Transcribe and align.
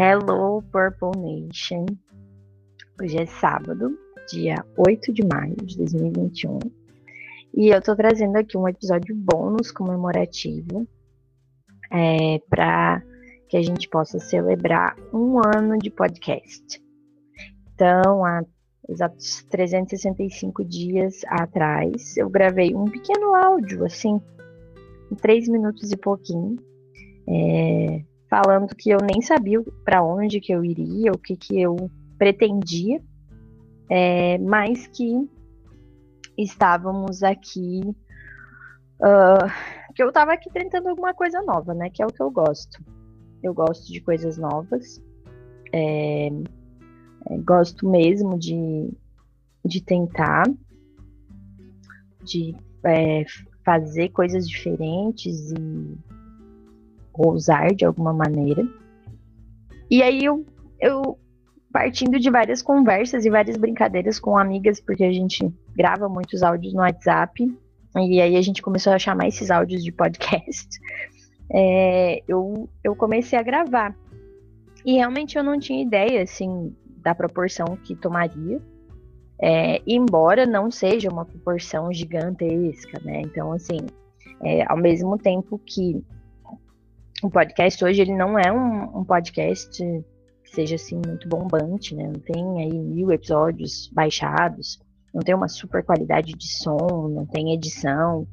Hello 0.00 0.62
Purple 0.70 1.10
Nation. 1.20 1.84
Hoje 3.02 3.18
é 3.18 3.26
sábado, 3.26 3.98
dia 4.30 4.64
8 4.76 5.12
de 5.12 5.26
maio 5.26 5.56
de 5.56 5.76
2021. 5.76 6.60
E 7.52 7.70
eu 7.70 7.82
tô 7.82 7.96
trazendo 7.96 8.36
aqui 8.36 8.56
um 8.56 8.68
episódio 8.68 9.12
bônus 9.16 9.72
comemorativo 9.72 10.86
é, 11.90 12.40
para 12.48 13.02
que 13.48 13.56
a 13.56 13.60
gente 13.60 13.88
possa 13.88 14.20
celebrar 14.20 14.94
um 15.12 15.40
ano 15.44 15.76
de 15.76 15.90
podcast. 15.90 16.80
Então, 17.74 18.24
há 18.24 18.44
exatos 18.88 19.42
365 19.50 20.64
dias 20.64 21.22
atrás, 21.26 22.16
eu 22.16 22.30
gravei 22.30 22.72
um 22.72 22.84
pequeno 22.84 23.34
áudio, 23.34 23.84
assim, 23.84 24.20
em 25.10 25.16
três 25.16 25.48
minutos 25.48 25.90
e 25.90 25.96
pouquinho, 25.96 26.54
é, 27.28 28.04
falando 28.28 28.74
que 28.74 28.90
eu 28.90 28.98
nem 28.98 29.20
sabia 29.22 29.62
para 29.84 30.02
onde 30.02 30.40
que 30.40 30.52
eu 30.52 30.64
iria, 30.64 31.12
o 31.12 31.18
que 31.18 31.36
que 31.36 31.60
eu 31.60 31.90
pretendia, 32.18 33.02
é, 33.90 34.38
mas 34.38 34.86
que 34.86 35.28
estávamos 36.36 37.22
aqui, 37.22 37.80
uh, 39.00 39.94
que 39.94 40.02
eu 40.02 40.08
estava 40.08 40.32
aqui 40.32 40.50
tentando 40.52 40.88
alguma 40.88 41.14
coisa 41.14 41.42
nova, 41.42 41.74
né? 41.74 41.90
Que 41.90 42.02
é 42.02 42.06
o 42.06 42.12
que 42.12 42.22
eu 42.22 42.30
gosto. 42.30 42.82
Eu 43.42 43.54
gosto 43.54 43.90
de 43.90 44.00
coisas 44.00 44.36
novas, 44.36 45.02
é, 45.72 46.28
é, 47.30 47.38
gosto 47.38 47.88
mesmo 47.88 48.38
de, 48.38 48.90
de 49.64 49.82
tentar, 49.82 50.44
de 52.22 52.54
é, 52.84 53.24
fazer 53.64 54.10
coisas 54.10 54.48
diferentes 54.48 55.52
e 55.52 55.98
ousar 57.26 57.74
de 57.74 57.84
alguma 57.84 58.12
maneira. 58.12 58.66
E 59.90 60.02
aí 60.02 60.24
eu, 60.24 60.44
eu 60.80 61.18
partindo 61.72 62.18
de 62.18 62.30
várias 62.30 62.62
conversas 62.62 63.24
e 63.24 63.30
várias 63.30 63.56
brincadeiras 63.56 64.18
com 64.18 64.36
amigas, 64.36 64.80
porque 64.80 65.04
a 65.04 65.12
gente 65.12 65.52
grava 65.76 66.08
muitos 66.08 66.42
áudios 66.42 66.72
no 66.72 66.80
WhatsApp, 66.80 67.44
e 67.96 68.20
aí 68.20 68.36
a 68.36 68.42
gente 68.42 68.62
começou 68.62 68.92
a 68.92 68.98
chamar 68.98 69.28
esses 69.28 69.50
áudios 69.50 69.82
de 69.82 69.92
podcast. 69.92 70.68
É, 71.50 72.22
eu, 72.28 72.68
eu 72.84 72.94
comecei 72.94 73.38
a 73.38 73.42
gravar. 73.42 73.96
E 74.84 74.96
realmente 74.96 75.38
eu 75.38 75.42
não 75.42 75.58
tinha 75.58 75.82
ideia, 75.82 76.22
assim, 76.22 76.76
da 76.98 77.14
proporção 77.14 77.74
que 77.82 77.96
tomaria. 77.96 78.60
É, 79.40 79.80
embora 79.86 80.44
não 80.44 80.70
seja 80.70 81.08
uma 81.08 81.24
proporção 81.24 81.90
gigantesca, 81.90 83.00
né? 83.02 83.22
Então, 83.22 83.50
assim, 83.52 83.78
é, 84.42 84.70
ao 84.70 84.76
mesmo 84.76 85.16
tempo 85.16 85.58
que 85.64 86.04
o 87.22 87.30
podcast 87.30 87.84
hoje 87.84 88.00
ele 88.00 88.14
não 88.14 88.38
é 88.38 88.52
um, 88.52 88.98
um, 88.98 89.04
podcast 89.04 89.78
que 89.78 90.50
seja 90.50 90.76
assim 90.76 91.00
muito 91.04 91.28
bombante, 91.28 91.94
né? 91.94 92.04
Não 92.04 92.20
tem 92.20 92.62
aí 92.62 92.72
mil 92.72 93.10
episódios 93.10 93.90
baixados, 93.92 94.78
não 95.12 95.22
tem 95.22 95.34
uma 95.34 95.48
super 95.48 95.84
qualidade 95.84 96.32
de 96.32 96.48
som, 96.48 97.08
não 97.08 97.26
tem 97.26 97.52
edição. 97.54 98.26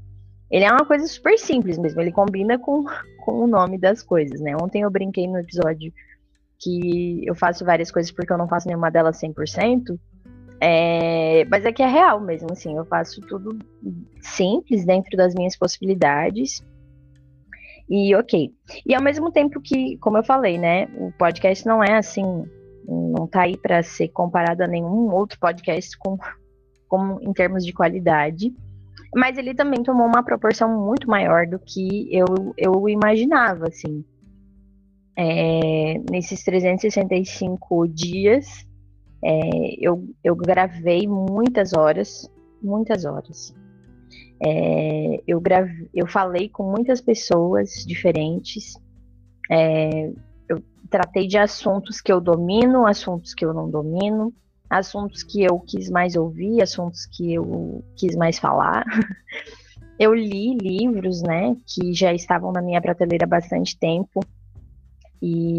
Ele 0.52 0.66
é 0.66 0.72
uma 0.72 0.86
coisa 0.86 1.08
super 1.08 1.38
simples 1.38 1.78
mesmo, 1.78 2.00
ele 2.00 2.12
combina 2.12 2.60
com, 2.60 2.86
com 3.26 3.44
o 3.44 3.48
nome 3.48 3.78
das 3.78 4.04
coisas, 4.04 4.40
né? 4.40 4.56
Ontem 4.62 4.82
eu 4.82 4.92
brinquei 4.92 5.28
no 5.28 5.40
episódio 5.40 5.92
que 6.60 7.22
eu 7.26 7.36
faço 7.36 7.66
várias 7.66 7.92
coisas 7.92 8.12
porque 8.12 8.32
eu 8.32 8.38
não 8.38 8.48
faço 8.48 8.68
nenhuma 8.68 8.90
delas 8.92 9.20
100%, 9.20 10.00
é, 10.62 11.44
mas 11.46 11.66
é 11.66 11.72
que 11.72 11.84
é 11.84 11.88
real 11.88 12.22
mesmo, 12.22 12.52
assim, 12.52 12.78
eu 12.78 12.86
faço 12.86 13.20
tudo 13.22 13.58
simples 14.22 14.86
dentro 14.86 15.18
das 15.18 15.34
minhas 15.36 15.58
possibilidades 15.58 16.64
e 17.90 18.16
ok. 18.16 18.52
E 18.86 18.96
ao 18.96 19.02
mesmo 19.02 19.32
tempo 19.32 19.62
que, 19.62 19.98
como 19.98 20.18
eu 20.18 20.24
falei, 20.24 20.58
né, 20.58 20.86
o 20.98 21.12
podcast 21.18 21.66
não 21.66 21.84
é 21.84 21.98
assim, 21.98 22.24
não 22.88 23.28
tá 23.28 23.44
aí 23.44 23.58
para 23.58 23.84
ser 23.84 24.10
comparado 24.10 24.64
a 24.64 24.68
nenhum 24.68 25.12
outro 25.14 25.40
podcast 25.40 25.98
com, 25.98 26.18
com, 26.88 27.20
em 27.22 27.34
termos 27.34 27.66
de 27.66 27.74
qualidade. 27.74 28.54
Mas 29.16 29.38
ele 29.38 29.54
também 29.54 29.82
tomou 29.82 30.06
uma 30.06 30.24
proporção 30.24 30.86
muito 30.86 31.08
maior 31.08 31.48
do 31.48 31.60
que 31.60 32.10
eu, 32.12 32.54
eu 32.58 32.90
imaginava, 32.90 33.68
assim. 33.68 34.04
É, 35.18 35.96
nesses 36.12 36.44
365 36.44 37.88
dias, 37.88 38.68
é, 39.24 39.76
eu, 39.80 40.06
eu 40.24 40.36
gravei 40.36 41.08
muitas 41.08 41.72
horas, 41.74 42.30
muitas 42.62 43.06
horas. 43.06 43.56
É, 44.44 45.22
eu, 45.28 45.40
grave, 45.40 45.90
eu 45.94 46.08
falei 46.08 46.50
com 46.50 46.70
muitas 46.70 47.02
pessoas 47.02 47.86
diferentes. 47.86 48.74
É, 49.50 50.12
eu 50.50 50.62
tratei 50.90 51.28
de 51.28 51.38
assuntos 51.38 52.02
que 52.02 52.12
eu 52.12 52.20
domino, 52.20 52.86
assuntos 52.86 53.34
que 53.34 53.46
eu 53.46 53.54
não 53.54 53.70
domino, 53.70 54.34
assuntos 54.70 55.24
que 55.24 55.44
eu 55.44 55.60
quis 55.60 55.90
mais 55.90 56.16
ouvir, 56.16 56.62
assuntos 56.62 57.06
que 57.06 57.34
eu 57.34 57.84
quis 57.96 58.16
mais 58.16 58.40
falar. 58.40 58.86
Eu 59.98 60.14
li 60.14 60.58
livros, 60.58 61.22
né, 61.22 61.56
que 61.66 61.94
já 61.94 62.14
estavam 62.14 62.52
na 62.52 62.62
minha 62.62 62.82
prateleira 62.82 63.24
há 63.24 63.30
bastante 63.30 63.80
tempo. 63.80 64.20
E, 65.22 65.58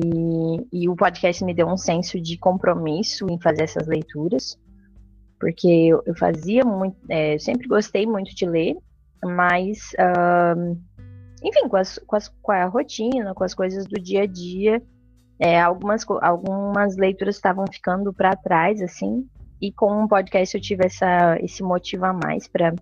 e 0.71 0.91
o 0.91 0.95
podcast 0.95 1.43
me 1.43 1.55
deu 1.55 1.67
um 1.67 1.79
senso 1.79 2.21
de 2.21 2.37
compromisso 2.37 3.27
em 3.31 3.41
fazer 3.41 3.63
essas 3.63 3.87
leituras 3.87 4.59
porque 5.39 5.69
eu, 5.69 6.03
eu 6.07 6.15
fazia 6.17 6.65
muito, 6.65 6.97
é, 7.09 7.39
sempre 7.39 7.69
gostei 7.69 8.07
muito 8.07 8.35
de 8.35 8.47
ler, 8.47 8.77
mas, 9.25 9.93
uh, 9.99 10.79
enfim, 11.43 11.69
com, 11.69 11.77
as, 11.77 11.99
com, 11.99 12.17
as, 12.17 12.29
com, 12.29 12.53
a 12.53 12.65
rotina, 12.67 13.35
com 13.35 13.45
as 13.45 13.55
coisas 13.55 13.87
do 13.87 14.01
dia 14.01 14.23
a 14.23 14.27
dia, 14.27 14.83
é, 15.39 15.61
algumas, 15.61 16.05
algumas 16.23 16.97
leituras 16.97 17.37
estavam 17.37 17.65
ficando 17.71 18.13
para 18.13 18.37
trás, 18.37 18.81
assim, 18.81 19.27
e 19.61 19.73
com 19.73 20.03
um 20.03 20.09
podcast 20.09 20.55
eu 20.55 20.61
tive 20.61 20.87
essa, 20.87 21.39
esse 21.41 21.63
motivo 21.63 22.05
a 22.05 22.13
mais 22.13 22.47
para 22.47 22.75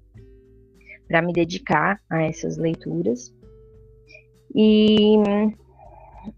para 1.06 1.22
me 1.22 1.32
dedicar 1.32 2.00
a 2.10 2.22
essas 2.22 2.56
leituras. 2.56 3.32
E, 4.54 5.16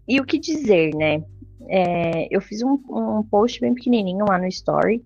e 0.07 0.19
o 0.19 0.25
que 0.25 0.39
dizer, 0.39 0.93
né? 0.95 1.23
É, 1.69 2.27
eu 2.29 2.41
fiz 2.41 2.61
um, 2.61 2.79
um 2.89 3.23
post 3.23 3.59
bem 3.59 3.73
pequenininho 3.73 4.25
lá 4.27 4.37
no 4.37 4.47
Story, 4.47 5.03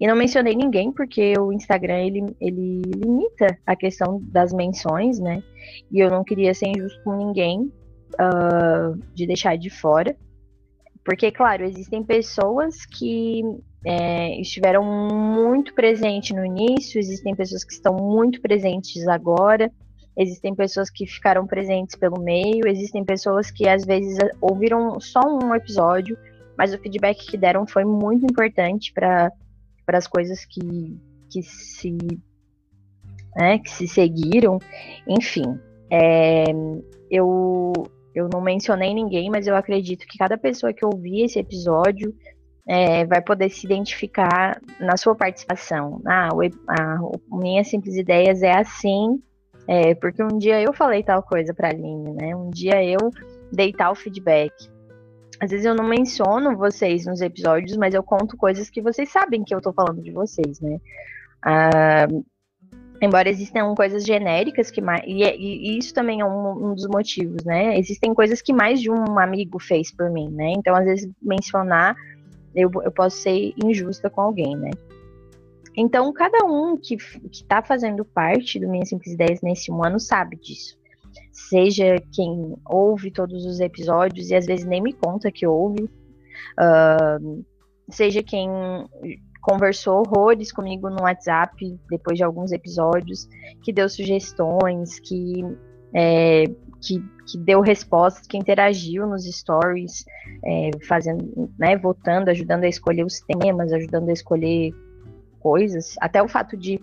e 0.00 0.06
não 0.06 0.16
mencionei 0.16 0.54
ninguém, 0.54 0.92
porque 0.92 1.34
o 1.38 1.52
Instagram 1.52 1.98
ele, 1.98 2.36
ele 2.40 2.82
limita 2.82 3.58
a 3.66 3.76
questão 3.76 4.20
das 4.24 4.52
menções, 4.52 5.18
né? 5.18 5.42
E 5.90 6.00
eu 6.00 6.10
não 6.10 6.24
queria 6.24 6.54
ser 6.54 6.68
injusto 6.68 7.02
com 7.02 7.16
ninguém 7.16 7.72
uh, 8.14 8.98
de 9.14 9.26
deixar 9.26 9.56
de 9.56 9.70
fora. 9.70 10.16
Porque, 11.04 11.30
claro, 11.32 11.64
existem 11.64 12.02
pessoas 12.02 12.86
que 12.86 13.42
é, 13.84 14.40
estiveram 14.40 14.84
muito 14.84 15.74
presentes 15.74 16.34
no 16.36 16.44
início, 16.44 16.98
existem 16.98 17.34
pessoas 17.34 17.64
que 17.64 17.72
estão 17.72 17.96
muito 17.96 18.40
presentes 18.40 19.06
agora, 19.08 19.70
existem 20.16 20.54
pessoas 20.54 20.90
que 20.90 21.06
ficaram 21.06 21.46
presentes 21.46 21.96
pelo 21.96 22.20
meio, 22.20 22.68
existem 22.68 23.04
pessoas 23.04 23.50
que 23.50 23.68
às 23.68 23.84
vezes 23.84 24.16
ouviram 24.40 25.00
só 25.00 25.20
um 25.20 25.54
episódio, 25.54 26.16
mas 26.56 26.72
o 26.72 26.78
feedback 26.78 27.26
que 27.26 27.36
deram 27.36 27.66
foi 27.66 27.84
muito 27.84 28.24
importante 28.24 28.92
para 28.92 29.32
para 29.84 29.98
as 29.98 30.06
coisas 30.06 30.44
que, 30.44 30.98
que 31.30 31.42
se 31.42 31.96
né, 33.34 33.58
que 33.58 33.70
se 33.70 33.88
seguiram, 33.88 34.58
enfim, 35.06 35.58
é, 35.90 36.44
eu 37.10 37.72
eu 38.14 38.28
não 38.30 38.42
mencionei 38.42 38.92
ninguém, 38.92 39.30
mas 39.30 39.46
eu 39.46 39.56
acredito 39.56 40.06
que 40.06 40.18
cada 40.18 40.36
pessoa 40.36 40.72
que 40.72 40.84
ouvir 40.84 41.24
esse 41.24 41.38
episódio 41.38 42.14
é, 42.66 43.04
vai 43.06 43.20
poder 43.22 43.48
se 43.48 43.66
identificar 43.66 44.60
na 44.78 44.96
sua 44.96 45.14
participação. 45.14 46.00
Ah, 46.06 46.28
a, 46.68 46.82
a 46.94 47.36
minha 47.36 47.64
simples 47.64 47.96
ideias 47.96 48.42
é 48.42 48.52
assim, 48.52 49.20
é, 49.66 49.94
porque 49.94 50.22
um 50.22 50.38
dia 50.38 50.60
eu 50.60 50.72
falei 50.72 51.02
tal 51.02 51.22
coisa 51.22 51.54
para 51.54 51.68
a 51.68 51.70
Aline, 51.70 52.12
né? 52.12 52.36
Um 52.36 52.50
dia 52.50 52.84
eu 52.84 53.10
dei 53.52 53.72
tal 53.72 53.94
feedback. 53.94 54.52
Às 55.42 55.50
vezes 55.50 55.66
eu 55.66 55.74
não 55.74 55.88
menciono 55.88 56.56
vocês 56.56 57.04
nos 57.04 57.20
episódios, 57.20 57.76
mas 57.76 57.94
eu 57.94 58.02
conto 58.04 58.36
coisas 58.36 58.70
que 58.70 58.80
vocês 58.80 59.10
sabem 59.10 59.42
que 59.42 59.52
eu 59.52 59.60
tô 59.60 59.72
falando 59.72 60.00
de 60.00 60.12
vocês, 60.12 60.60
né? 60.60 60.80
Ah, 61.44 62.06
embora 63.00 63.28
existam 63.28 63.74
coisas 63.74 64.04
genéricas 64.04 64.70
que 64.70 64.80
mais. 64.80 65.02
E, 65.04 65.24
é, 65.24 65.36
e 65.36 65.76
isso 65.76 65.92
também 65.92 66.20
é 66.20 66.24
um, 66.24 66.70
um, 66.70 66.74
dos 66.76 66.86
motivos, 66.86 67.42
né? 67.44 67.76
Existem 67.76 68.14
coisas 68.14 68.40
que 68.40 68.52
mais 68.52 68.80
de 68.80 68.88
um 68.88 69.18
amigo 69.18 69.58
fez 69.58 69.90
por 69.90 70.08
mim, 70.08 70.30
né? 70.30 70.52
Então, 70.56 70.76
às 70.76 70.84
vezes, 70.84 71.10
mencionar, 71.20 71.96
eu, 72.54 72.70
eu 72.84 72.92
posso 72.92 73.16
ser 73.16 73.52
injusta 73.64 74.08
com 74.08 74.20
alguém, 74.20 74.56
né? 74.56 74.70
Então, 75.76 76.12
cada 76.12 76.44
um 76.44 76.76
que, 76.76 76.96
que 76.96 77.42
tá 77.42 77.60
fazendo 77.60 78.04
parte 78.04 78.60
do 78.60 78.68
Minhas 78.68 78.90
Simples 78.90 79.12
Ideias 79.12 79.40
nesse 79.42 79.72
um 79.72 79.84
ano 79.84 79.98
sabe 79.98 80.36
disso 80.36 80.80
seja 81.32 81.96
quem 82.12 82.54
ouve 82.66 83.10
todos 83.10 83.44
os 83.46 83.58
episódios 83.58 84.30
e 84.30 84.34
às 84.34 84.46
vezes 84.46 84.66
nem 84.66 84.82
me 84.82 84.92
conta 84.92 85.32
que 85.32 85.46
ouve, 85.46 85.84
uh, 85.84 87.44
seja 87.88 88.22
quem 88.22 88.48
conversou 89.40 90.00
horrores 90.00 90.52
comigo 90.52 90.88
no 90.88 91.02
WhatsApp 91.02 91.78
depois 91.90 92.16
de 92.16 92.22
alguns 92.22 92.52
episódios, 92.52 93.28
que 93.62 93.72
deu 93.72 93.88
sugestões, 93.88 95.00
que 95.00 95.42
é, 95.94 96.44
que, 96.80 96.98
que, 97.26 97.38
deu 97.38 97.60
respostas, 97.60 98.26
que 98.26 98.36
interagiu 98.36 99.06
nos 99.06 99.24
stories, 99.24 100.04
é, 100.44 100.70
fazendo, 100.86 101.50
né, 101.58 101.76
votando, 101.76 102.30
ajudando 102.30 102.64
a 102.64 102.68
escolher 102.68 103.04
os 103.04 103.20
temas, 103.20 103.72
ajudando 103.72 104.08
a 104.08 104.12
escolher 104.12 104.72
coisas. 105.38 105.94
Até 106.00 106.22
o 106.22 106.28
fato 106.28 106.56
de 106.56 106.80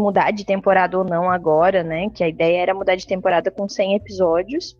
mudar 0.00 0.30
de 0.30 0.44
temporada 0.44 0.98
ou 0.98 1.04
não 1.04 1.30
agora, 1.30 1.82
né? 1.82 2.08
Que 2.10 2.24
a 2.24 2.28
ideia 2.28 2.62
era 2.62 2.74
mudar 2.74 2.96
de 2.96 3.06
temporada 3.06 3.50
com 3.50 3.68
100 3.68 3.96
episódios. 3.96 4.76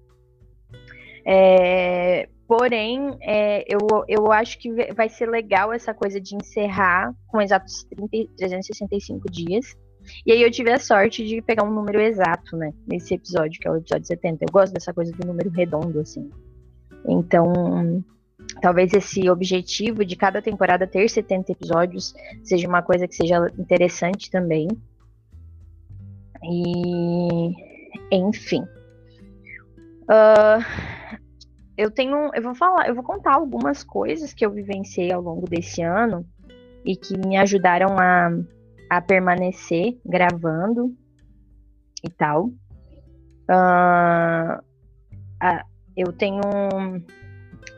É, 1.25 2.28
porém, 2.49 3.17
é, 3.20 3.64
eu, 3.69 3.78
eu 4.08 4.32
acho 4.32 4.58
que 4.58 4.93
vai 4.93 5.08
ser 5.08 5.28
legal 5.28 5.72
essa 5.72 5.93
coisa 5.94 6.20
de 6.20 6.34
encerrar 6.34 7.14
com 7.28 7.40
exatos 7.40 7.84
30, 7.84 8.32
365 8.37 9.31
dias. 9.31 9.76
E 10.25 10.32
aí 10.32 10.43
eu 10.43 10.50
tive 10.50 10.72
a 10.72 10.78
sorte 10.78 11.25
de 11.25 11.43
pegar 11.43 11.64
um 11.64 11.72
número 11.72 12.00
exato, 12.00 12.56
né? 12.56 12.72
Nesse 12.87 13.14
episódio, 13.14 13.61
que 13.61 13.69
é 13.69 13.70
o 13.70 13.76
episódio 13.76 14.06
70. 14.06 14.44
Eu 14.44 14.52
gosto 14.52 14.72
dessa 14.72 14.93
coisa 14.93 15.12
do 15.12 15.26
número 15.26 15.50
redondo, 15.50 16.00
assim. 16.00 16.31
Então, 17.06 18.02
talvez 18.61 18.93
esse 18.93 19.28
objetivo 19.31 20.05
de 20.05 20.17
cada 20.17 20.43
temporada 20.43 20.87
ter 20.87 21.08
70 21.08 21.52
episódios 21.52 22.14
seja 22.43 22.67
uma 22.67 22.82
coisa 22.82 23.06
que 23.06 23.14
seja 23.14 23.50
interessante 23.58 24.31
também. 24.31 24.69
E, 26.43 27.53
enfim. 28.11 28.63
Uh, 30.03 30.65
eu 31.77 31.91
tenho, 31.91 32.31
eu 32.35 32.43
vou 32.43 32.55
falar, 32.55 32.89
eu 32.89 32.95
vou 32.95 33.05
contar 33.05 33.35
algumas 33.35 33.83
coisas 33.83 34.33
que 34.33 34.45
eu 34.45 34.51
vivenciei 34.51 35.13
ao 35.13 35.23
longo 35.23 35.49
desse 35.49 35.83
ano 35.83 36.27
e 36.85 36.97
que 36.97 37.17
me 37.17 37.37
ajudaram 37.37 37.97
a, 37.99 38.31
a 38.91 39.01
permanecer 39.01 39.99
gravando 40.05 40.95
e 42.05 42.11
tal. 42.11 42.47
Uh, 43.49 44.63
eu 45.97 46.13
tenho 46.13 46.41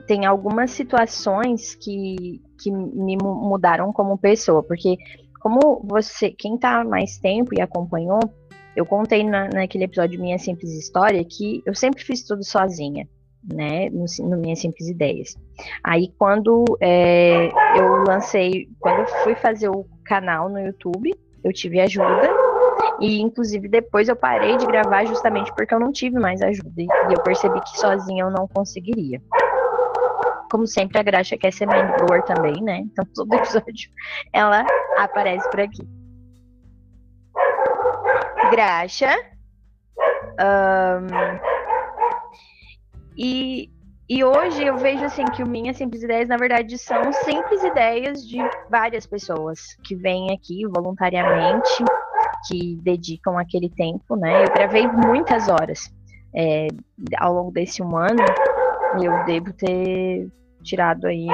tem 0.06 0.26
algumas 0.26 0.73
situações 0.73 1.75
que, 1.75 2.43
que 2.61 2.70
me 2.70 3.17
mudaram 3.17 3.93
como 3.93 4.19
pessoa, 4.19 4.62
porque 4.62 4.97
como 5.41 5.81
você, 5.85 6.31
quem 6.31 6.59
tá 6.59 6.85
mais 6.85 7.19
tempo 7.19 7.55
e 7.56 7.61
acompanhou, 7.61 8.20
eu 8.74 8.86
contei 8.86 9.22
na, 9.22 9.48
naquele 9.48 9.84
episódio 9.84 10.20
Minha 10.20 10.38
Simples 10.38 10.72
História 10.72 11.24
que 11.24 11.62
eu 11.66 11.74
sempre 11.74 12.02
fiz 12.02 12.22
tudo 12.22 12.44
sozinha, 12.44 13.06
né? 13.52 13.90
No, 13.90 14.04
no 14.28 14.36
Minhas 14.38 14.60
Simples 14.60 14.88
Ideias. 14.88 15.36
Aí 15.84 16.12
quando 16.19 16.64
é, 16.80 17.48
eu 17.78 18.04
lancei, 18.06 18.69
quando 18.80 19.00
eu 19.00 19.06
fui 19.22 19.34
fazer 19.34 19.69
o 19.69 19.84
canal 20.04 20.48
no 20.48 20.58
YouTube, 20.58 21.14
eu 21.44 21.52
tive 21.52 21.80
ajuda. 21.80 22.30
E 23.00 23.20
inclusive 23.20 23.69
depois 23.69 24.08
eu 24.08 24.16
parei 24.16 24.56
de 24.56 24.66
gravar 24.66 25.04
justamente 25.04 25.52
porque 25.54 25.75
eu 25.75 25.80
não 25.80 25.92
tive 25.92 26.18
mais 26.18 26.40
ajuda. 26.40 26.82
E 26.82 26.86
eu 27.10 27.22
percebi 27.22 27.60
que 27.60 27.78
sozinha 27.78 28.25
eu 28.25 28.30
não 28.30 28.48
conseguiria. 28.48 29.20
Como 30.50 30.66
sempre, 30.66 30.98
a 30.98 31.02
Graxa 31.02 31.36
quer 31.36 31.52
ser 31.52 31.66
mentor 31.66 32.22
também, 32.25 32.62
né? 32.62 32.78
Então 32.80 33.04
todo 33.14 33.34
episódio 33.34 33.90
ela 34.32 34.64
aparece 34.98 35.48
por 35.50 35.60
aqui 35.60 35.82
graxa. 38.52 39.10
Um, 40.38 41.08
e, 43.16 43.70
e 44.08 44.22
hoje 44.22 44.62
eu 44.62 44.76
vejo 44.76 45.04
assim 45.04 45.25
que 45.25 45.43
o 45.43 45.49
Minhas 45.49 45.78
Simples 45.78 46.02
Ideias, 46.02 46.28
na 46.28 46.37
verdade, 46.37 46.76
são 46.76 47.12
simples 47.12 47.64
ideias 47.64 48.26
de 48.26 48.38
várias 48.70 49.06
pessoas 49.06 49.75
que 49.82 49.96
vêm 49.96 50.34
aqui 50.34 50.66
voluntariamente, 50.66 51.82
que 52.46 52.76
dedicam 52.82 53.38
aquele 53.38 53.70
tempo, 53.70 54.16
né? 54.16 54.44
Eu 54.44 54.52
gravei 54.52 54.87
muitas 54.87 55.49
horas 55.49 55.90
é, 56.34 56.69
ao 57.19 57.32
longo 57.32 57.50
desse 57.50 57.82
um 57.82 57.96
ano. 57.96 58.22
Eu 59.02 59.25
devo 59.25 59.50
ter 59.54 60.28
tirado 60.62 61.06
aí 61.06 61.26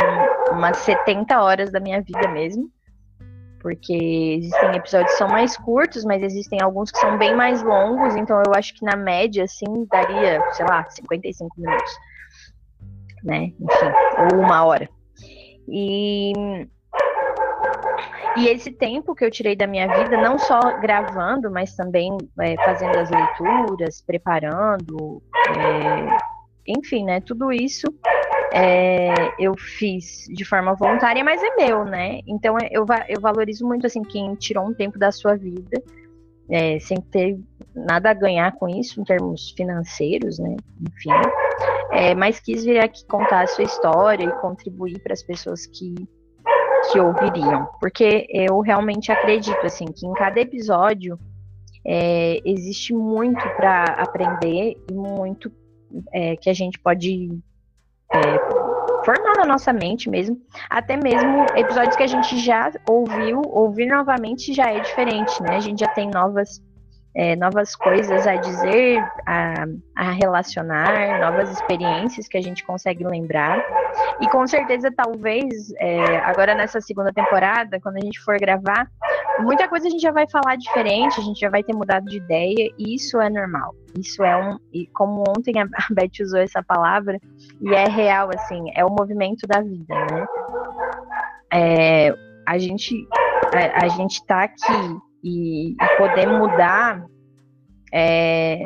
umas 0.52 0.76
70 0.78 1.42
horas 1.42 1.72
da 1.72 1.80
minha 1.80 2.00
vida 2.00 2.28
mesmo 2.28 2.70
porque 3.60 4.38
existem 4.38 4.76
episódios 4.76 5.12
que 5.12 5.18
são 5.18 5.28
mais 5.28 5.56
curtos, 5.56 6.04
mas 6.04 6.22
existem 6.22 6.60
alguns 6.60 6.90
que 6.90 6.98
são 6.98 7.18
bem 7.18 7.34
mais 7.34 7.62
longos, 7.62 8.16
então 8.16 8.40
eu 8.46 8.54
acho 8.54 8.74
que 8.74 8.84
na 8.84 8.96
média, 8.96 9.44
assim, 9.44 9.86
daria, 9.90 10.42
sei 10.52 10.66
lá, 10.66 10.88
55 10.88 11.60
minutos, 11.60 11.92
né? 13.24 13.52
Enfim, 13.60 14.32
ou 14.32 14.40
uma 14.40 14.64
hora. 14.64 14.88
E, 15.68 16.32
e 18.36 18.48
esse 18.48 18.70
tempo 18.70 19.14
que 19.14 19.24
eu 19.24 19.30
tirei 19.30 19.56
da 19.56 19.66
minha 19.66 19.88
vida, 19.88 20.16
não 20.16 20.38
só 20.38 20.60
gravando, 20.80 21.50
mas 21.50 21.74
também 21.74 22.16
é, 22.40 22.56
fazendo 22.64 22.96
as 22.98 23.10
leituras, 23.10 24.00
preparando, 24.02 25.22
é, 25.48 26.16
enfim, 26.66 27.04
né? 27.04 27.20
Tudo 27.20 27.52
isso 27.52 27.86
é, 28.52 29.12
eu 29.38 29.54
fiz 29.56 30.26
de 30.28 30.44
forma 30.44 30.74
voluntária, 30.74 31.22
mas 31.22 31.42
é 31.42 31.54
meu, 31.56 31.84
né? 31.84 32.20
Então 32.26 32.56
é, 32.58 32.68
eu, 32.70 32.84
eu 33.08 33.20
valorizo 33.20 33.66
muito 33.66 33.86
assim 33.86 34.02
quem 34.02 34.34
tirou 34.34 34.66
um 34.66 34.74
tempo 34.74 34.98
da 34.98 35.12
sua 35.12 35.36
vida, 35.36 35.82
é, 36.50 36.78
sem 36.78 37.00
ter 37.00 37.38
nada 37.74 38.10
a 38.10 38.14
ganhar 38.14 38.52
com 38.52 38.68
isso 38.68 39.00
em 39.00 39.04
termos 39.04 39.50
financeiros, 39.50 40.38
né? 40.38 40.56
Enfim, 40.80 41.10
é, 41.92 42.14
mas 42.14 42.40
quis 42.40 42.64
vir 42.64 42.78
aqui 42.78 43.04
contar 43.06 43.42
a 43.42 43.46
sua 43.46 43.64
história 43.64 44.24
e 44.24 44.40
contribuir 44.40 44.98
para 45.00 45.12
as 45.12 45.22
pessoas 45.22 45.66
que 45.66 45.94
que 46.92 47.00
ouviriam, 47.00 47.68
porque 47.80 48.26
eu 48.30 48.60
realmente 48.60 49.10
acredito 49.10 49.58
assim 49.66 49.86
que 49.86 50.06
em 50.06 50.12
cada 50.12 50.40
episódio 50.40 51.18
é, 51.84 52.40
existe 52.44 52.94
muito 52.94 53.40
para 53.56 53.84
aprender 53.84 54.76
e 54.88 54.94
muito 54.94 55.50
é, 56.12 56.36
que 56.36 56.48
a 56.48 56.52
gente 56.52 56.78
pode 56.78 57.40
é, 58.12 59.04
formar 59.04 59.36
na 59.36 59.44
nossa 59.44 59.72
mente 59.72 60.08
mesmo. 60.08 60.40
Até 60.68 60.96
mesmo 60.96 61.46
episódios 61.56 61.96
que 61.96 62.02
a 62.02 62.06
gente 62.06 62.38
já 62.38 62.70
ouviu, 62.88 63.42
ouvir 63.46 63.86
novamente 63.86 64.52
já 64.52 64.70
é 64.70 64.80
diferente, 64.80 65.42
né? 65.42 65.56
A 65.56 65.60
gente 65.60 65.80
já 65.80 65.88
tem 65.88 66.08
novas, 66.10 66.62
é, 67.14 67.36
novas 67.36 67.74
coisas 67.74 68.26
a 68.26 68.36
dizer, 68.36 69.02
a, 69.26 69.64
a 69.96 70.10
relacionar, 70.12 71.20
novas 71.20 71.50
experiências 71.50 72.28
que 72.28 72.36
a 72.36 72.42
gente 72.42 72.64
consegue 72.64 73.04
lembrar. 73.04 73.64
E 74.20 74.28
com 74.28 74.46
certeza, 74.46 74.90
talvez, 74.94 75.72
é, 75.78 76.18
agora 76.18 76.54
nessa 76.54 76.80
segunda 76.80 77.12
temporada, 77.12 77.80
quando 77.80 77.96
a 77.96 78.00
gente 78.00 78.20
for 78.20 78.38
gravar, 78.38 78.88
muita 79.40 79.68
coisa 79.68 79.86
a 79.86 79.90
gente 79.90 80.00
já 80.00 80.12
vai 80.12 80.28
falar 80.28 80.56
diferente, 80.56 81.18
a 81.18 81.22
gente 81.22 81.40
já 81.40 81.50
vai 81.50 81.62
ter 81.62 81.74
mudado 81.74 82.04
de 82.04 82.16
ideia, 82.16 82.72
e 82.78 82.94
isso 82.94 83.20
é 83.20 83.30
normal. 83.30 83.74
Isso 83.98 84.22
é 84.22 84.36
um. 84.36 84.58
E 84.72 84.86
como 84.88 85.24
ontem 85.28 85.54
a 85.58 85.66
Beth 85.90 86.22
usou 86.22 86.40
essa 86.40 86.62
palavra, 86.62 87.18
e 87.60 87.74
é 87.74 87.88
real, 87.88 88.30
assim, 88.34 88.64
é 88.74 88.84
o 88.84 88.90
movimento 88.90 89.46
da 89.46 89.60
vida, 89.60 89.94
né? 89.94 90.26
É, 91.52 92.14
a 92.46 92.58
gente 92.58 93.06
a, 93.54 93.84
a, 93.84 93.88
gente 93.88 94.24
tá 94.26 94.42
aqui 94.44 94.98
e, 95.24 95.72
e 95.72 95.96
poder 95.96 96.26
mudar, 96.26 97.04
é, 97.92 98.62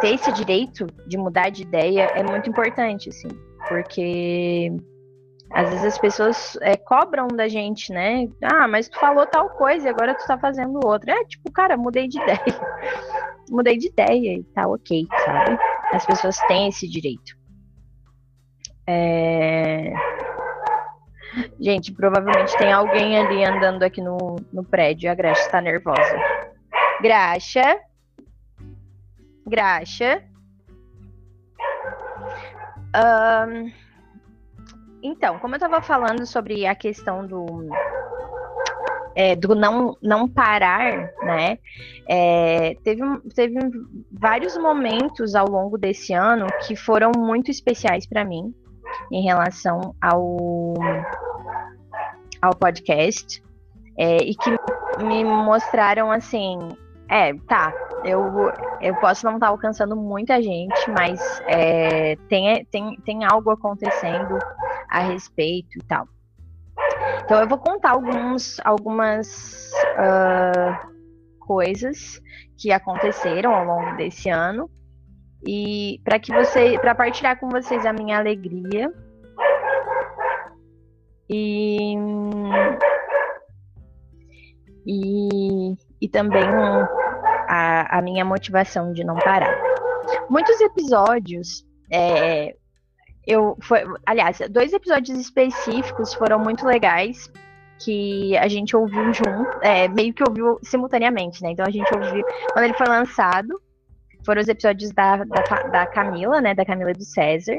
ter 0.00 0.14
esse 0.14 0.32
direito 0.32 0.86
de 1.06 1.16
mudar 1.16 1.50
de 1.50 1.62
ideia 1.62 2.02
é 2.14 2.22
muito 2.22 2.48
importante, 2.48 3.08
assim, 3.08 3.28
porque 3.68 4.72
às 5.50 5.68
vezes 5.70 5.84
as 5.84 5.98
pessoas 5.98 6.58
é, 6.60 6.76
cobram 6.76 7.28
da 7.28 7.48
gente, 7.48 7.92
né? 7.92 8.28
Ah, 8.42 8.66
mas 8.66 8.88
tu 8.88 8.98
falou 8.98 9.26
tal 9.26 9.50
coisa 9.50 9.86
e 9.86 9.90
agora 9.90 10.14
tu 10.14 10.26
tá 10.26 10.38
fazendo 10.38 10.80
outra. 10.84 11.12
É 11.12 11.24
tipo, 11.24 11.50
cara, 11.50 11.76
mudei 11.76 12.08
de 12.08 12.18
ideia. 12.22 12.60
mudei 13.50 13.76
de 13.76 13.88
ideia 13.88 14.38
e 14.38 14.44
tá 14.54 14.66
ok, 14.66 15.06
sabe? 15.24 15.58
As 15.92 16.04
pessoas 16.04 16.36
têm 16.48 16.68
esse 16.68 16.88
direito. 16.88 17.36
É... 18.86 19.92
Gente, 21.60 21.92
provavelmente 21.92 22.56
tem 22.56 22.72
alguém 22.72 23.18
ali 23.18 23.44
andando 23.44 23.82
aqui 23.82 24.00
no, 24.00 24.36
no 24.52 24.64
prédio. 24.64 25.10
A 25.10 25.14
Graxa 25.14 25.42
está 25.42 25.60
nervosa. 25.60 26.16
Graxa. 27.00 27.78
Graxa. 29.46 30.22
Um, 32.96 33.70
então, 35.06 35.38
como 35.38 35.54
eu 35.54 35.58
estava 35.58 35.80
falando 35.80 36.26
sobre 36.26 36.66
a 36.66 36.74
questão 36.74 37.26
do, 37.26 37.68
é, 39.14 39.34
do 39.34 39.54
não, 39.54 39.96
não 40.02 40.28
parar, 40.28 41.10
né? 41.22 41.58
É, 42.08 42.76
teve, 42.84 43.02
teve 43.34 43.58
vários 44.12 44.56
momentos 44.58 45.34
ao 45.34 45.48
longo 45.48 45.78
desse 45.78 46.12
ano 46.12 46.46
que 46.66 46.76
foram 46.76 47.12
muito 47.16 47.50
especiais 47.50 48.06
para 48.06 48.24
mim 48.24 48.54
em 49.10 49.22
relação 49.22 49.94
ao, 50.00 50.74
ao 52.42 52.54
podcast 52.54 53.42
é, 53.98 54.18
e 54.18 54.34
que 54.34 54.50
me 55.02 55.24
mostraram 55.24 56.10
assim, 56.10 56.58
é, 57.08 57.32
tá, 57.48 57.72
eu, 58.04 58.22
eu 58.80 58.94
posso 58.96 59.24
não 59.24 59.34
estar 59.34 59.46
tá 59.46 59.52
alcançando 59.52 59.96
muita 59.96 60.42
gente, 60.42 60.90
mas 60.90 61.40
é, 61.46 62.16
tem, 62.28 62.64
tem, 62.66 62.96
tem 63.04 63.24
algo 63.24 63.50
acontecendo 63.50 64.38
a 64.88 65.00
respeito 65.00 65.78
e 65.78 65.84
tal. 65.84 66.08
Então 67.24 67.40
eu 67.40 67.48
vou 67.48 67.58
contar 67.58 67.92
alguns, 67.92 68.60
algumas 68.64 69.70
uh, 69.96 70.88
coisas 71.40 72.20
que 72.58 72.70
aconteceram 72.72 73.54
ao 73.54 73.64
longo 73.64 73.96
desse 73.96 74.28
ano. 74.28 74.70
E 75.46 76.00
para 76.04 76.18
que 76.18 76.32
você, 76.32 76.78
para 76.78 76.94
partilhar 76.94 77.38
com 77.38 77.48
vocês 77.48 77.86
a 77.86 77.92
minha 77.92 78.18
alegria. 78.18 78.92
E 81.28 81.94
e, 84.86 85.74
e 86.00 86.08
também 86.08 86.44
a, 87.48 87.98
a 87.98 88.02
minha 88.02 88.24
motivação 88.24 88.92
de 88.92 89.04
não 89.04 89.16
parar. 89.16 89.56
Muitos 90.28 90.60
episódios 90.60 91.64
é, 91.90 92.54
eu 93.26 93.56
foi, 93.60 93.84
aliás, 94.06 94.40
dois 94.50 94.72
episódios 94.72 95.18
específicos 95.18 96.14
foram 96.14 96.38
muito 96.38 96.64
legais 96.64 97.30
que 97.78 98.36
a 98.38 98.48
gente 98.48 98.74
ouviu 98.76 99.12
junto, 99.12 99.58
é, 99.60 99.88
meio 99.88 100.14
que 100.14 100.22
ouviu 100.26 100.58
simultaneamente, 100.62 101.42
né? 101.42 101.50
Então 101.50 101.66
a 101.66 101.70
gente 101.70 101.92
ouviu 101.94 102.24
quando 102.52 102.64
ele 102.64 102.74
foi 102.74 102.86
lançado, 102.86 103.60
foram 104.24 104.40
os 104.40 104.48
episódios 104.48 104.90
da, 104.92 105.24
da, 105.24 105.62
da 105.70 105.86
Camila, 105.86 106.40
né? 106.40 106.54
Da 106.54 106.64
Camila 106.64 106.90
e 106.90 106.94
do 106.94 107.04
César. 107.04 107.58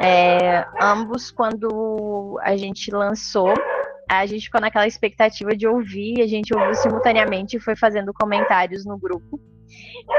É, 0.00 0.64
ambos, 0.80 1.30
quando 1.30 2.38
a 2.42 2.56
gente 2.56 2.90
lançou, 2.90 3.54
a 4.08 4.26
gente 4.26 4.44
ficou 4.44 4.60
naquela 4.60 4.86
expectativa 4.86 5.56
de 5.56 5.66
ouvir, 5.66 6.20
a 6.20 6.26
gente 6.26 6.54
ouviu 6.54 6.74
simultaneamente 6.74 7.56
e 7.56 7.60
foi 7.60 7.74
fazendo 7.76 8.12
comentários 8.12 8.84
no 8.84 8.98
grupo. 8.98 9.40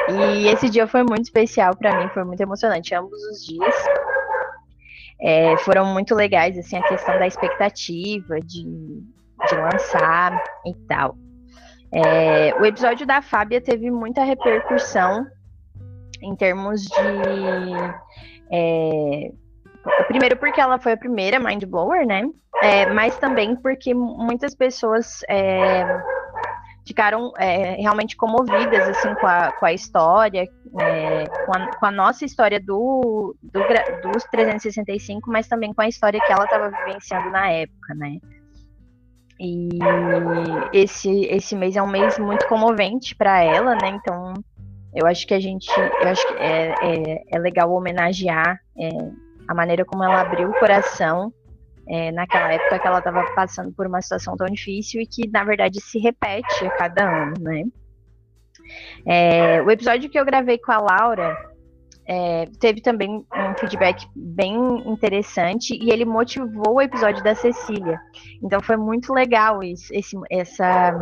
E 0.09 0.47
esse 0.47 0.69
dia 0.69 0.87
foi 0.87 1.03
muito 1.03 1.23
especial 1.23 1.75
para 1.75 1.99
mim, 1.99 2.09
foi 2.13 2.23
muito 2.23 2.41
emocionante, 2.41 2.93
ambos 2.93 3.21
os 3.31 3.45
dias. 3.45 3.75
É, 5.21 5.57
foram 5.57 5.85
muito 5.93 6.13
legais, 6.13 6.57
assim, 6.57 6.77
a 6.77 6.87
questão 6.87 7.17
da 7.17 7.27
expectativa 7.27 8.39
de, 8.41 8.63
de 8.63 9.55
lançar 9.55 10.43
e 10.65 10.73
tal. 10.87 11.17
É, 11.91 12.53
o 12.59 12.65
episódio 12.65 13.05
da 13.05 13.21
Fábia 13.21 13.61
teve 13.61 13.89
muita 13.89 14.23
repercussão 14.23 15.25
em 16.21 16.35
termos 16.35 16.81
de. 16.81 16.91
É, 18.51 19.31
primeiro 20.07 20.37
porque 20.37 20.59
ela 20.59 20.79
foi 20.79 20.93
a 20.93 20.97
primeira 20.97 21.39
mind 21.39 21.63
blower, 21.65 22.05
né? 22.05 22.23
É, 22.61 22.85
mas 22.87 23.17
também 23.17 23.55
porque 23.55 23.93
muitas 23.93 24.55
pessoas 24.55 25.21
é, 25.29 25.85
ficaram 26.85 27.33
é, 27.37 27.73
realmente 27.73 28.15
comovidas 28.15 28.87
assim 28.89 29.13
com 29.15 29.27
a, 29.27 29.51
com 29.51 29.65
a 29.65 29.73
história, 29.73 30.47
é, 30.79 31.25
com, 31.45 31.53
a, 31.53 31.75
com, 31.75 31.85
a, 31.85 31.91
nossa 31.91 32.23
história 32.23 32.59
do, 32.59 33.35
do, 33.41 33.59
dos 34.11 34.23
365, 34.25 35.29
mas 35.29 35.47
também 35.47 35.73
com 35.73 35.81
a 35.81 35.87
história 35.87 36.19
que 36.25 36.31
ela 36.31 36.45
estava 36.45 36.69
vivenciando 36.69 37.29
na 37.31 37.49
época, 37.49 37.93
né? 37.95 38.17
E 39.37 39.67
esse, 40.71 41.25
esse 41.25 41.55
mês 41.55 41.75
é 41.75 41.81
um 41.81 41.87
mês 41.87 42.17
muito 42.17 42.47
comovente 42.47 43.13
para 43.15 43.43
ela, 43.43 43.75
né? 43.75 43.89
Então 43.89 44.33
eu 44.93 45.05
acho 45.05 45.27
que 45.27 45.33
a 45.33 45.39
gente, 45.39 45.69
eu 45.77 46.07
acho 46.07 46.25
que 46.25 46.33
é, 46.35 46.73
é, 46.81 47.23
é 47.31 47.39
legal 47.39 47.69
homenagear 47.73 48.57
é, 48.79 48.89
a 49.47 49.53
maneira 49.53 49.85
como 49.85 50.03
ela 50.03 50.21
abriu 50.21 50.49
o 50.49 50.59
coração 50.59 51.33
é, 51.87 52.11
naquela 52.11 52.51
época 52.51 52.79
que 52.79 52.87
ela 52.87 52.99
estava 52.99 53.23
passando 53.33 53.71
por 53.73 53.85
uma 53.85 54.01
situação 54.01 54.35
tão 54.35 54.47
difícil 54.47 55.01
e 55.01 55.05
que 55.05 55.27
na 55.29 55.43
verdade 55.43 55.79
se 55.81 55.99
repete 55.99 56.65
a 56.65 56.69
cada 56.71 57.23
ano, 57.23 57.35
né? 57.39 57.63
É, 59.05 59.61
o 59.61 59.69
episódio 59.69 60.09
que 60.09 60.19
eu 60.19 60.25
gravei 60.25 60.57
com 60.57 60.71
a 60.71 60.79
Laura 60.79 61.37
é, 62.07 62.45
teve 62.59 62.81
também 62.81 63.09
um 63.09 63.57
feedback 63.59 64.05
bem 64.15 64.55
interessante 64.87 65.77
e 65.79 65.91
ele 65.91 66.05
motivou 66.05 66.75
o 66.75 66.81
episódio 66.81 67.23
da 67.23 67.35
Cecília. 67.35 67.99
Então 68.43 68.61
foi 68.61 68.77
muito 68.77 69.13
legal 69.13 69.63
isso, 69.63 69.93
esse, 69.93 70.15
essa. 70.29 70.97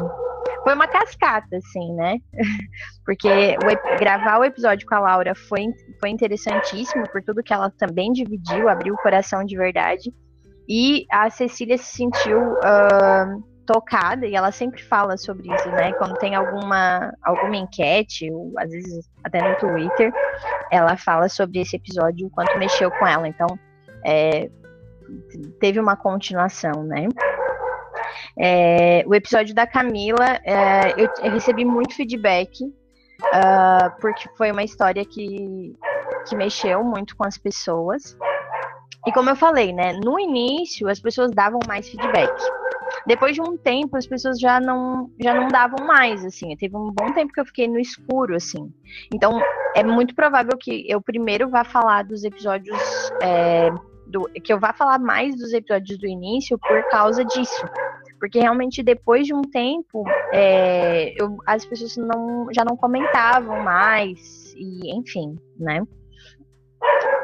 Foi 0.63 0.73
uma 0.73 0.87
cascata, 0.87 1.57
assim, 1.57 1.93
né? 1.93 2.17
Porque 3.05 3.27
o, 3.29 3.99
gravar 3.99 4.39
o 4.39 4.45
episódio 4.45 4.87
com 4.87 4.95
a 4.95 4.99
Laura 4.99 5.35
foi, 5.35 5.67
foi 5.99 6.09
interessantíssimo 6.09 7.07
por 7.09 7.21
tudo 7.21 7.43
que 7.43 7.53
ela 7.53 7.69
também 7.69 8.11
dividiu, 8.11 8.69
abriu 8.69 8.93
o 8.93 9.01
coração 9.01 9.43
de 9.43 9.57
verdade. 9.57 10.13
E 10.67 11.05
a 11.11 11.29
Cecília 11.29 11.77
se 11.77 11.97
sentiu 11.97 12.39
uh, 12.39 13.43
tocada, 13.65 14.25
e 14.25 14.35
ela 14.35 14.51
sempre 14.51 14.81
fala 14.81 15.17
sobre 15.17 15.53
isso, 15.53 15.69
né? 15.69 15.91
Quando 15.93 16.17
tem 16.17 16.35
alguma, 16.35 17.13
alguma 17.21 17.55
enquete, 17.57 18.31
ou 18.31 18.53
às 18.57 18.69
vezes 18.69 19.09
até 19.23 19.41
no 19.41 19.57
Twitter, 19.57 20.11
ela 20.71 20.95
fala 20.97 21.27
sobre 21.27 21.59
esse 21.59 21.75
episódio, 21.75 22.27
o 22.27 22.29
quanto 22.29 22.57
mexeu 22.57 22.89
com 22.91 23.05
ela. 23.05 23.27
Então, 23.27 23.47
é, 24.05 24.49
teve 25.59 25.79
uma 25.79 25.95
continuação, 25.95 26.83
né? 26.83 27.07
É, 28.37 29.03
o 29.07 29.13
episódio 29.13 29.53
da 29.53 29.67
Camila, 29.67 30.39
é, 30.43 30.91
eu, 30.97 31.09
eu, 31.23 31.31
recebi 31.31 31.65
muito 31.65 31.95
feedback, 31.95 32.63
uh, 32.63 34.01
porque 34.01 34.27
foi 34.37 34.51
uma 34.51 34.63
história 34.63 35.05
que, 35.05 35.75
que 36.27 36.35
mexeu 36.35 36.83
muito 36.83 37.15
com 37.15 37.25
as 37.25 37.37
pessoas. 37.37 38.17
E 39.05 39.11
como 39.11 39.29
eu 39.29 39.35
falei, 39.35 39.73
né, 39.73 39.93
no 39.93 40.19
início 40.19 40.87
as 40.87 40.99
pessoas 40.99 41.31
davam 41.31 41.59
mais 41.67 41.89
feedback. 41.89 42.33
Depois 43.05 43.35
de 43.35 43.41
um 43.41 43.57
tempo, 43.57 43.97
as 43.97 44.07
pessoas 44.07 44.39
já 44.39 44.59
não, 44.59 45.09
já 45.19 45.33
não 45.33 45.47
davam 45.47 45.85
mais, 45.85 46.23
assim. 46.23 46.55
Teve 46.55 46.75
um 46.77 46.91
bom 46.91 47.11
tempo 47.13 47.33
que 47.33 47.39
eu 47.39 47.45
fiquei 47.45 47.67
no 47.67 47.79
escuro, 47.79 48.35
assim. 48.35 48.71
Então, 49.13 49.41
é 49.75 49.83
muito 49.83 50.15
provável 50.15 50.57
que 50.57 50.85
eu 50.89 51.01
primeiro 51.01 51.49
vá 51.49 51.63
falar 51.63 52.03
dos 52.03 52.23
episódios. 52.23 52.77
É, 53.21 53.69
do, 54.07 54.29
que 54.43 54.53
eu 54.53 54.59
vá 54.59 54.73
falar 54.73 54.99
mais 54.99 55.35
dos 55.35 55.53
episódios 55.53 55.97
do 55.97 56.05
início 56.05 56.57
por 56.59 56.83
causa 56.89 57.25
disso. 57.25 57.65
Porque 58.23 58.39
realmente 58.39 58.81
depois 58.81 59.27
de 59.27 59.33
um 59.33 59.41
tempo, 59.41 60.05
é, 60.31 61.13
eu, 61.21 61.35
as 61.45 61.65
pessoas 61.65 61.97
não, 61.97 62.47
já 62.53 62.63
não 62.63 62.77
comentavam 62.77 63.61
mais, 63.61 64.53
e 64.55 64.97
enfim, 64.97 65.37
né? 65.59 65.81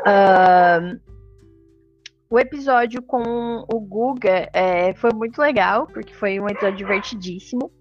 Uh, 0.06 1.00
o 2.30 2.38
episódio 2.38 3.02
com 3.02 3.64
o 3.74 3.80
Guga 3.80 4.50
é, 4.52 4.94
foi 4.96 5.12
muito 5.14 5.40
legal, 5.40 5.88
porque 5.88 6.14
foi 6.14 6.38
um 6.38 6.50
episódio 6.50 6.76
divertidíssimo. 6.76 7.72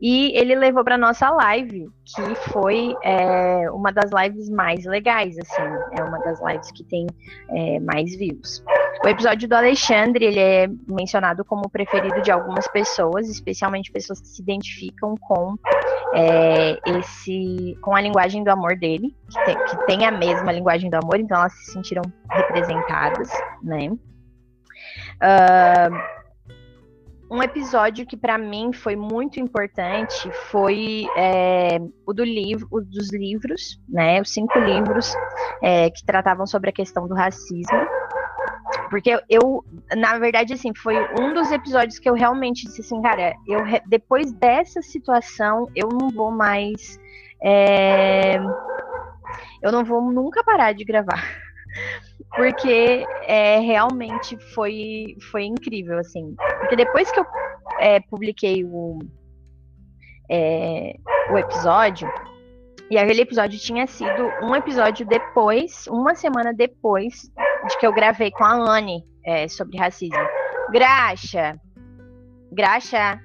E 0.00 0.36
ele 0.36 0.54
levou 0.54 0.84
para 0.84 0.98
nossa 0.98 1.30
live, 1.30 1.88
que 2.04 2.34
foi 2.50 2.94
é, 3.02 3.70
uma 3.70 3.92
das 3.92 4.10
lives 4.12 4.48
mais 4.48 4.84
legais, 4.84 5.36
assim. 5.38 5.62
É 5.98 6.02
uma 6.02 6.18
das 6.18 6.40
lives 6.42 6.70
que 6.72 6.84
tem 6.84 7.06
é, 7.50 7.80
mais 7.80 8.16
views. 8.16 8.62
O 9.04 9.08
episódio 9.08 9.48
do 9.48 9.54
Alexandre, 9.54 10.24
ele 10.24 10.40
é 10.40 10.68
mencionado 10.88 11.44
como 11.44 11.62
o 11.66 11.70
preferido 11.70 12.20
de 12.22 12.30
algumas 12.30 12.66
pessoas, 12.68 13.28
especialmente 13.28 13.92
pessoas 13.92 14.20
que 14.20 14.28
se 14.28 14.42
identificam 14.42 15.14
com 15.16 15.54
é, 16.14 16.78
esse, 16.98 17.76
com 17.82 17.94
a 17.94 18.00
linguagem 18.00 18.42
do 18.42 18.50
amor 18.50 18.76
dele, 18.76 19.14
que 19.30 19.44
tem, 19.44 19.64
que 19.64 19.86
tem 19.86 20.06
a 20.06 20.10
mesma 20.10 20.52
linguagem 20.52 20.90
do 20.90 20.94
amor, 20.94 21.20
então 21.20 21.38
elas 21.38 21.52
se 21.52 21.72
sentiram 21.72 22.02
representadas, 22.30 23.28
né? 23.62 23.90
Uh, 25.16 26.15
um 27.30 27.42
episódio 27.42 28.06
que 28.06 28.16
para 28.16 28.38
mim 28.38 28.72
foi 28.72 28.94
muito 28.94 29.40
importante 29.40 30.30
foi 30.50 31.06
é, 31.16 31.78
o 32.06 32.12
do 32.12 32.24
livro, 32.24 32.68
o 32.70 32.80
dos 32.80 33.12
livros, 33.12 33.80
né? 33.88 34.20
Os 34.20 34.32
cinco 34.32 34.58
livros 34.58 35.12
é, 35.62 35.90
que 35.90 36.04
tratavam 36.04 36.46
sobre 36.46 36.70
a 36.70 36.72
questão 36.72 37.08
do 37.08 37.14
racismo. 37.14 37.86
Porque 38.90 39.18
eu, 39.28 39.64
na 39.96 40.18
verdade, 40.18 40.54
assim, 40.54 40.72
foi 40.74 40.96
um 41.20 41.34
dos 41.34 41.50
episódios 41.50 41.98
que 41.98 42.08
eu 42.08 42.14
realmente 42.14 42.66
disse 42.66 42.82
assim, 42.82 43.02
cara, 43.02 43.34
eu 43.46 43.60
depois 43.86 44.32
dessa 44.32 44.80
situação 44.80 45.68
eu 45.74 45.88
não 45.88 46.10
vou 46.10 46.30
mais. 46.30 47.00
É, 47.42 48.36
eu 49.62 49.72
não 49.72 49.84
vou 49.84 50.00
nunca 50.12 50.44
parar 50.44 50.72
de 50.72 50.84
gravar 50.84 51.22
porque 52.34 53.04
é, 53.26 53.58
realmente 53.60 54.36
foi, 54.54 55.16
foi 55.30 55.44
incrível, 55.44 55.98
assim. 55.98 56.34
Porque 56.60 56.76
depois 56.76 57.10
que 57.10 57.20
eu 57.20 57.26
é, 57.78 58.00
publiquei 58.00 58.64
o, 58.64 58.98
é, 60.30 60.96
o 61.30 61.38
episódio, 61.38 62.08
e 62.90 62.98
aquele 62.98 63.22
episódio 63.22 63.58
tinha 63.58 63.86
sido 63.86 64.30
um 64.42 64.54
episódio 64.54 65.06
depois, 65.06 65.86
uma 65.88 66.14
semana 66.14 66.52
depois 66.52 67.30
de 67.68 67.78
que 67.78 67.86
eu 67.86 67.92
gravei 67.92 68.30
com 68.30 68.44
a 68.44 68.52
Anne 68.52 69.04
é, 69.24 69.48
sobre 69.48 69.78
racismo. 69.78 70.16
Graxa! 70.70 71.60
Graxa! 72.52 73.20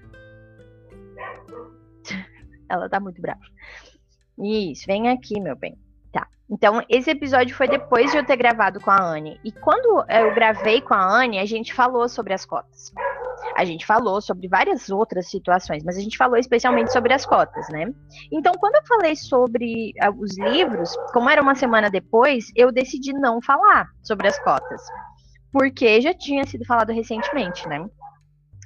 Ela 2.70 2.90
tá 2.90 3.00
muito 3.00 3.22
brava. 3.22 3.42
Isso, 4.40 4.86
vem 4.88 5.10
aqui, 5.10 5.40
meu 5.40 5.56
bem. 5.56 5.78
Então, 6.52 6.82
esse 6.90 7.10
episódio 7.10 7.56
foi 7.56 7.66
depois 7.66 8.12
de 8.12 8.18
eu 8.18 8.26
ter 8.26 8.36
gravado 8.36 8.82
com 8.82 8.92
a 8.92 9.02
Anne. 9.02 9.40
E 9.42 9.54
quando 9.54 10.04
eu 10.10 10.36
gravei 10.36 10.82
com 10.82 10.94
a 10.94 11.22
Anne, 11.22 11.40
a 11.40 11.46
gente 11.46 11.74
falou 11.74 12.10
sobre 12.10 12.34
as 12.34 12.46
cotas. 12.46 12.92
A 13.56 13.64
gente 13.64 13.86
falou 13.86 14.20
sobre 14.20 14.50
várias 14.50 14.90
outras 14.90 15.30
situações, 15.30 15.82
mas 15.84 15.98
a 15.98 16.02
gente 16.02 16.18
falou 16.18 16.38
especialmente 16.38 16.92
sobre 16.92 17.14
as 17.14 17.26
cotas, 17.26 17.70
né? 17.70 17.86
Então, 18.32 18.54
quando 18.60 18.76
eu 18.76 18.86
falei 18.86 19.16
sobre 19.16 19.94
uh, 20.04 20.22
os 20.22 20.38
livros, 20.38 20.94
como 21.14 21.30
era 21.30 21.42
uma 21.42 21.56
semana 21.56 21.90
depois, 21.90 22.52
eu 22.54 22.70
decidi 22.70 23.14
não 23.14 23.42
falar 23.42 23.88
sobre 24.04 24.28
as 24.28 24.38
cotas. 24.40 24.82
Porque 25.54 26.02
já 26.02 26.14
tinha 26.14 26.46
sido 26.46 26.66
falado 26.66 26.92
recentemente, 26.92 27.66
né? 27.68 27.86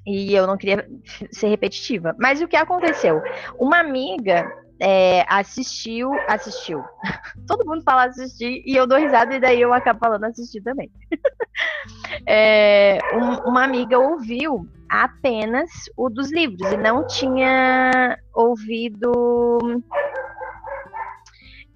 E 0.07 0.33
eu 0.33 0.47
não 0.47 0.57
queria 0.57 0.87
ser 1.31 1.49
repetitiva. 1.49 2.15
Mas 2.19 2.41
o 2.41 2.47
que 2.47 2.55
aconteceu? 2.55 3.21
Uma 3.59 3.79
amiga 3.79 4.51
é, 4.79 5.25
assistiu, 5.27 6.11
assistiu. 6.27 6.83
Todo 7.47 7.65
mundo 7.65 7.83
fala 7.83 8.05
assistir 8.05 8.63
e 8.65 8.75
eu 8.75 8.85
dou 8.87 8.97
risada 8.97 9.35
e 9.35 9.39
daí 9.39 9.61
eu 9.61 9.73
acabo 9.73 9.99
falando 9.99 10.25
assistir 10.25 10.61
também. 10.61 10.91
é, 12.27 12.99
um, 13.13 13.49
uma 13.49 13.63
amiga 13.63 13.97
ouviu 13.97 14.67
apenas 14.89 15.69
o 15.97 16.09
dos 16.09 16.31
livros 16.31 16.71
e 16.71 16.77
não 16.77 17.05
tinha 17.07 18.17
ouvido 18.33 19.81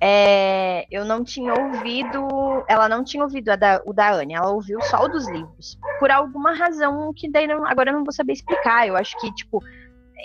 é, 0.02 0.86
eu 0.90 1.04
não 1.04 1.26
tinha 1.26 1.54
ouvido, 1.54 2.26
ela 2.70 2.88
não 2.88 3.04
tinha 3.04 3.22
ouvido 3.22 3.56
da, 3.58 3.82
o 3.86 3.92
da 3.92 4.14
Anne, 4.14 4.34
ela 4.34 4.50
ouviu 4.50 4.82
só 4.82 5.04
o 5.04 5.10
dos 5.10 5.28
livros. 5.28 5.78
Por 6.00 6.10
alguma 6.10 6.54
razão 6.54 7.12
que 7.14 7.30
daí 7.30 7.46
não, 7.46 7.66
agora 7.68 7.90
eu 7.90 7.96
não 7.96 8.06
vou 8.06 8.14
saber 8.14 8.34
explicar. 8.34 8.88
Eu 8.88 8.96
acho 8.96 9.20
que, 9.20 9.34
tipo, 9.34 9.62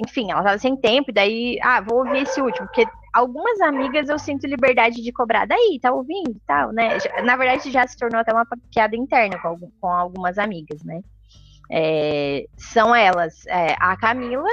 enfim, 0.03 0.31
ela 0.31 0.43
tava 0.43 0.59
sem 0.59 0.77
tempo, 0.77 1.11
e 1.11 1.15
daí, 1.15 1.59
ah, 1.63 1.81
vou 1.81 1.99
ouvir 1.99 2.23
esse 2.23 2.41
último, 2.41 2.67
porque 2.67 2.87
algumas 3.13 3.61
amigas 3.61 4.09
eu 4.09 4.19
sinto 4.19 4.47
liberdade 4.47 5.03
de 5.03 5.13
cobrar 5.13 5.47
daí, 5.47 5.79
tá 5.81 5.93
ouvindo 5.93 6.31
e 6.31 6.41
tal, 6.47 6.73
né? 6.73 6.99
Na 7.25 7.37
verdade, 7.37 7.71
já 7.71 7.87
se 7.87 7.97
tornou 7.97 8.21
até 8.21 8.33
uma 8.33 8.47
piada 8.73 8.97
interna 8.97 9.39
com, 9.41 9.49
algum, 9.49 9.71
com 9.81 9.89
algumas 9.89 10.39
amigas, 10.39 10.83
né? 10.83 11.01
É, 11.71 12.45
são 12.57 12.95
elas, 12.95 13.47
é, 13.47 13.75
a 13.81 13.97
Camila, 13.97 14.49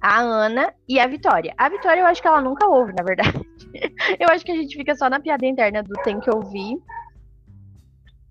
a 0.00 0.20
Ana 0.20 0.72
e 0.88 0.98
a 0.98 1.06
Vitória. 1.06 1.54
A 1.58 1.68
Vitória 1.68 2.00
eu 2.00 2.06
acho 2.06 2.22
que 2.22 2.28
ela 2.28 2.40
nunca 2.40 2.66
ouve, 2.66 2.92
na 2.92 3.04
verdade. 3.04 3.38
eu 4.18 4.28
acho 4.30 4.44
que 4.44 4.52
a 4.52 4.56
gente 4.56 4.76
fica 4.76 4.94
só 4.94 5.10
na 5.10 5.20
piada 5.20 5.46
interna 5.46 5.82
do 5.82 5.92
tem 6.02 6.18
que 6.20 6.30
ouvir. 6.30 6.76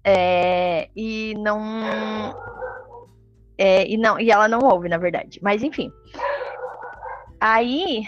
É, 0.04 0.90
e 0.96 1.34
não. 1.38 1.60
É, 3.58 3.88
e 3.88 3.98
não 3.98 4.20
e 4.20 4.32
ela 4.32 4.48
não 4.48 4.60
ouve, 4.60 4.90
na 4.90 4.98
verdade. 4.98 5.40
Mas 5.42 5.64
enfim. 5.64 5.92
Aí. 7.46 8.08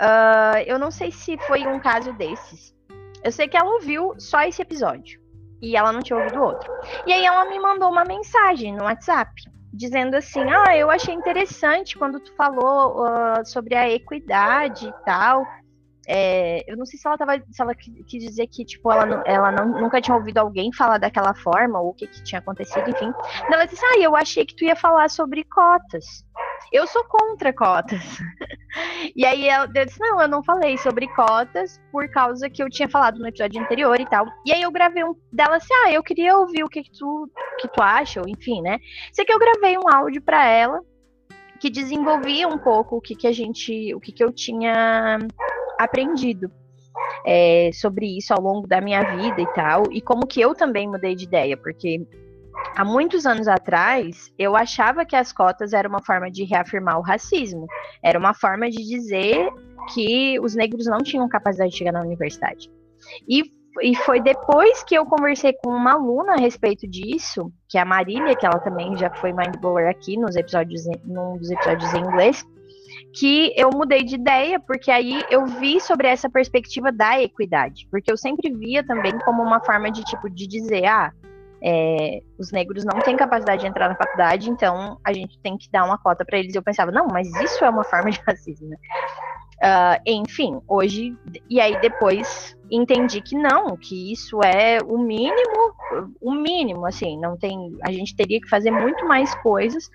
Uh, 0.00 0.58
eu 0.66 0.78
não 0.78 0.90
sei 0.90 1.10
se 1.12 1.36
foi 1.46 1.66
um 1.66 1.78
caso 1.78 2.14
desses. 2.14 2.74
Eu 3.22 3.30
sei 3.30 3.46
que 3.46 3.56
ela 3.58 3.70
ouviu 3.74 4.14
só 4.18 4.42
esse 4.42 4.62
episódio. 4.62 5.20
E 5.60 5.76
ela 5.76 5.92
não 5.92 6.00
tinha 6.00 6.16
ouvido 6.16 6.42
outro. 6.42 6.72
E 7.06 7.12
aí 7.12 7.24
ela 7.24 7.44
me 7.44 7.58
mandou 7.60 7.90
uma 7.90 8.04
mensagem 8.04 8.74
no 8.74 8.84
WhatsApp 8.84 9.30
dizendo 9.70 10.14
assim: 10.16 10.40
Ah, 10.50 10.74
eu 10.76 10.90
achei 10.90 11.14
interessante 11.14 11.98
quando 11.98 12.18
tu 12.20 12.34
falou 12.36 13.02
uh, 13.02 13.44
sobre 13.44 13.74
a 13.74 13.90
equidade 13.90 14.88
e 14.88 14.94
tal. 15.04 15.46
É, 16.06 16.64
eu 16.70 16.76
não 16.76 16.86
sei 16.86 16.98
se 16.98 17.06
ela 17.06 17.18
tava, 17.18 17.42
se 17.50 17.62
ela 17.62 17.74
quis 17.74 18.22
dizer 18.22 18.46
que 18.46 18.64
tipo 18.64 18.92
ela, 18.92 19.22
ela 19.26 19.52
não, 19.52 19.66
nunca 19.66 20.00
tinha 20.00 20.16
ouvido 20.16 20.38
alguém 20.38 20.70
falar 20.72 20.98
daquela 20.98 21.34
forma 21.34 21.80
ou 21.80 21.90
o 21.90 21.94
que, 21.94 22.06
que 22.06 22.22
tinha 22.22 22.38
acontecido, 22.38 22.88
enfim. 22.88 23.10
Ela 23.50 23.66
disse: 23.66 23.84
"Ah, 23.84 23.98
eu 24.00 24.16
achei 24.16 24.44
que 24.46 24.56
tu 24.56 24.64
ia 24.64 24.76
falar 24.76 25.10
sobre 25.10 25.44
cotas". 25.44 26.24
Eu 26.74 26.88
sou 26.88 27.04
contra 27.04 27.52
cotas. 27.52 28.02
e 29.14 29.24
aí 29.24 29.48
ela 29.48 29.66
disse: 29.66 30.00
Não, 30.00 30.20
eu 30.20 30.26
não 30.26 30.42
falei 30.42 30.76
sobre 30.76 31.06
cotas 31.14 31.80
por 31.92 32.10
causa 32.10 32.50
que 32.50 32.60
eu 32.60 32.68
tinha 32.68 32.88
falado 32.88 33.20
no 33.20 33.28
episódio 33.28 33.62
anterior 33.62 34.00
e 34.00 34.04
tal. 34.04 34.26
E 34.44 34.52
aí 34.52 34.60
eu 34.60 34.72
gravei 34.72 35.04
um 35.04 35.14
dela 35.32 35.54
assim: 35.54 35.72
Ah, 35.84 35.92
eu 35.92 36.02
queria 36.02 36.36
ouvir 36.36 36.64
o 36.64 36.68
que, 36.68 36.82
que 36.82 36.90
tu, 36.90 37.30
que 37.60 37.68
tu 37.68 37.80
acha, 37.80 38.20
ou 38.20 38.28
enfim, 38.28 38.60
né? 38.60 38.80
Sei 39.12 39.24
que 39.24 39.32
eu 39.32 39.38
gravei 39.38 39.78
um 39.78 39.88
áudio 39.88 40.20
para 40.20 40.48
ela 40.48 40.80
que 41.60 41.70
desenvolvia 41.70 42.48
um 42.48 42.58
pouco 42.58 42.96
o 42.96 43.00
que, 43.00 43.14
que 43.14 43.28
a 43.28 43.32
gente, 43.32 43.94
o 43.94 44.00
que, 44.00 44.10
que 44.10 44.24
eu 44.24 44.32
tinha 44.32 45.18
aprendido. 45.78 46.50
É, 47.26 47.70
sobre 47.72 48.18
isso 48.18 48.32
ao 48.32 48.40
longo 48.40 48.66
da 48.66 48.80
minha 48.80 49.02
vida 49.02 49.40
e 49.40 49.46
tal, 49.54 49.84
e 49.90 50.00
como 50.00 50.26
que 50.26 50.40
eu 50.40 50.54
também 50.54 50.88
mudei 50.88 51.14
de 51.14 51.24
ideia, 51.24 51.56
porque 51.56 52.06
há 52.74 52.84
muitos 52.84 53.26
anos 53.26 53.48
atrás, 53.48 54.32
eu 54.38 54.56
achava 54.56 55.04
que 55.04 55.16
as 55.16 55.32
cotas 55.32 55.72
eram 55.72 55.90
uma 55.90 56.02
forma 56.02 56.30
de 56.30 56.44
reafirmar 56.44 56.98
o 56.98 57.02
racismo. 57.02 57.66
Era 58.02 58.18
uma 58.18 58.34
forma 58.34 58.68
de 58.68 58.84
dizer 58.84 59.48
que 59.92 60.38
os 60.40 60.54
negros 60.54 60.86
não 60.86 60.98
tinham 60.98 61.28
capacidade 61.28 61.70
de 61.70 61.78
chegar 61.78 61.92
na 61.92 62.00
universidade. 62.00 62.70
E, 63.28 63.44
e 63.82 63.94
foi 63.96 64.20
depois 64.20 64.82
que 64.82 64.94
eu 64.94 65.04
conversei 65.06 65.52
com 65.52 65.70
uma 65.70 65.92
aluna 65.92 66.34
a 66.34 66.40
respeito 66.40 66.86
disso, 66.86 67.52
que 67.68 67.78
é 67.78 67.82
a 67.82 67.84
Marília, 67.84 68.34
que 68.34 68.46
ela 68.46 68.58
também 68.58 68.96
já 68.96 69.10
foi 69.10 69.32
mindblower 69.32 69.88
aqui 69.88 70.16
nos 70.16 70.36
episódios, 70.36 70.84
num 71.04 71.36
dos 71.36 71.50
episódios 71.50 71.92
em 71.94 72.00
inglês, 72.00 72.44
que 73.12 73.52
eu 73.56 73.70
mudei 73.70 74.02
de 74.02 74.16
ideia, 74.16 74.58
porque 74.58 74.90
aí 74.90 75.22
eu 75.30 75.46
vi 75.46 75.80
sobre 75.80 76.08
essa 76.08 76.28
perspectiva 76.28 76.90
da 76.90 77.20
equidade, 77.20 77.86
porque 77.90 78.10
eu 78.10 78.16
sempre 78.16 78.52
via 78.52 78.84
também 78.84 79.16
como 79.20 79.42
uma 79.42 79.60
forma 79.60 79.90
de 79.90 80.02
tipo 80.04 80.28
de 80.28 80.46
dizer, 80.46 80.86
ah, 80.86 81.12
é, 81.66 82.20
os 82.38 82.52
negros 82.52 82.84
não 82.84 83.00
têm 83.00 83.16
capacidade 83.16 83.62
de 83.62 83.66
entrar 83.66 83.88
na 83.88 83.96
faculdade, 83.96 84.50
então 84.50 84.98
a 85.02 85.14
gente 85.14 85.38
tem 85.38 85.56
que 85.56 85.70
dar 85.70 85.84
uma 85.84 85.96
cota 85.96 86.22
para 86.22 86.38
eles. 86.38 86.54
Eu 86.54 86.62
pensava, 86.62 86.92
não, 86.92 87.06
mas 87.06 87.26
isso 87.40 87.64
é 87.64 87.70
uma 87.70 87.82
forma 87.82 88.10
de 88.10 88.20
racismo? 88.28 88.74
Uh, 88.74 89.96
enfim, 90.04 90.60
hoje, 90.68 91.16
e 91.48 91.58
aí 91.58 91.80
depois 91.80 92.54
entendi 92.70 93.22
que 93.22 93.34
não, 93.34 93.78
que 93.78 94.12
isso 94.12 94.40
é 94.44 94.78
o 94.84 94.98
mínimo, 94.98 95.72
o 96.20 96.34
mínimo, 96.34 96.84
assim, 96.84 97.18
não 97.18 97.34
tem, 97.34 97.74
a 97.82 97.90
gente 97.90 98.14
teria 98.14 98.40
que 98.40 98.48
fazer 98.48 98.70
muito 98.70 99.06
mais 99.06 99.34
coisas, 99.36 99.88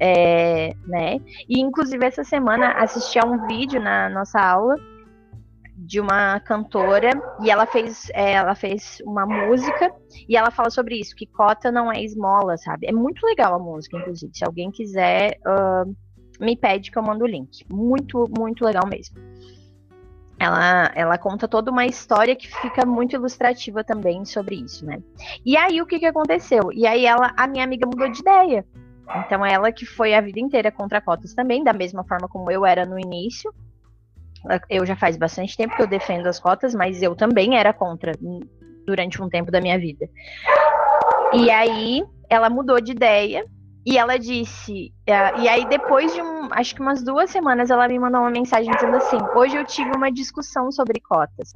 é, 0.00 0.74
né? 0.84 1.20
E 1.48 1.60
inclusive 1.60 2.04
essa 2.04 2.24
semana 2.24 2.72
assisti 2.72 3.20
a 3.20 3.24
um 3.24 3.46
vídeo 3.46 3.80
na 3.80 4.08
nossa 4.08 4.40
aula 4.40 4.74
de 5.76 6.00
uma 6.00 6.38
cantora 6.40 7.10
e 7.42 7.50
ela 7.50 7.66
fez 7.66 8.08
é, 8.14 8.32
ela 8.32 8.54
fez 8.54 9.02
uma 9.04 9.26
música 9.26 9.92
e 10.28 10.36
ela 10.36 10.50
fala 10.50 10.70
sobre 10.70 10.96
isso 10.96 11.16
que 11.16 11.26
cota 11.26 11.72
não 11.72 11.90
é 11.90 12.02
esmola 12.02 12.56
sabe 12.56 12.86
é 12.86 12.92
muito 12.92 13.26
legal 13.26 13.54
a 13.54 13.58
música 13.58 13.98
inclusive 13.98 14.32
se 14.34 14.44
alguém 14.44 14.70
quiser 14.70 15.38
uh, 15.46 15.94
me 16.40 16.56
pede 16.56 16.90
que 16.90 16.98
eu 16.98 17.02
mando 17.02 17.24
o 17.24 17.28
link 17.28 17.64
muito 17.68 18.30
muito 18.36 18.64
legal 18.64 18.86
mesmo 18.86 19.18
ela, 20.38 20.90
ela 20.94 21.18
conta 21.18 21.46
toda 21.46 21.70
uma 21.70 21.86
história 21.86 22.34
que 22.34 22.48
fica 22.48 22.84
muito 22.84 23.14
ilustrativa 23.14 23.84
também 23.84 24.24
sobre 24.24 24.56
isso, 24.56 24.84
né? 24.84 25.00
E 25.44 25.56
aí 25.56 25.80
o 25.80 25.86
que, 25.86 25.98
que 25.98 26.06
aconteceu? 26.06 26.72
E 26.72 26.86
aí 26.86 27.06
ela, 27.06 27.32
a 27.36 27.46
minha 27.46 27.64
amiga 27.64 27.86
mudou 27.86 28.10
de 28.10 28.20
ideia. 28.20 28.66
Então 29.24 29.44
ela 29.44 29.70
que 29.70 29.86
foi 29.86 30.14
a 30.14 30.20
vida 30.20 30.40
inteira 30.40 30.72
contra 30.72 31.00
cotas 31.00 31.34
também, 31.34 31.62
da 31.62 31.72
mesma 31.72 32.04
forma 32.04 32.28
como 32.28 32.50
eu 32.50 32.66
era 32.66 32.84
no 32.84 32.98
início, 32.98 33.54
eu 34.68 34.84
já 34.84 34.96
faz 34.96 35.16
bastante 35.16 35.56
tempo 35.56 35.74
que 35.74 35.82
eu 35.82 35.86
defendo 35.86 36.26
as 36.26 36.38
cotas, 36.38 36.74
mas 36.74 37.02
eu 37.02 37.14
também 37.14 37.56
era 37.56 37.72
contra 37.72 38.12
durante 38.86 39.22
um 39.22 39.28
tempo 39.28 39.50
da 39.50 39.60
minha 39.60 39.78
vida. 39.78 40.08
E 41.32 41.50
aí 41.50 42.04
ela 42.28 42.50
mudou 42.50 42.80
de 42.80 42.92
ideia 42.92 43.44
e 43.86 43.98
ela 43.98 44.18
disse, 44.18 44.94
uh, 45.08 45.38
e 45.40 45.48
aí 45.48 45.64
depois 45.66 46.12
de 46.12 46.22
um, 46.22 46.48
acho 46.52 46.74
que 46.74 46.80
umas 46.80 47.02
duas 47.02 47.30
semanas 47.30 47.70
ela 47.70 47.86
me 47.86 47.98
mandou 47.98 48.20
uma 48.20 48.30
mensagem 48.30 48.70
dizendo 48.72 48.96
assim: 48.96 49.18
hoje 49.34 49.56
eu 49.56 49.64
tive 49.64 49.90
uma 49.94 50.10
discussão 50.10 50.72
sobre 50.72 51.00
cotas. 51.00 51.52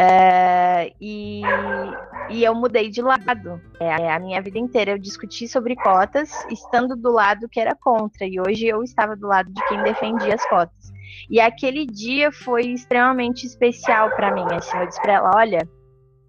Uh, 0.00 0.90
e, 1.00 1.92
e 2.30 2.42
eu 2.42 2.54
mudei 2.54 2.88
de 2.88 3.02
lado. 3.02 3.60
É, 3.78 4.10
a 4.10 4.18
minha 4.18 4.40
vida 4.40 4.58
inteira 4.58 4.92
eu 4.92 4.98
discuti 4.98 5.46
sobre 5.46 5.76
cotas, 5.76 6.44
estando 6.50 6.96
do 6.96 7.12
lado 7.12 7.48
que 7.48 7.60
era 7.60 7.74
contra, 7.74 8.26
e 8.26 8.40
hoje 8.40 8.66
eu 8.66 8.82
estava 8.82 9.14
do 9.14 9.26
lado 9.26 9.52
de 9.52 9.62
quem 9.68 9.82
defendia 9.82 10.34
as 10.34 10.44
cotas. 10.46 10.91
E 11.30 11.40
aquele 11.40 11.86
dia 11.86 12.30
foi 12.32 12.66
extremamente 12.66 13.46
especial 13.46 14.10
para 14.10 14.32
mim. 14.32 14.44
Assim, 14.52 14.76
eu 14.76 14.86
disse 14.86 15.00
para 15.00 15.14
ela: 15.14 15.30
olha, 15.34 15.68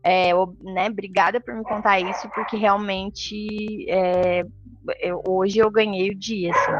é, 0.04 0.32
né, 0.62 0.90
obrigada 0.90 1.40
por 1.40 1.56
me 1.56 1.64
contar 1.64 2.00
isso, 2.00 2.30
porque 2.30 2.58
realmente 2.58 3.90
é, 3.90 4.44
eu, 5.00 5.22
hoje 5.28 5.60
eu 5.60 5.72
ganhei 5.72 6.10
o 6.10 6.16
dia. 6.16 6.52
Assim. 6.52 6.72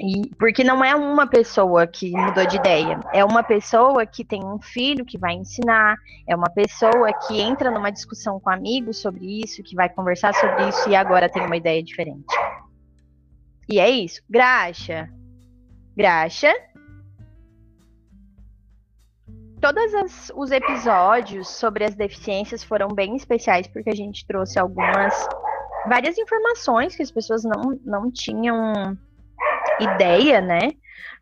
E, 0.00 0.28
porque 0.38 0.62
não 0.62 0.84
é 0.84 0.94
uma 0.94 1.26
pessoa 1.26 1.84
que 1.84 2.12
mudou 2.12 2.46
de 2.46 2.56
ideia, 2.56 3.00
é 3.12 3.24
uma 3.24 3.42
pessoa 3.42 4.06
que 4.06 4.24
tem 4.24 4.44
um 4.44 4.60
filho 4.60 5.04
que 5.04 5.18
vai 5.18 5.34
ensinar, 5.34 5.96
é 6.26 6.36
uma 6.36 6.48
pessoa 6.48 7.12
que 7.26 7.40
entra 7.40 7.68
numa 7.68 7.90
discussão 7.90 8.38
com 8.38 8.48
amigos 8.48 8.98
sobre 8.98 9.42
isso, 9.42 9.62
que 9.62 9.74
vai 9.74 9.88
conversar 9.88 10.32
sobre 10.34 10.68
isso 10.68 10.88
e 10.88 10.94
agora 10.94 11.28
tem 11.28 11.44
uma 11.44 11.56
ideia 11.56 11.82
diferente. 11.82 12.32
E 13.68 13.80
é 13.80 13.90
isso. 13.90 14.22
Graxa, 14.30 15.08
Graxa. 15.98 16.54
Todos 19.60 20.30
os 20.32 20.52
episódios 20.52 21.48
sobre 21.48 21.84
as 21.84 21.96
deficiências 21.96 22.62
foram 22.62 22.86
bem 22.86 23.16
especiais 23.16 23.66
porque 23.66 23.90
a 23.90 23.96
gente 23.96 24.24
trouxe 24.24 24.60
algumas 24.60 25.28
várias 25.88 26.16
informações 26.16 26.94
que 26.94 27.02
as 27.02 27.10
pessoas 27.10 27.42
não, 27.42 27.80
não 27.84 28.12
tinham 28.12 28.96
ideia, 29.80 30.40
né? 30.40 30.70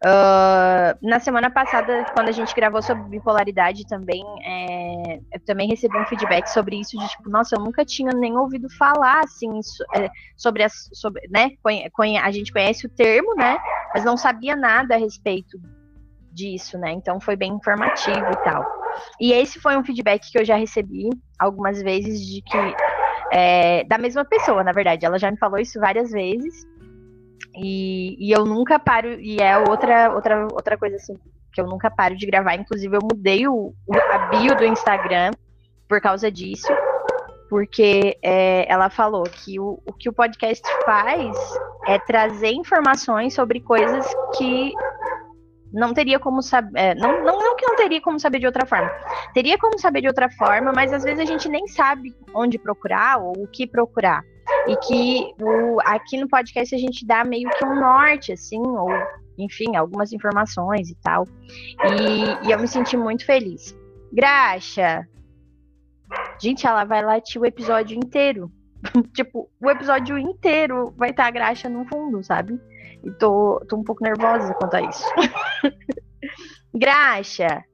Uh, 0.05 0.93
na 1.01 1.19
semana 1.21 1.51
passada, 1.51 2.05
quando 2.12 2.29
a 2.29 2.33
gente 2.33 2.55
gravou 2.55 2.83
sobre 2.83 3.03
bipolaridade 3.05 3.87
também, 3.87 4.23
é, 4.45 5.21
eu 5.33 5.41
também 5.47 5.67
recebi 5.69 5.97
um 5.97 6.05
feedback 6.05 6.49
sobre 6.49 6.79
isso, 6.79 6.99
de 6.99 7.09
tipo, 7.09 7.31
nossa, 7.31 7.57
eu 7.57 7.61
nunca 7.61 7.83
tinha 7.83 8.12
nem 8.12 8.37
ouvido 8.37 8.69
falar, 8.77 9.21
assim, 9.21 9.59
é, 9.95 10.11
sobre, 10.37 10.62
as, 10.62 10.91
sobre, 10.93 11.27
né, 11.31 11.53
a 12.23 12.31
gente 12.31 12.53
conhece 12.53 12.87
o 12.87 12.91
termo, 12.91 13.35
né, 13.37 13.57
mas 13.97 14.05
não 14.05 14.17
sabia 14.17 14.55
nada 14.55 14.95
a 14.95 14.99
respeito 14.99 15.59
disso, 16.31 16.77
né, 16.79 16.93
então 16.93 17.19
foi 17.19 17.35
bem 17.35 17.55
informativo 17.55 18.31
e 18.31 18.45
tal. 18.45 18.63
E 19.19 19.33
esse 19.33 19.59
foi 19.59 19.77
um 19.77 19.85
feedback 19.85 20.31
que 20.31 20.39
eu 20.39 20.45
já 20.45 20.57
recebi 20.57 21.09
algumas 21.39 21.83
vezes 21.83 22.21
de 22.21 22.43
que 22.43 22.59
É, 23.33 23.83
da 23.85 23.99
mesma 23.99 24.25
pessoa, 24.25 24.63
na 24.63 24.73
verdade. 24.73 25.05
Ela 25.05 25.19
já 25.19 25.31
me 25.31 25.37
falou 25.37 25.59
isso 25.59 25.81
várias 25.81 26.11
vezes. 26.13 26.65
E, 27.57 28.17
e 28.21 28.31
eu 28.31 28.45
nunca 28.45 28.79
paro. 28.79 29.19
E 29.21 29.39
é 29.41 29.59
outra, 29.59 30.13
outra, 30.15 30.47
outra 30.53 30.79
coisa 30.79 30.97
assim 30.97 31.19
que 31.53 31.61
eu 31.61 31.67
nunca 31.67 31.91
paro 31.91 32.15
de 32.17 32.27
gravar. 32.27 32.55
Inclusive, 32.55 32.97
eu 32.97 33.01
mudei 33.03 33.49
o, 33.49 33.75
a 34.13 34.19
bio 34.29 34.55
do 34.55 34.65
Instagram 34.65 35.33
por 35.89 36.01
causa 36.01 36.31
disso. 36.31 36.73
Porque 37.49 38.19
é, 38.23 38.71
ela 38.71 38.91
falou 38.91 39.23
que 39.25 39.61
o, 39.61 39.81
o 39.87 39.93
que 39.93 40.09
o 40.09 40.13
podcast 40.13 40.65
faz 40.85 41.37
é 41.87 41.99
trazer 41.99 42.53
informações 42.53 43.35
sobre 43.35 43.61
coisas 43.61 44.07
que 44.37 44.73
não 45.73 45.93
teria 45.93 46.19
como 46.19 46.43
saber. 46.43 46.73
É, 46.75 46.95
não, 46.95 47.25
não, 47.25 47.39
não 47.39 47.57
que 47.57 47.67
não 47.67 47.77
teria 47.77 48.01
como 48.01 48.19
saber 48.19 48.39
de 48.39 48.47
outra 48.47 48.67
forma. 48.67 48.91
Teria 49.35 49.59
como 49.59 49.79
saber 49.79 50.01
de 50.01 50.09
outra 50.09 50.31
forma, 50.31 50.73
mas 50.73 50.93
às 50.93 51.05
vezes 51.05 51.21
a 51.21 51.25
gente 51.25 51.49
nem 51.49 51.67
sabe 51.67 52.15
onde 52.35 52.59
procurar 52.59 53.19
ou 53.19 53.33
o 53.37 53.47
que 53.47 53.67
procurar. 53.67 54.25
E 54.67 54.77
que 54.77 55.35
o, 55.41 55.79
aqui 55.85 56.19
no 56.19 56.29
podcast 56.29 56.75
a 56.75 56.79
gente 56.79 57.07
dá 57.07 57.25
meio 57.25 57.49
que 57.51 57.65
um 57.65 57.75
norte, 57.79 58.33
assim, 58.33 58.61
ou 58.61 58.89
enfim, 59.39 59.77
algumas 59.77 60.13
informações 60.13 60.89
e 60.89 60.95
tal. 60.97 61.25
E, 61.85 62.49
e 62.49 62.53
eu 62.53 62.59
me 62.59 62.67
senti 62.67 62.97
muito 62.97 63.25
feliz. 63.25 63.77
Graxa! 64.13 65.07
Gente, 66.38 66.66
ela 66.66 66.85
vai 66.85 67.05
latir 67.05 67.40
o 67.40 67.46
episódio 67.46 67.96
inteiro. 67.96 68.51
tipo, 69.14 69.51
o 69.61 69.70
episódio 69.70 70.18
inteiro 70.18 70.92
vai 70.96 71.11
estar 71.11 71.27
a 71.27 71.31
graxa 71.31 71.68
no 71.68 71.85
fundo, 71.87 72.22
sabe? 72.22 72.61
E 73.03 73.11
tô, 73.12 73.61
tô 73.68 73.77
um 73.77 73.85
pouco 73.85 74.03
nervosa 74.03 74.55
quanto 74.55 74.75
a 74.75 74.83
isso. 74.83 75.05
Graxa! 76.75 77.64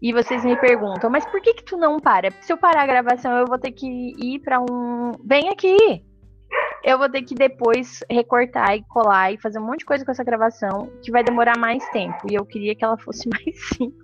E 0.00 0.12
vocês 0.12 0.44
me 0.44 0.56
perguntam, 0.56 1.08
mas 1.08 1.24
por 1.26 1.40
que 1.40 1.54
que 1.54 1.64
tu 1.64 1.76
não 1.76 1.98
para? 1.98 2.30
Se 2.42 2.52
eu 2.52 2.58
parar 2.58 2.82
a 2.82 2.86
gravação, 2.86 3.38
eu 3.38 3.46
vou 3.46 3.58
ter 3.58 3.72
que 3.72 3.86
ir 3.86 4.38
para 4.40 4.60
um. 4.60 5.12
Vem 5.24 5.48
aqui! 5.48 6.04
Eu 6.84 6.98
vou 6.98 7.08
ter 7.08 7.22
que 7.22 7.34
depois 7.34 8.04
recortar 8.10 8.76
e 8.76 8.84
colar 8.84 9.32
e 9.32 9.40
fazer 9.40 9.58
um 9.58 9.64
monte 9.64 9.78
de 9.78 9.86
coisa 9.86 10.04
com 10.04 10.10
essa 10.10 10.22
gravação 10.22 10.90
que 11.02 11.10
vai 11.10 11.24
demorar 11.24 11.56
mais 11.58 11.88
tempo. 11.88 12.18
E 12.30 12.34
eu 12.34 12.44
queria 12.44 12.74
que 12.74 12.84
ela 12.84 12.98
fosse 12.98 13.26
mais 13.32 13.68
simples. 13.68 14.03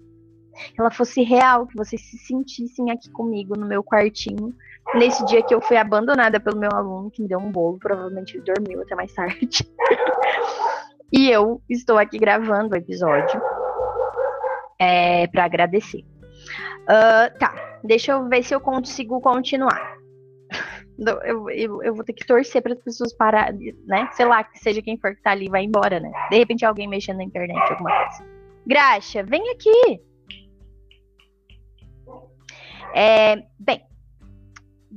Ela 0.78 0.90
fosse 0.90 1.22
real, 1.22 1.66
que 1.66 1.76
vocês 1.76 2.00
se 2.02 2.18
sentissem 2.18 2.90
aqui 2.90 3.10
comigo 3.10 3.56
no 3.56 3.66
meu 3.66 3.82
quartinho, 3.82 4.54
nesse 4.94 5.24
dia 5.26 5.42
que 5.42 5.54
eu 5.54 5.60
fui 5.60 5.76
abandonada 5.76 6.40
pelo 6.40 6.58
meu 6.58 6.70
aluno, 6.72 7.10
que 7.10 7.22
me 7.22 7.28
deu 7.28 7.38
um 7.38 7.50
bolo, 7.50 7.78
provavelmente 7.78 8.36
ele 8.36 8.44
dormiu 8.44 8.82
até 8.82 8.94
mais 8.94 9.12
tarde. 9.12 9.66
e 11.12 11.30
eu 11.30 11.60
estou 11.68 11.98
aqui 11.98 12.18
gravando 12.18 12.74
o 12.74 12.78
episódio 12.78 13.40
é, 14.78 15.26
para 15.28 15.44
agradecer. 15.44 16.04
Uh, 16.82 17.38
tá, 17.38 17.78
deixa 17.84 18.12
eu 18.12 18.28
ver 18.28 18.42
se 18.42 18.54
eu 18.54 18.60
consigo 18.60 19.20
continuar. 19.20 19.98
Eu, 21.24 21.48
eu, 21.48 21.82
eu 21.82 21.94
vou 21.94 22.04
ter 22.04 22.12
que 22.12 22.26
torcer 22.26 22.60
para 22.60 22.74
as 22.74 22.78
pessoas 22.78 23.14
parar, 23.14 23.54
né? 23.86 24.10
Sei 24.12 24.26
lá, 24.26 24.44
que 24.44 24.58
seja 24.58 24.82
quem 24.82 24.98
for 24.98 25.16
que 25.16 25.22
tá 25.22 25.30
ali, 25.30 25.48
vai 25.48 25.64
embora, 25.64 25.98
né? 25.98 26.12
De 26.30 26.36
repente 26.36 26.62
alguém 26.62 26.86
mexendo 26.86 27.16
na 27.16 27.24
internet, 27.24 27.58
alguma 27.72 27.90
coisa. 27.90 28.30
Graxa, 28.66 29.22
vem 29.22 29.48
aqui! 29.48 30.02
É, 32.94 33.42
bem, 33.58 33.82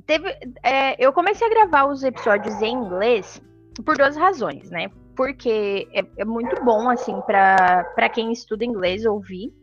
teve, 0.05 0.29
é, 0.63 0.95
eu 1.03 1.13
comecei 1.13 1.45
a 1.47 1.49
gravar 1.49 1.85
os 1.85 2.03
episódios 2.03 2.61
em 2.61 2.73
inglês 2.73 3.41
por 3.85 3.97
duas 3.97 4.15
razões, 4.15 4.69
né? 4.69 4.89
Porque 5.15 5.87
é, 5.93 6.03
é 6.17 6.25
muito 6.25 6.63
bom, 6.63 6.89
assim, 6.89 7.19
para 7.21 8.09
quem 8.09 8.31
estuda 8.31 8.65
inglês 8.65 9.05
ouvir, 9.05 9.53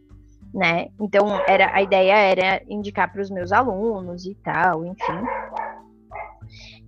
né? 0.55 0.89
Então, 1.01 1.41
era, 1.47 1.75
a 1.75 1.83
ideia 1.83 2.15
era 2.15 2.63
indicar 2.69 3.13
para 3.13 3.23
os 3.23 3.31
meus 3.31 3.53
alunos 3.53 4.27
e 4.27 4.35
tal, 4.37 4.85
enfim. 4.85 5.25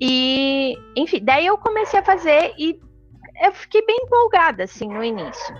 E, 0.01 0.77
enfim, 0.97 1.21
daí 1.23 1.47
eu 1.47 1.57
comecei 1.59 2.01
a 2.01 2.05
fazer 2.05 2.55
e 2.59 2.81
eu 3.41 3.53
fiquei 3.53 3.85
bem 3.85 3.97
empolgada, 4.05 4.65
assim, 4.65 4.89
no 4.89 5.03
início. 5.03 5.55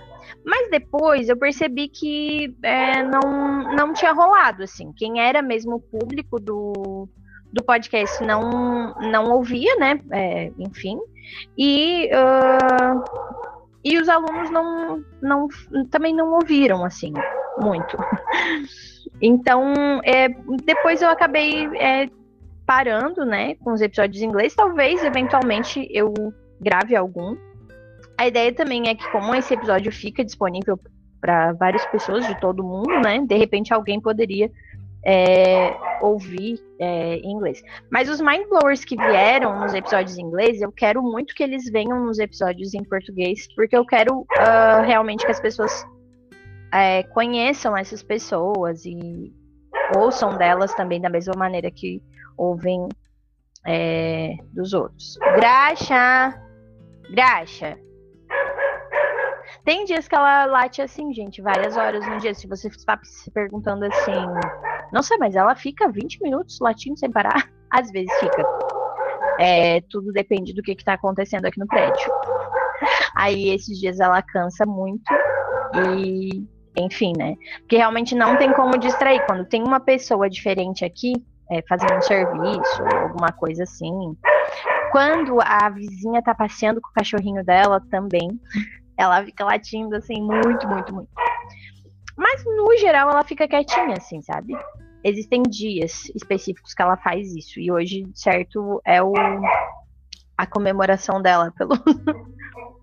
Mas 0.45 0.69
depois 0.69 1.29
eu 1.29 1.37
percebi 1.37 1.87
que 1.87 2.55
é, 2.63 3.03
não, 3.03 3.75
não 3.75 3.93
tinha 3.93 4.11
rolado, 4.13 4.63
assim. 4.63 4.91
Quem 4.93 5.19
era 5.19 5.41
mesmo 5.41 5.75
o 5.75 5.79
público 5.79 6.39
do, 6.39 7.07
do 7.51 7.63
podcast 7.63 8.23
não, 8.23 8.93
não 8.95 9.31
ouvia, 9.31 9.75
né? 9.75 9.99
É, 10.11 10.51
enfim. 10.57 10.99
E, 11.57 12.09
uh, 12.13 13.03
e 13.83 13.97
os 13.97 14.09
alunos 14.09 14.49
não, 14.49 15.03
não, 15.21 15.47
também 15.89 16.13
não 16.13 16.31
ouviram, 16.33 16.83
assim, 16.83 17.13
muito. 17.59 17.97
Então, 19.21 20.01
é, 20.03 20.27
depois 20.65 21.01
eu 21.01 21.07
acabei 21.07 21.65
é, 21.77 22.09
parando, 22.65 23.23
né, 23.23 23.55
com 23.55 23.71
os 23.71 23.79
episódios 23.79 24.21
em 24.21 24.25
inglês. 24.25 24.53
Talvez, 24.53 25.01
eventualmente, 25.01 25.87
eu 25.91 26.13
grave 26.59 26.93
algum. 26.95 27.37
A 28.17 28.27
ideia 28.27 28.53
também 28.53 28.87
é 28.87 28.95
que, 28.95 29.09
como 29.11 29.33
esse 29.35 29.53
episódio 29.53 29.91
fica 29.91 30.23
disponível 30.23 30.79
para 31.19 31.53
várias 31.53 31.85
pessoas 31.87 32.27
de 32.27 32.39
todo 32.39 32.63
mundo, 32.63 32.99
né? 33.01 33.19
De 33.25 33.35
repente 33.35 33.73
alguém 33.73 33.99
poderia 33.99 34.51
é, 35.05 35.75
ouvir 36.01 36.59
é, 36.79 37.15
em 37.17 37.31
inglês. 37.31 37.61
Mas 37.91 38.09
os 38.09 38.21
mind 38.21 38.47
blowers 38.49 38.85
que 38.85 38.95
vieram 38.95 39.59
nos 39.59 39.73
episódios 39.73 40.17
em 40.17 40.21
inglês, 40.21 40.61
eu 40.61 40.71
quero 40.71 41.01
muito 41.01 41.33
que 41.35 41.43
eles 41.43 41.69
venham 41.69 42.05
nos 42.05 42.19
episódios 42.19 42.73
em 42.73 42.83
português, 42.83 43.47
porque 43.55 43.75
eu 43.75 43.85
quero 43.85 44.19
uh, 44.21 44.81
realmente 44.85 45.25
que 45.25 45.31
as 45.31 45.39
pessoas 45.39 45.85
é, 46.71 47.03
conheçam 47.03 47.75
essas 47.75 48.01
pessoas 48.01 48.85
e 48.85 49.33
ouçam 49.95 50.37
delas 50.37 50.73
também 50.73 50.99
da 50.99 51.09
mesma 51.09 51.33
maneira 51.35 51.69
que 51.69 52.01
ouvem 52.37 52.87
é, 53.65 54.35
dos 54.51 54.73
outros. 54.73 55.17
Graxa! 55.35 56.41
Graxa! 57.11 57.77
Tem 59.65 59.85
dias 59.85 60.07
que 60.07 60.15
ela 60.15 60.45
late 60.45 60.81
assim, 60.81 61.13
gente, 61.13 61.41
várias 61.41 61.77
horas 61.77 62.05
no 62.05 62.17
dia. 62.17 62.33
Se 62.33 62.47
você 62.47 62.67
está 62.67 62.99
se 63.03 63.31
perguntando 63.31 63.85
assim, 63.85 64.11
nossa, 64.91 65.15
mas 65.17 65.35
ela 65.35 65.55
fica 65.55 65.89
20 65.89 66.21
minutos 66.21 66.59
latindo 66.59 66.97
sem 66.97 67.09
parar? 67.09 67.49
Às 67.71 67.89
vezes 67.91 68.13
fica. 68.19 68.43
É, 69.39 69.81
tudo 69.89 70.11
depende 70.11 70.53
do 70.53 70.61
que 70.61 70.73
está 70.73 70.93
acontecendo 70.93 71.45
aqui 71.45 71.59
no 71.59 71.67
prédio. 71.67 72.11
Aí 73.15 73.49
esses 73.49 73.79
dias 73.79 73.99
ela 73.99 74.21
cansa 74.21 74.65
muito 74.65 75.11
e, 75.75 76.45
enfim, 76.77 77.13
né? 77.17 77.35
Porque 77.59 77.77
realmente 77.77 78.13
não 78.13 78.37
tem 78.37 78.51
como 78.53 78.77
distrair. 78.77 79.25
Quando 79.25 79.45
tem 79.45 79.63
uma 79.63 79.79
pessoa 79.79 80.29
diferente 80.29 80.83
aqui, 80.83 81.13
é, 81.49 81.63
fazendo 81.67 81.95
um 81.95 82.01
serviço, 82.01 82.83
alguma 83.01 83.31
coisa 83.31 83.63
assim. 83.63 84.15
Quando 84.91 85.39
a 85.41 85.69
vizinha 85.69 86.21
tá 86.21 86.35
passeando 86.35 86.81
com 86.81 86.89
o 86.89 86.93
cachorrinho 86.93 87.43
dela 87.43 87.81
também, 87.89 88.29
ela 88.97 89.23
fica 89.23 89.43
latindo 89.43 89.95
assim, 89.95 90.21
muito, 90.21 90.67
muito, 90.67 90.93
muito. 90.93 91.09
Mas 92.17 92.43
no 92.45 92.77
geral 92.77 93.09
ela 93.09 93.23
fica 93.23 93.47
quietinha, 93.47 93.95
assim, 93.97 94.21
sabe? 94.21 94.53
Existem 95.03 95.43
dias 95.43 96.09
específicos 96.15 96.73
que 96.73 96.81
ela 96.81 96.95
faz 96.97 97.33
isso. 97.35 97.59
E 97.59 97.71
hoje, 97.71 98.07
certo, 98.13 98.81
é 98.85 99.01
o 99.01 99.13
a 100.37 100.45
comemoração 100.45 101.21
dela 101.21 101.51
pelo 101.57 101.73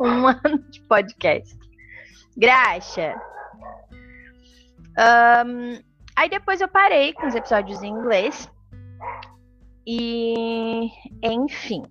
um 0.01 0.27
ano 0.27 0.59
de 0.71 0.81
podcast. 0.83 1.59
Graxa. 2.37 3.15
Um, 4.99 5.81
aí 6.17 6.29
depois 6.29 6.61
eu 6.61 6.69
parei 6.69 7.13
com 7.13 7.27
os 7.27 7.35
episódios 7.35 7.83
em 7.83 7.89
inglês. 7.89 8.51
E, 9.93 10.89
enfim. 11.21 11.83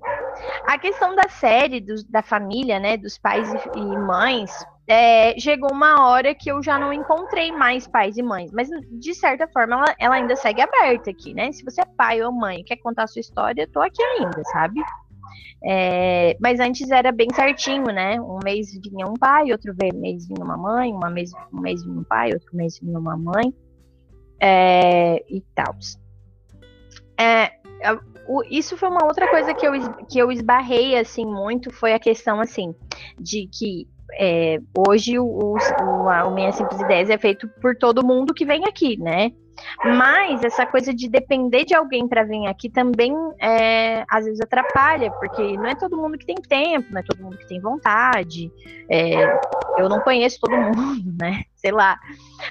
A 0.65 0.79
questão 0.79 1.13
da 1.15 1.27
série, 1.27 1.81
do, 1.81 1.95
da 2.07 2.21
família, 2.21 2.79
né, 2.79 2.95
dos 2.95 3.17
pais 3.17 3.51
e, 3.53 3.57
e 3.75 3.97
mães, 3.97 4.49
é, 4.87 5.37
chegou 5.37 5.69
uma 5.69 6.07
hora 6.07 6.33
que 6.33 6.49
eu 6.49 6.63
já 6.63 6.79
não 6.79 6.93
encontrei 6.93 7.51
mais 7.51 7.85
pais 7.85 8.17
e 8.17 8.23
mães. 8.23 8.51
Mas, 8.53 8.69
de 8.89 9.13
certa 9.13 9.49
forma, 9.49 9.75
ela, 9.75 9.95
ela 9.99 10.15
ainda 10.15 10.33
segue 10.37 10.61
aberta 10.61 11.11
aqui, 11.11 11.33
né? 11.33 11.51
Se 11.51 11.61
você 11.65 11.81
é 11.81 11.85
pai 11.97 12.21
ou 12.23 12.31
mãe 12.31 12.63
quer 12.63 12.77
contar 12.77 13.03
a 13.03 13.07
sua 13.07 13.19
história, 13.19 13.63
eu 13.63 13.71
tô 13.71 13.81
aqui 13.81 14.01
ainda, 14.01 14.41
sabe? 14.45 14.79
É, 15.61 16.37
mas 16.39 16.61
antes 16.61 16.89
era 16.89 17.11
bem 17.11 17.27
certinho, 17.33 17.87
né? 17.87 18.19
Um 18.21 18.39
mês 18.41 18.71
vinha 18.81 19.05
um 19.07 19.15
pai, 19.15 19.51
outro 19.51 19.75
mês 19.93 20.25
vinha 20.25 20.41
uma 20.41 20.55
mãe, 20.55 20.93
uma 20.93 21.09
mês, 21.09 21.31
um 21.51 21.59
mês 21.59 21.83
vinha 21.83 21.99
um 21.99 22.03
pai, 22.05 22.31
outro 22.31 22.55
mês 22.55 22.79
vinha 22.79 22.97
uma 22.97 23.17
mãe. 23.17 23.53
É, 24.41 25.21
e 25.29 25.41
tal. 25.53 25.75
É, 27.19 27.58
isso 28.49 28.77
foi 28.77 28.89
uma 28.89 29.05
outra 29.05 29.29
coisa 29.29 29.53
que 29.53 29.65
eu, 29.65 29.73
que 30.05 30.19
eu 30.19 30.31
esbarrei, 30.31 30.97
assim, 30.97 31.25
muito, 31.25 31.71
foi 31.71 31.93
a 31.93 31.99
questão, 31.99 32.39
assim, 32.39 32.75
de 33.19 33.47
que 33.47 33.87
é, 34.19 34.59
hoje 34.87 35.19
o, 35.19 35.25
o, 35.25 35.55
o 35.55 36.33
Minha 36.33 36.51
Simples 36.51 36.79
Ideias 36.81 37.09
é 37.09 37.17
feito 37.17 37.47
por 37.61 37.75
todo 37.75 38.05
mundo 38.05 38.33
que 38.33 38.45
vem 38.45 38.65
aqui, 38.65 38.97
né? 38.97 39.31
Mas 39.83 40.43
essa 40.43 40.65
coisa 40.65 40.93
de 40.93 41.09
depender 41.09 41.65
de 41.65 41.73
alguém 41.73 42.07
para 42.07 42.23
vir 42.23 42.47
aqui 42.47 42.69
também 42.69 43.13
é, 43.39 44.05
às 44.09 44.25
vezes 44.25 44.39
atrapalha, 44.41 45.11
porque 45.11 45.57
não 45.57 45.65
é 45.65 45.75
todo 45.75 45.97
mundo 45.97 46.17
que 46.17 46.25
tem 46.25 46.35
tempo, 46.35 46.87
não 46.91 46.99
é 46.99 47.03
todo 47.03 47.21
mundo 47.21 47.37
que 47.37 47.47
tem 47.47 47.59
vontade. 47.59 48.51
É, 48.89 49.37
eu 49.77 49.89
não 49.89 49.99
conheço 50.01 50.39
todo 50.39 50.55
mundo, 50.55 51.13
né? 51.19 51.43
Sei 51.55 51.71
lá. 51.71 51.97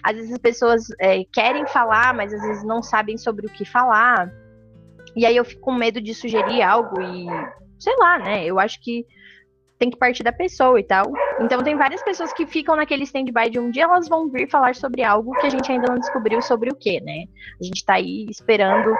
Às 0.02 0.16
vezes 0.16 0.32
as 0.32 0.38
pessoas 0.38 0.86
é, 1.00 1.24
querem 1.32 1.66
falar, 1.66 2.14
mas 2.14 2.32
às 2.32 2.42
vezes 2.42 2.64
não 2.64 2.82
sabem 2.82 3.16
sobre 3.16 3.46
o 3.46 3.50
que 3.50 3.64
falar. 3.64 4.30
E 5.18 5.26
aí 5.26 5.36
eu 5.36 5.44
fico 5.44 5.60
com 5.60 5.72
medo 5.72 6.00
de 6.00 6.14
sugerir 6.14 6.62
algo 6.62 7.00
e 7.02 7.26
sei 7.78 7.96
lá, 7.96 8.18
né? 8.18 8.44
Eu 8.46 8.58
acho 8.60 8.80
que 8.80 9.04
tem 9.78 9.90
que 9.90 9.96
partir 9.96 10.22
da 10.22 10.32
pessoa 10.32 10.78
e 10.78 10.84
tal. 10.84 11.06
Então 11.40 11.62
tem 11.62 11.76
várias 11.76 12.02
pessoas 12.02 12.32
que 12.32 12.46
ficam 12.46 12.76
naquele 12.76 13.02
stand-by 13.02 13.50
de 13.50 13.58
um 13.58 13.70
dia 13.70 13.84
elas 13.84 14.08
vão 14.08 14.28
vir 14.28 14.48
falar 14.48 14.74
sobre 14.76 15.02
algo 15.02 15.32
que 15.40 15.46
a 15.46 15.50
gente 15.50 15.70
ainda 15.70 15.88
não 15.88 15.98
descobriu 15.98 16.40
sobre 16.40 16.70
o 16.70 16.74
que, 16.76 17.00
né? 17.00 17.24
A 17.60 17.64
gente 17.64 17.84
tá 17.84 17.94
aí 17.94 18.26
esperando 18.30 18.94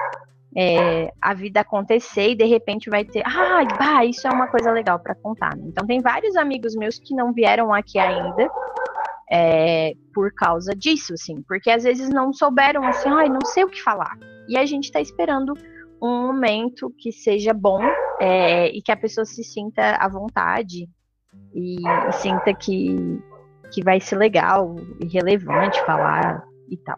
é, 0.57 1.13
a 1.21 1.33
vida 1.33 1.61
acontecer 1.61 2.31
e 2.31 2.35
de 2.35 2.45
repente 2.45 2.89
vai 2.89 3.05
ter, 3.05 3.23
ah, 3.25 4.03
isso 4.03 4.27
é 4.27 4.31
uma 4.31 4.47
coisa 4.47 4.71
legal 4.71 4.99
para 4.99 5.15
contar. 5.15 5.55
Né? 5.55 5.63
Então 5.67 5.85
tem 5.87 6.01
vários 6.01 6.35
amigos 6.35 6.75
meus 6.75 6.99
que 6.99 7.15
não 7.15 7.31
vieram 7.31 7.73
aqui 7.73 7.97
ainda 7.97 8.49
é, 9.31 9.93
por 10.13 10.33
causa 10.33 10.75
disso, 10.75 11.13
assim, 11.13 11.41
porque 11.43 11.69
às 11.69 11.83
vezes 11.83 12.09
não 12.09 12.33
souberam 12.33 12.83
assim, 12.83 13.09
ai, 13.09 13.29
não 13.29 13.41
sei 13.45 13.63
o 13.63 13.69
que 13.69 13.81
falar. 13.81 14.17
E 14.47 14.57
a 14.57 14.65
gente 14.65 14.85
está 14.85 14.99
esperando 14.99 15.53
um 16.01 16.27
momento 16.27 16.93
que 16.97 17.11
seja 17.11 17.53
bom 17.53 17.81
é, 18.19 18.67
e 18.67 18.81
que 18.81 18.91
a 18.91 18.97
pessoa 18.97 19.25
se 19.25 19.43
sinta 19.43 19.95
à 19.95 20.07
vontade 20.07 20.89
e, 21.53 21.75
e 21.75 22.11
sinta 22.13 22.53
que, 22.53 22.95
que 23.71 23.83
vai 23.83 23.99
ser 23.99 24.17
legal 24.17 24.75
e 24.99 25.07
relevante 25.07 25.83
falar 25.85 26.43
e 26.69 26.77
tal. 26.77 26.97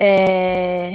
É... 0.00 0.92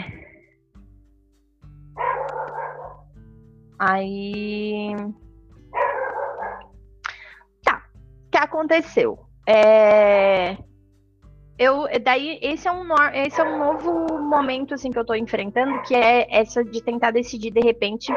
Aí. 3.78 4.96
Tá. 7.64 7.84
O 8.26 8.30
que 8.32 8.38
aconteceu? 8.38 9.20
É 9.46 10.58
eu 11.58 11.88
daí 12.04 12.40
esse 12.42 12.68
é 12.68 12.72
um 12.72 12.84
esse 13.14 13.40
é 13.40 13.44
um 13.44 13.58
novo 13.58 14.20
momento 14.20 14.74
assim 14.74 14.92
que 14.92 14.98
eu 14.98 15.06
tô 15.06 15.14
enfrentando, 15.14 15.82
que 15.84 15.94
é 15.94 16.28
essa 16.30 16.64
de 16.64 16.82
tentar 16.82 17.12
decidir 17.12 17.52
de 17.52 17.62
repente 17.62 18.14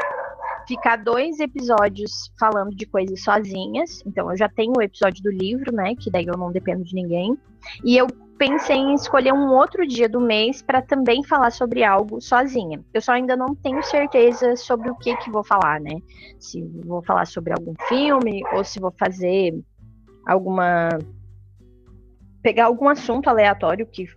ficar 0.67 0.97
dois 0.97 1.39
episódios 1.39 2.31
falando 2.39 2.75
de 2.75 2.85
coisas 2.85 3.23
sozinhas. 3.23 4.03
Então 4.05 4.29
eu 4.31 4.37
já 4.37 4.49
tenho 4.49 4.73
o 4.77 4.81
episódio 4.81 5.23
do 5.23 5.31
livro, 5.31 5.73
né, 5.73 5.95
que 5.95 6.11
daí 6.11 6.25
eu 6.25 6.37
não 6.37 6.51
dependo 6.51 6.83
de 6.83 6.93
ninguém. 6.93 7.37
E 7.83 7.97
eu 7.97 8.07
pensei 8.37 8.75
em 8.75 8.93
escolher 8.93 9.33
um 9.33 9.49
outro 9.53 9.87
dia 9.87 10.07
do 10.07 10.19
mês 10.19 10.61
para 10.61 10.81
também 10.81 11.23
falar 11.23 11.51
sobre 11.51 11.83
algo 11.83 12.21
sozinha. 12.21 12.83
Eu 12.93 13.01
só 13.01 13.13
ainda 13.13 13.35
não 13.35 13.55
tenho 13.55 13.81
certeza 13.83 14.55
sobre 14.55 14.91
o 14.91 14.95
que 14.95 15.15
que 15.17 15.31
vou 15.31 15.43
falar, 15.43 15.79
né? 15.79 15.99
Se 16.39 16.61
vou 16.85 17.01
falar 17.01 17.25
sobre 17.25 17.53
algum 17.53 17.73
filme 17.87 18.43
ou 18.53 18.63
se 18.63 18.79
vou 18.79 18.93
fazer 18.97 19.57
alguma 20.25 20.89
pegar 22.41 22.65
algum 22.65 22.87
assunto 22.89 23.29
aleatório 23.29 23.85
que 23.85 24.07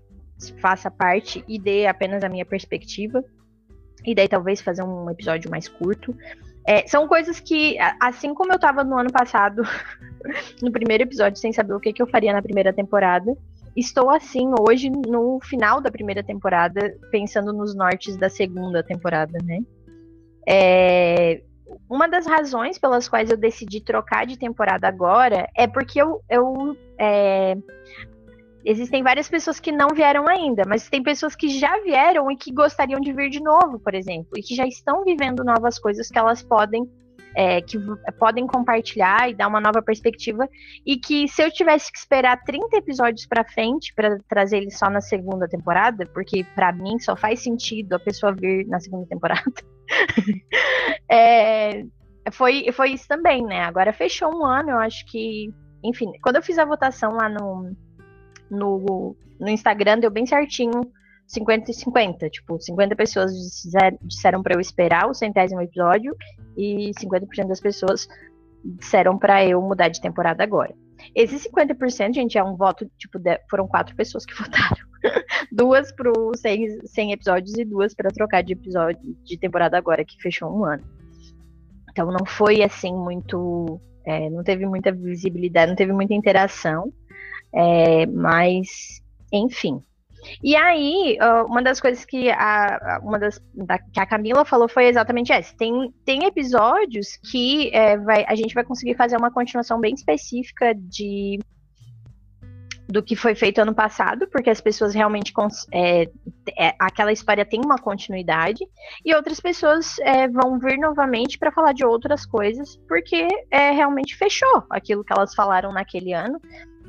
faça 0.60 0.90
parte 0.90 1.44
e 1.46 1.58
dê 1.58 1.86
apenas 1.86 2.22
a 2.24 2.28
minha 2.28 2.46
perspectiva. 2.46 3.24
E 4.04 4.14
daí 4.14 4.28
talvez 4.28 4.60
fazer 4.60 4.82
um 4.82 5.10
episódio 5.10 5.50
mais 5.50 5.68
curto. 5.68 6.14
É, 6.66 6.86
são 6.86 7.06
coisas 7.08 7.40
que, 7.40 7.76
assim 8.00 8.34
como 8.34 8.52
eu 8.52 8.58
tava 8.58 8.84
no 8.84 8.98
ano 8.98 9.10
passado, 9.10 9.62
no 10.62 10.70
primeiro 10.70 11.02
episódio, 11.02 11.38
sem 11.38 11.52
saber 11.52 11.74
o 11.74 11.80
que, 11.80 11.92
que 11.92 12.02
eu 12.02 12.06
faria 12.06 12.32
na 12.32 12.42
primeira 12.42 12.72
temporada, 12.72 13.36
estou 13.76 14.10
assim 14.10 14.50
hoje, 14.58 14.90
no 14.90 15.38
final 15.42 15.80
da 15.80 15.90
primeira 15.90 16.22
temporada, 16.22 16.94
pensando 17.10 17.52
nos 17.52 17.74
nortes 17.74 18.16
da 18.16 18.28
segunda 18.28 18.82
temporada, 18.82 19.38
né? 19.44 19.60
É, 20.46 21.42
uma 21.88 22.08
das 22.08 22.26
razões 22.26 22.78
pelas 22.78 23.08
quais 23.08 23.30
eu 23.30 23.36
decidi 23.36 23.80
trocar 23.80 24.26
de 24.26 24.38
temporada 24.38 24.88
agora 24.88 25.48
é 25.56 25.66
porque 25.66 26.00
eu, 26.00 26.20
eu 26.28 26.76
é, 26.98 27.56
existem 28.64 29.02
várias 29.02 29.28
pessoas 29.28 29.58
que 29.58 29.72
não 29.72 29.88
vieram 29.88 30.28
ainda, 30.28 30.64
mas 30.66 30.88
tem 30.88 31.02
pessoas 31.02 31.34
que 31.34 31.48
já 31.48 31.80
vieram 31.80 32.30
e 32.30 32.36
que 32.36 32.52
gostariam 32.52 33.00
de 33.00 33.12
vir 33.12 33.30
de 33.30 33.42
novo, 33.42 33.78
por 33.78 33.94
exemplo, 33.94 34.30
e 34.36 34.42
que 34.42 34.54
já 34.54 34.66
estão 34.66 35.04
vivendo 35.04 35.44
novas 35.44 35.78
coisas 35.78 36.08
que 36.08 36.18
elas 36.18 36.42
podem 36.42 36.88
é, 37.34 37.60
que 37.60 37.78
podem 38.18 38.46
compartilhar 38.46 39.30
e 39.30 39.34
dar 39.34 39.48
uma 39.48 39.60
nova 39.60 39.80
perspectiva 39.82 40.48
e 40.84 40.96
que 40.96 41.28
se 41.28 41.42
eu 41.42 41.50
tivesse 41.50 41.92
que 41.92 41.98
esperar 41.98 42.42
30 42.42 42.76
episódios 42.76 43.26
para 43.26 43.44
frente 43.44 43.94
para 43.94 44.18
trazer 44.28 44.58
eles 44.58 44.78
só 44.78 44.90
na 44.90 45.00
segunda 45.00 45.48
temporada, 45.48 46.06
porque 46.06 46.44
para 46.54 46.72
mim 46.72 46.98
só 46.98 47.14
faz 47.14 47.40
sentido 47.40 47.94
a 47.94 47.98
pessoa 47.98 48.32
vir 48.32 48.66
na 48.66 48.80
segunda 48.80 49.06
temporada. 49.06 49.52
é, 51.08 51.84
foi, 52.32 52.70
foi 52.72 52.90
isso 52.90 53.06
também, 53.06 53.44
né? 53.44 53.62
Agora 53.62 53.92
fechou 53.92 54.34
um 54.34 54.44
ano, 54.44 54.70
eu 54.70 54.78
acho 54.78 55.04
que, 55.06 55.52
enfim, 55.84 56.12
quando 56.22 56.36
eu 56.36 56.42
fiz 56.42 56.58
a 56.58 56.64
votação 56.64 57.12
lá 57.12 57.28
no 57.28 57.76
no, 58.50 59.16
no 59.38 59.48
Instagram 59.48 59.98
deu 59.98 60.10
bem 60.10 60.26
certinho 60.26 60.90
50 61.26 61.70
e 61.70 61.74
50. 61.74 62.30
Tipo, 62.30 62.60
50 62.60 62.96
pessoas 62.96 63.32
disseram 64.02 64.42
para 64.42 64.54
eu 64.54 64.60
esperar 64.60 65.08
o 65.08 65.14
centésimo 65.14 65.60
episódio 65.60 66.14
e 66.56 66.90
50% 67.00 67.46
das 67.46 67.60
pessoas 67.60 68.08
disseram 68.64 69.18
para 69.18 69.44
eu 69.46 69.60
mudar 69.62 69.88
de 69.88 70.00
temporada 70.00 70.42
agora. 70.42 70.74
Esse 71.14 71.48
50%, 71.48 72.14
gente, 72.14 72.36
é 72.36 72.44
um 72.44 72.56
voto, 72.56 72.90
tipo, 72.98 73.18
de, 73.18 73.40
foram 73.48 73.66
quatro 73.66 73.94
pessoas 73.96 74.26
que 74.26 74.34
votaram. 74.40 74.90
duas 75.50 75.92
para 75.92 76.12
100, 76.36 76.86
100 76.86 77.12
episódios 77.12 77.56
e 77.56 77.64
duas 77.64 77.94
para 77.94 78.10
trocar 78.10 78.42
de 78.42 78.52
episódio 78.52 79.00
de 79.24 79.38
temporada 79.38 79.78
agora, 79.78 80.04
que 80.04 80.20
fechou 80.20 80.50
um 80.54 80.64
ano. 80.64 80.84
Então 81.90 82.10
não 82.10 82.26
foi 82.26 82.62
assim 82.62 82.92
muito. 82.92 83.80
É, 84.06 84.30
não 84.30 84.42
teve 84.42 84.66
muita 84.66 84.92
visibilidade, 84.92 85.70
não 85.70 85.76
teve 85.76 85.92
muita 85.92 86.14
interação. 86.14 86.92
É, 87.52 88.06
mas, 88.06 89.02
enfim. 89.32 89.82
E 90.42 90.54
aí, 90.54 91.18
uma 91.46 91.62
das 91.62 91.80
coisas 91.80 92.04
que 92.04 92.30
a, 92.30 93.00
uma 93.02 93.18
das, 93.18 93.40
da, 93.54 93.78
que 93.78 93.98
a 93.98 94.06
Camila 94.06 94.44
falou 94.44 94.68
foi 94.68 94.84
exatamente 94.86 95.32
essa. 95.32 95.56
Tem, 95.56 95.92
tem 96.04 96.24
episódios 96.24 97.16
que 97.30 97.70
é, 97.74 97.96
vai, 97.96 98.24
a 98.28 98.34
gente 98.34 98.54
vai 98.54 98.62
conseguir 98.62 98.94
fazer 98.94 99.16
uma 99.16 99.30
continuação 99.30 99.80
bem 99.80 99.94
específica 99.94 100.74
de 100.74 101.38
do 102.90 103.02
que 103.02 103.14
foi 103.14 103.34
feito 103.34 103.60
ano 103.60 103.74
passado, 103.74 104.26
porque 104.28 104.50
as 104.50 104.60
pessoas 104.60 104.94
realmente 104.94 105.32
é, 105.72 106.10
é, 106.58 106.74
aquela 106.78 107.12
história 107.12 107.44
tem 107.44 107.60
uma 107.64 107.78
continuidade, 107.78 108.66
e 109.04 109.14
outras 109.14 109.40
pessoas 109.40 109.98
é, 110.00 110.28
vão 110.28 110.58
vir 110.58 110.76
novamente 110.78 111.38
para 111.38 111.52
falar 111.52 111.72
de 111.72 111.84
outras 111.84 112.26
coisas, 112.26 112.76
porque 112.88 113.28
é, 113.50 113.70
realmente 113.70 114.16
fechou 114.16 114.64
aquilo 114.68 115.04
que 115.04 115.12
elas 115.12 115.34
falaram 115.34 115.72
naquele 115.72 116.12
ano, 116.12 116.40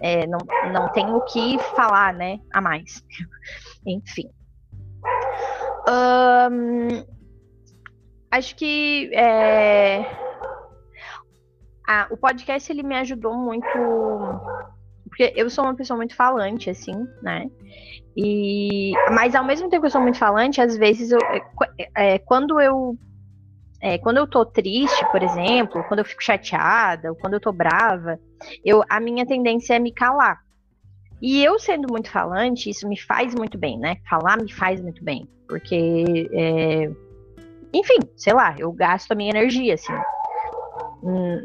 é, 0.02 0.26
não, 0.28 0.40
não 0.72 0.90
tem 0.90 1.14
o 1.14 1.22
que 1.22 1.58
falar, 1.76 2.14
né, 2.14 2.40
a 2.52 2.60
mais. 2.60 3.04
Enfim. 3.86 4.30
Um, 5.88 7.06
acho 8.32 8.56
que 8.56 9.12
é, 9.14 10.06
o 12.10 12.18
podcast 12.18 12.72
ele 12.72 12.84
me 12.84 12.96
ajudou 12.96 13.36
muito 13.36 13.68
porque 15.06 15.34
eu 15.36 15.50
sou 15.50 15.66
uma 15.66 15.76
pessoa 15.76 15.98
muito 15.98 16.16
falante 16.16 16.70
assim, 16.70 17.06
né? 17.22 17.50
E 18.16 18.94
mas 19.12 19.36
ao 19.36 19.44
mesmo 19.44 19.70
tempo 19.70 19.82
que 19.82 19.88
eu 19.88 19.92
sou 19.92 20.02
muito 20.02 20.18
falante, 20.18 20.62
às 20.62 20.78
vezes 20.78 21.12
eu, 21.12 21.20
é, 21.78 22.14
é 22.14 22.20
quando 22.20 22.62
eu 22.62 22.98
é, 23.82 23.98
quando 23.98 24.18
eu 24.18 24.28
tô 24.28 24.46
triste, 24.46 25.04
por 25.12 25.24
exemplo, 25.24 25.84
quando 25.88 26.00
eu 26.00 26.06
fico 26.06 26.24
chateada, 26.24 27.10
ou 27.10 27.16
quando 27.16 27.34
eu 27.34 27.40
tô 27.40 27.52
brava, 27.52 28.20
eu, 28.64 28.84
a 28.88 29.00
minha 29.00 29.26
tendência 29.26 29.74
é 29.74 29.80
me 29.80 29.92
calar. 29.92 30.40
E 31.20 31.44
eu 31.44 31.58
sendo 31.60 31.88
muito 31.92 32.10
falante, 32.10 32.70
isso 32.70 32.88
me 32.88 33.00
faz 33.00 33.34
muito 33.34 33.58
bem, 33.58 33.80
né? 33.80 33.98
Falar 34.08 34.38
me 34.38 34.52
faz 34.52 34.80
muito 34.80 35.04
bem. 35.04 35.28
Porque, 35.48 36.30
é, 36.32 36.92
enfim, 37.74 38.00
sei 38.16 38.34
lá, 38.34 38.56
eu 38.58 38.72
gasto 38.72 39.12
a 39.12 39.16
minha 39.16 39.32
energia, 39.32 39.74
assim, 39.74 39.94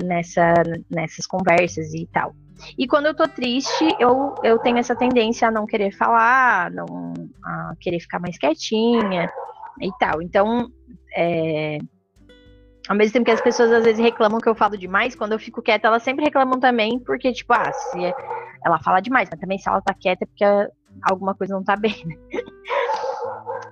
nessa, 0.05 0.55
nessas 0.91 1.27
conversas 1.27 1.95
e 1.95 2.07
tal. 2.13 2.35
E 2.79 2.87
quando 2.87 3.07
eu 3.07 3.15
tô 3.15 3.27
triste, 3.29 3.85
eu, 3.99 4.35
eu 4.43 4.59
tenho 4.59 4.79
essa 4.79 4.95
tendência 4.95 5.49
a 5.49 5.51
não 5.51 5.67
querer 5.67 5.93
falar, 5.93 6.71
não, 6.71 6.87
a 7.45 7.75
querer 7.81 8.01
ficar 8.01 8.19
mais 8.19 8.39
quietinha 8.39 9.31
e 9.81 9.91
tal. 9.99 10.23
Então, 10.23 10.71
é, 11.15 11.79
ao 12.89 12.97
mesmo 12.97 13.13
tempo 13.13 13.25
que 13.25 13.31
as 13.31 13.41
pessoas 13.41 13.73
às 13.73 13.85
vezes 13.85 14.01
reclamam 14.01 14.41
que 14.41 14.49
eu 14.49 14.55
falo 14.55 14.77
demais, 14.77 15.15
quando 15.15 15.33
eu 15.33 15.39
fico 15.39 15.63
quieta, 15.63 15.89
elas 15.89 16.03
sempre 16.03 16.25
reclamam 16.25 16.61
também, 16.61 16.99
porque, 17.01 17.33
tipo, 17.33 17.53
ah, 17.53 17.73
se 17.73 17.99
ela 18.65 18.79
fala 18.79 19.01
demais, 19.01 19.29
mas 19.31 19.41
também 19.41 19.59
se 19.59 19.69
ela 19.69 19.81
tá 19.81 19.95
quieta 19.95 20.25
é 20.25 20.27
porque 20.27 20.45
alguma 21.03 21.35
coisa 21.35 21.55
não 21.55 21.65
tá 21.65 21.77
bem, 21.77 21.95
né? 22.07 22.17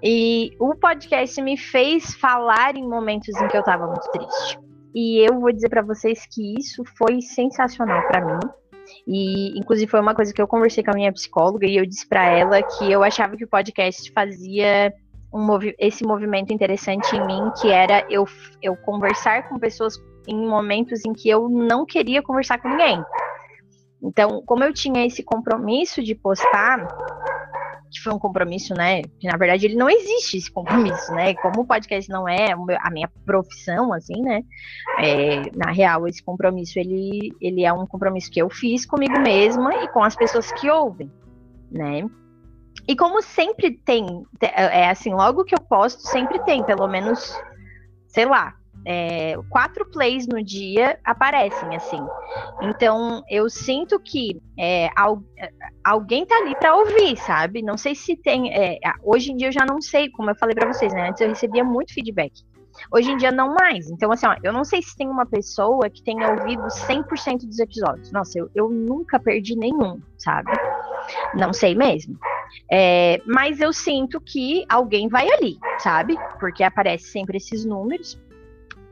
E 0.03 0.55
o 0.59 0.74
podcast 0.74 1.40
me 1.40 1.57
fez 1.57 2.14
falar 2.14 2.77
em 2.77 2.87
momentos 2.87 3.35
em 3.40 3.48
que 3.48 3.57
eu 3.57 3.62
tava 3.62 3.87
muito 3.87 4.11
triste. 4.11 4.59
E 4.94 5.27
eu 5.29 5.40
vou 5.40 5.53
dizer 5.53 5.68
para 5.68 5.83
vocês 5.83 6.27
que 6.27 6.55
isso 6.59 6.85
foi 6.96 7.20
sensacional 7.20 8.07
para 8.07 8.24
mim. 8.24 8.40
E, 9.07 9.59
inclusive, 9.59 9.90
foi 9.90 10.00
uma 10.00 10.14
coisa 10.14 10.33
que 10.33 10.40
eu 10.40 10.46
conversei 10.46 10.85
com 10.85 10.90
a 10.90 10.94
minha 10.94 11.12
psicóloga 11.12 11.66
e 11.66 11.77
eu 11.77 11.87
disse 11.87 12.07
para 12.07 12.27
ela 12.27 12.62
que 12.62 12.90
eu 12.90 13.03
achava 13.03 13.37
que 13.37 13.44
o 13.44 13.48
podcast 13.48 14.12
fazia 14.12 14.92
um 15.35 15.44
movi 15.44 15.75
esse 15.81 16.05
movimento 16.05 16.53
interessante 16.53 17.16
em 17.16 17.27
mim, 17.27 17.51
que 17.61 17.68
era 17.68 18.07
eu, 18.09 18.25
eu 18.62 18.77
conversar 18.77 19.49
com 19.49 19.59
pessoas 19.59 20.01
em 20.29 20.47
momentos 20.47 21.05
em 21.05 21.12
que 21.12 21.29
eu 21.29 21.49
não 21.49 21.85
queria 21.85 22.23
conversar 22.23 22.59
com 22.59 22.68
ninguém. 22.68 23.03
Então, 24.01 24.42
como 24.47 24.62
eu 24.62 24.73
tinha 24.73 25.05
esse 25.05 25.25
compromisso 25.25 26.03
de 26.03 26.14
postar, 26.14 26.87
que 27.90 28.01
foi 28.01 28.12
um 28.12 28.18
compromisso, 28.18 28.75
né? 28.75 29.03
Que 29.18 29.27
na 29.27 29.37
verdade 29.37 29.66
ele 29.66 29.75
não 29.75 29.90
existe 29.90 30.37
esse 30.37 30.53
compromisso, 30.53 31.12
né? 31.12 31.35
Como 31.35 31.62
o 31.62 31.66
podcast 31.66 32.09
não 32.09 32.29
é 32.29 32.53
a 32.53 32.90
minha 32.90 33.11
profissão, 33.27 33.92
assim, 33.92 34.23
né? 34.23 34.42
É, 34.99 35.51
na 35.57 35.73
real, 35.73 36.07
esse 36.07 36.23
compromisso 36.23 36.79
ele, 36.79 37.35
ele 37.40 37.64
é 37.64 37.73
um 37.73 37.87
compromisso 37.87 38.31
que 38.31 38.40
eu 38.40 38.49
fiz 38.49 38.87
comigo 38.87 39.18
mesma 39.18 39.83
e 39.83 39.88
com 39.88 40.03
as 40.03 40.14
pessoas 40.14 40.53
que 40.53 40.70
ouvem, 40.70 41.11
né? 41.70 42.09
E 42.87 42.95
como 42.95 43.23
sempre 43.23 43.71
tem, 43.85 44.25
é 44.41 44.91
assim, 44.91 45.13
logo 45.15 45.45
que 45.45 45.55
eu 45.55 45.61
posto, 45.61 46.03
sempre 46.03 46.39
tem, 46.41 46.63
pelo 46.63 46.87
menos, 46.87 47.35
sei 48.09 48.27
lá, 48.27 48.55
é, 48.87 49.35
quatro 49.49 49.87
plays 49.91 50.27
no 50.27 50.43
dia 50.43 50.99
aparecem 51.05 51.75
assim. 51.75 52.05
Então 52.61 53.23
eu 53.31 53.49
sinto 53.49 53.99
que 53.99 54.41
é, 54.59 54.91
alguém 55.83 56.27
tá 56.27 56.37
ali 56.37 56.55
para 56.55 56.77
ouvir, 56.77 57.17
sabe? 57.17 57.63
Não 57.63 57.79
sei 57.79 57.95
se 57.95 58.17
tem. 58.17 58.53
É, 58.53 58.79
hoje 59.03 59.33
em 59.33 59.37
dia 59.37 59.49
eu 59.49 59.53
já 59.53 59.65
não 59.65 59.81
sei, 59.81 60.11
como 60.11 60.31
eu 60.31 60.37
falei 60.37 60.55
para 60.55 60.71
vocês, 60.71 60.93
né? 60.93 61.09
Antes 61.09 61.21
eu 61.23 61.29
recebia 61.29 61.65
muito 61.65 61.95
feedback. 61.95 62.33
Hoje 62.93 63.13
em 63.13 63.17
dia 63.17 63.31
não 63.31 63.55
mais. 63.55 63.89
Então, 63.89 64.11
assim, 64.11 64.27
ó, 64.27 64.37
eu 64.43 64.53
não 64.53 64.65
sei 64.65 64.83
se 64.83 64.97
tem 64.97 65.09
uma 65.09 65.25
pessoa 65.25 65.89
que 65.89 66.03
tenha 66.03 66.31
ouvido 66.31 66.65
100% 66.65 67.47
dos 67.47 67.59
episódios. 67.61 68.11
Nossa, 68.11 68.39
eu, 68.39 68.51
eu 68.55 68.69
nunca 68.69 69.19
perdi 69.19 69.57
nenhum, 69.57 70.01
sabe? 70.19 70.51
Não 71.35 71.53
sei 71.53 71.75
mesmo. 71.75 72.19
É, 72.71 73.21
mas 73.27 73.61
eu 73.61 73.73
sinto 73.73 74.21
que 74.21 74.64
alguém 74.69 75.09
vai 75.09 75.29
ali, 75.31 75.57
sabe? 75.79 76.17
Porque 76.38 76.62
aparece 76.62 77.05
sempre 77.05 77.37
esses 77.37 77.64
números. 77.64 78.19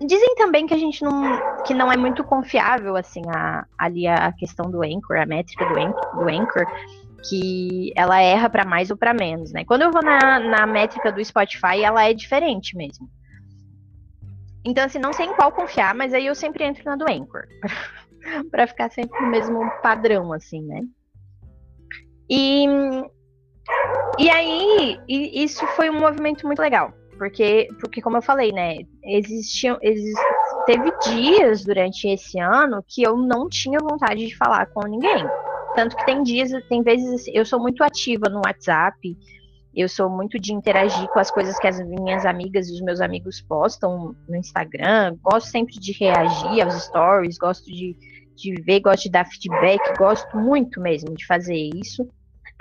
Dizem 0.00 0.34
também 0.34 0.66
que 0.66 0.74
a 0.74 0.78
gente 0.78 1.02
não, 1.02 1.40
que 1.64 1.72
não 1.72 1.90
é 1.90 1.96
muito 1.96 2.24
confiável, 2.24 2.96
assim, 2.96 3.22
a, 3.28 3.64
ali 3.78 4.06
a 4.06 4.32
questão 4.32 4.70
do 4.70 4.82
Anchor, 4.82 5.16
a 5.16 5.26
métrica 5.26 5.64
do 5.64 5.78
Anchor, 5.78 6.16
do 6.16 6.28
Anchor 6.28 6.66
que 7.28 7.92
ela 7.96 8.20
erra 8.20 8.50
para 8.50 8.64
mais 8.64 8.90
ou 8.90 8.96
para 8.96 9.14
menos, 9.14 9.52
né? 9.52 9.64
Quando 9.64 9.82
eu 9.82 9.92
vou 9.92 10.02
na, 10.02 10.40
na 10.40 10.66
métrica 10.66 11.12
do 11.12 11.24
Spotify, 11.24 11.82
ela 11.82 12.04
é 12.04 12.12
diferente 12.12 12.76
mesmo. 12.76 13.08
Então, 14.64 14.84
assim, 14.84 14.98
não 14.98 15.12
sei 15.12 15.26
em 15.26 15.34
qual 15.34 15.52
confiar, 15.52 15.94
mas 15.94 16.12
aí 16.14 16.26
eu 16.26 16.34
sempre 16.34 16.64
entro 16.64 16.84
na 16.84 16.96
do 16.96 17.08
Anchor, 17.08 17.44
para 18.50 18.66
ficar 18.66 18.90
sempre 18.90 19.20
no 19.20 19.30
mesmo 19.30 19.70
padrão, 19.82 20.32
assim, 20.32 20.62
né? 20.62 20.82
E, 22.34 22.64
e 24.18 24.30
aí, 24.30 24.98
e 25.06 25.44
isso 25.44 25.66
foi 25.76 25.90
um 25.90 26.00
movimento 26.00 26.46
muito 26.46 26.62
legal. 26.62 26.90
Porque, 27.18 27.68
porque 27.78 28.00
como 28.00 28.16
eu 28.16 28.22
falei, 28.22 28.50
né, 28.52 28.78
existiam, 29.04 29.76
exist, 29.82 30.18
teve 30.64 30.90
dias 31.04 31.62
durante 31.62 32.08
esse 32.08 32.40
ano 32.40 32.82
que 32.88 33.02
eu 33.02 33.18
não 33.18 33.50
tinha 33.50 33.78
vontade 33.78 34.26
de 34.26 34.34
falar 34.34 34.64
com 34.66 34.80
ninguém. 34.88 35.26
Tanto 35.76 35.94
que 35.94 36.06
tem 36.06 36.22
dias, 36.22 36.50
tem 36.70 36.82
vezes, 36.82 37.26
eu 37.34 37.44
sou 37.44 37.60
muito 37.60 37.84
ativa 37.84 38.30
no 38.30 38.40
WhatsApp, 38.44 39.14
eu 39.74 39.88
sou 39.88 40.08
muito 40.08 40.38
de 40.38 40.54
interagir 40.54 41.06
com 41.08 41.18
as 41.18 41.30
coisas 41.30 41.58
que 41.58 41.66
as 41.66 41.78
minhas 41.86 42.24
amigas 42.24 42.66
e 42.70 42.72
os 42.72 42.80
meus 42.80 43.02
amigos 43.02 43.42
postam 43.42 44.16
no 44.26 44.36
Instagram, 44.36 45.16
gosto 45.22 45.50
sempre 45.50 45.74
de 45.74 45.92
reagir 45.92 46.62
aos 46.62 46.82
stories, 46.84 47.36
gosto 47.36 47.66
de, 47.66 47.94
de 48.34 48.54
ver, 48.62 48.80
gosto 48.80 49.02
de 49.02 49.10
dar 49.10 49.26
feedback, 49.26 49.80
gosto 49.98 50.34
muito 50.38 50.80
mesmo 50.80 51.14
de 51.14 51.26
fazer 51.26 51.70
isso 51.74 52.08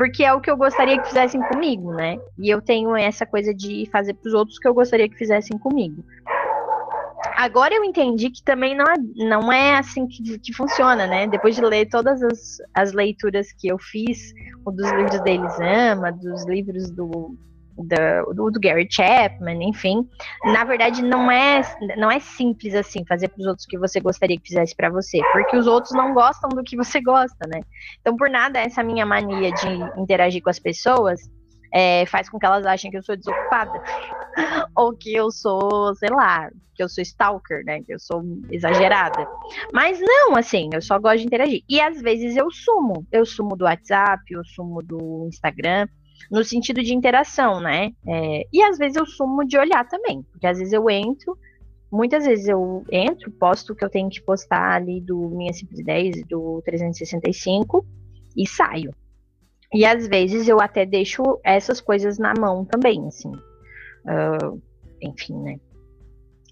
porque 0.02 0.24
é 0.24 0.34
o 0.34 0.42
que 0.42 0.50
eu 0.50 0.58
gostaria 0.58 1.00
que 1.00 1.10
fizessem 1.10 1.40
comigo, 1.44 1.94
né? 1.94 2.18
E 2.40 2.50
eu 2.50 2.60
tenho 2.60 2.96
essa 2.96 3.24
coisa 3.24 3.54
de 3.54 3.88
fazer 3.92 4.16
para 4.16 4.30
os 4.30 4.34
outros 4.34 4.58
que 4.58 4.68
eu 4.68 4.74
gostaria 4.74 5.08
que 5.08 5.16
fizessem 5.16 5.60
comigo. 5.60 6.04
Agora 7.36 7.76
eu 7.76 7.84
entendi 7.84 8.32
que 8.32 8.42
também 8.42 8.76
não 8.76 8.86
é, 8.86 8.96
não 9.28 9.54
é 9.54 9.78
assim 9.78 10.08
que, 10.08 10.40
que 10.40 10.54
funciona, 10.54 11.06
né? 11.06 11.28
Depois 11.28 11.56
de 11.56 11.62
ler 11.62 11.86
todas 11.88 12.20
as, 12.24 12.58
as 12.74 12.94
leituras 12.94 13.54
que 13.54 13.68
eu 13.68 13.78
fiz, 13.78 14.34
dos 14.66 14.92
livros 14.92 15.24
da 15.24 15.30
Elisama, 15.30 16.12
dos 16.12 16.48
livros 16.48 16.90
do 16.90 17.38
do, 17.84 18.52
do, 18.52 18.60
Gary 18.60 18.88
Chapman, 18.90 19.64
enfim. 19.64 20.08
Na 20.44 20.64
verdade, 20.64 21.02
não 21.02 21.32
é, 21.32 21.62
não 21.98 22.12
é 22.12 22.20
simples 22.20 22.76
assim 22.76 23.06
fazer 23.06 23.30
para 23.30 23.42
os 23.42 23.48
outros 23.48 23.66
o 23.66 23.70
que 23.70 23.78
você 23.78 24.00
gostaria 24.00 24.38
que 24.38 24.48
fizesse 24.48 24.76
para 24.76 24.90
você, 24.90 25.20
porque 25.32 25.58
os 25.58 25.68
outros 25.68 25.94
não 25.94 26.14
gostam 26.14 26.50
do 26.50 26.64
que 26.64 26.76
você 26.76 27.02
gosta, 27.02 27.48
né? 27.48 27.62
Então, 28.00 28.16
por 28.16 28.30
nada, 28.30 28.60
essa 28.60 28.84
minha 28.84 29.06
mania 29.06 29.52
de 29.52 30.02
interagir 30.02 30.42
com 30.42 30.50
as 30.50 30.60
pessoas 30.60 31.22
é, 31.74 32.06
faz 32.06 32.30
com 32.30 32.38
que 32.38 32.46
elas 32.46 32.66
achem 32.66 32.92
que 32.92 32.98
eu 32.98 33.04
sou 33.04 33.16
desocupada. 33.16 33.82
Ou 34.76 34.94
que 34.94 35.14
eu 35.14 35.32
sou, 35.32 35.96
sei 35.96 36.10
lá, 36.10 36.50
que 36.76 36.84
eu 36.84 36.90
sou 36.90 37.02
stalker, 37.02 37.64
né? 37.66 37.82
Que 37.82 37.94
eu 37.94 38.00
sou 38.00 38.24
exagerada. 38.50 39.28
Mas 39.74 40.00
não, 40.00 40.36
assim, 40.36 40.70
eu 40.74 40.82
só 40.82 41.00
gosto 41.00 41.20
de 41.20 41.26
interagir. 41.26 41.64
E 41.70 41.80
às 41.80 42.02
vezes 42.02 42.36
eu 42.36 42.52
sumo. 42.52 43.06
Eu 43.12 43.26
sumo 43.26 43.56
do 43.56 43.66
WhatsApp, 43.66 44.22
eu 44.30 44.44
sumo 44.44 44.82
do 44.82 45.28
Instagram 45.28 45.88
no 46.30 46.44
sentido 46.44 46.82
de 46.82 46.94
interação, 46.94 47.60
né? 47.60 47.92
É, 48.06 48.48
e 48.52 48.62
às 48.62 48.78
vezes 48.78 48.98
eu 48.98 49.06
sumo 49.06 49.46
de 49.46 49.58
olhar 49.58 49.88
também, 49.88 50.22
porque 50.24 50.48
às 50.48 50.58
vezes 50.58 50.74
eu 50.74 50.90
entro, 50.90 51.38
muitas 51.92 52.26
vezes 52.26 52.48
eu 52.48 52.84
entro, 52.92 53.32
posto 53.32 53.74
o 53.74 53.76
que 53.76 53.84
eu 53.84 53.90
tenho 53.90 54.10
que 54.10 54.22
postar 54.22 54.74
ali 54.74 55.02
do 55.02 55.30
Minha 55.30 55.54
Simples 55.54 55.84
10, 55.84 56.26
do 56.28 56.62
365 56.66 57.86
e 58.36 58.48
saio. 58.48 58.94
E 59.74 59.86
às 59.86 60.08
vezes 60.08 60.48
eu 60.48 60.60
até 60.60 60.86
deixo 60.86 61.24
essas 61.44 61.80
coisas 61.80 62.18
na 62.18 62.34
mão 62.38 62.66
também, 62.66 63.08
assim. 63.08 63.32
Uh, 63.32 64.62
enfim, 65.02 65.38
né? 65.42 65.60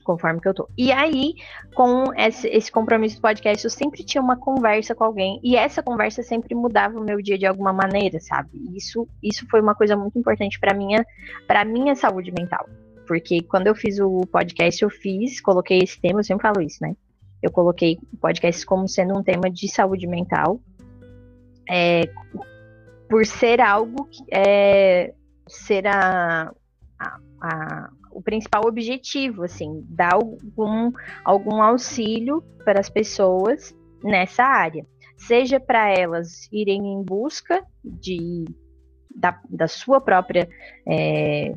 Conforme 0.09 0.41
que 0.41 0.47
eu 0.47 0.55
tô. 0.55 0.67
E 0.75 0.91
aí, 0.91 1.35
com 1.75 2.11
esse, 2.17 2.47
esse, 2.47 2.71
compromisso 2.71 3.17
do 3.17 3.21
podcast, 3.21 3.63
eu 3.63 3.69
sempre 3.69 4.03
tinha 4.03 4.23
uma 4.23 4.35
conversa 4.35 4.95
com 4.95 5.03
alguém, 5.03 5.39
e 5.43 5.55
essa 5.55 5.83
conversa 5.83 6.23
sempre 6.23 6.55
mudava 6.55 6.99
o 6.99 7.03
meu 7.03 7.21
dia 7.21 7.37
de 7.37 7.45
alguma 7.45 7.71
maneira, 7.71 8.19
sabe? 8.19 8.49
Isso, 8.75 9.07
isso 9.21 9.45
foi 9.51 9.61
uma 9.61 9.75
coisa 9.75 9.95
muito 9.95 10.17
importante 10.17 10.59
para 10.59 10.73
minha, 10.73 11.05
para 11.45 11.63
minha 11.63 11.93
saúde 11.95 12.31
mental. 12.31 12.67
Porque 13.07 13.43
quando 13.43 13.67
eu 13.67 13.75
fiz 13.75 13.99
o 13.99 14.21
podcast, 14.21 14.81
eu 14.81 14.89
fiz, 14.89 15.39
coloquei 15.39 15.77
esse 15.77 16.01
tema, 16.01 16.21
eu 16.21 16.23
sempre 16.23 16.41
falo 16.41 16.59
isso, 16.59 16.79
né? 16.81 16.95
Eu 17.39 17.51
coloquei 17.51 17.99
o 18.11 18.17
podcast 18.17 18.65
como 18.65 18.87
sendo 18.87 19.15
um 19.15 19.21
tema 19.21 19.47
de 19.51 19.67
saúde 19.67 20.07
mental. 20.07 20.59
É, 21.69 22.09
por 23.07 23.27
ser 23.27 23.61
algo 23.61 24.05
que 24.05 24.23
é, 24.31 25.13
ser 25.47 25.85
a, 25.85 26.51
a, 26.99 27.19
a 27.41 27.89
o 28.19 28.21
principal 28.21 28.63
objetivo, 28.65 29.43
assim, 29.43 29.83
dar 29.89 30.13
algum, 30.13 30.91
algum 31.23 31.61
auxílio 31.61 32.43
para 32.65 32.79
as 32.79 32.89
pessoas 32.89 33.73
nessa 34.03 34.43
área. 34.43 34.85
Seja 35.17 35.59
para 35.59 35.89
elas 35.89 36.49
irem 36.51 36.85
em 36.85 37.03
busca 37.03 37.65
de, 37.83 38.45
da, 39.15 39.39
da 39.49 39.67
sua 39.67 40.01
própria 40.01 40.47
é, 40.87 41.53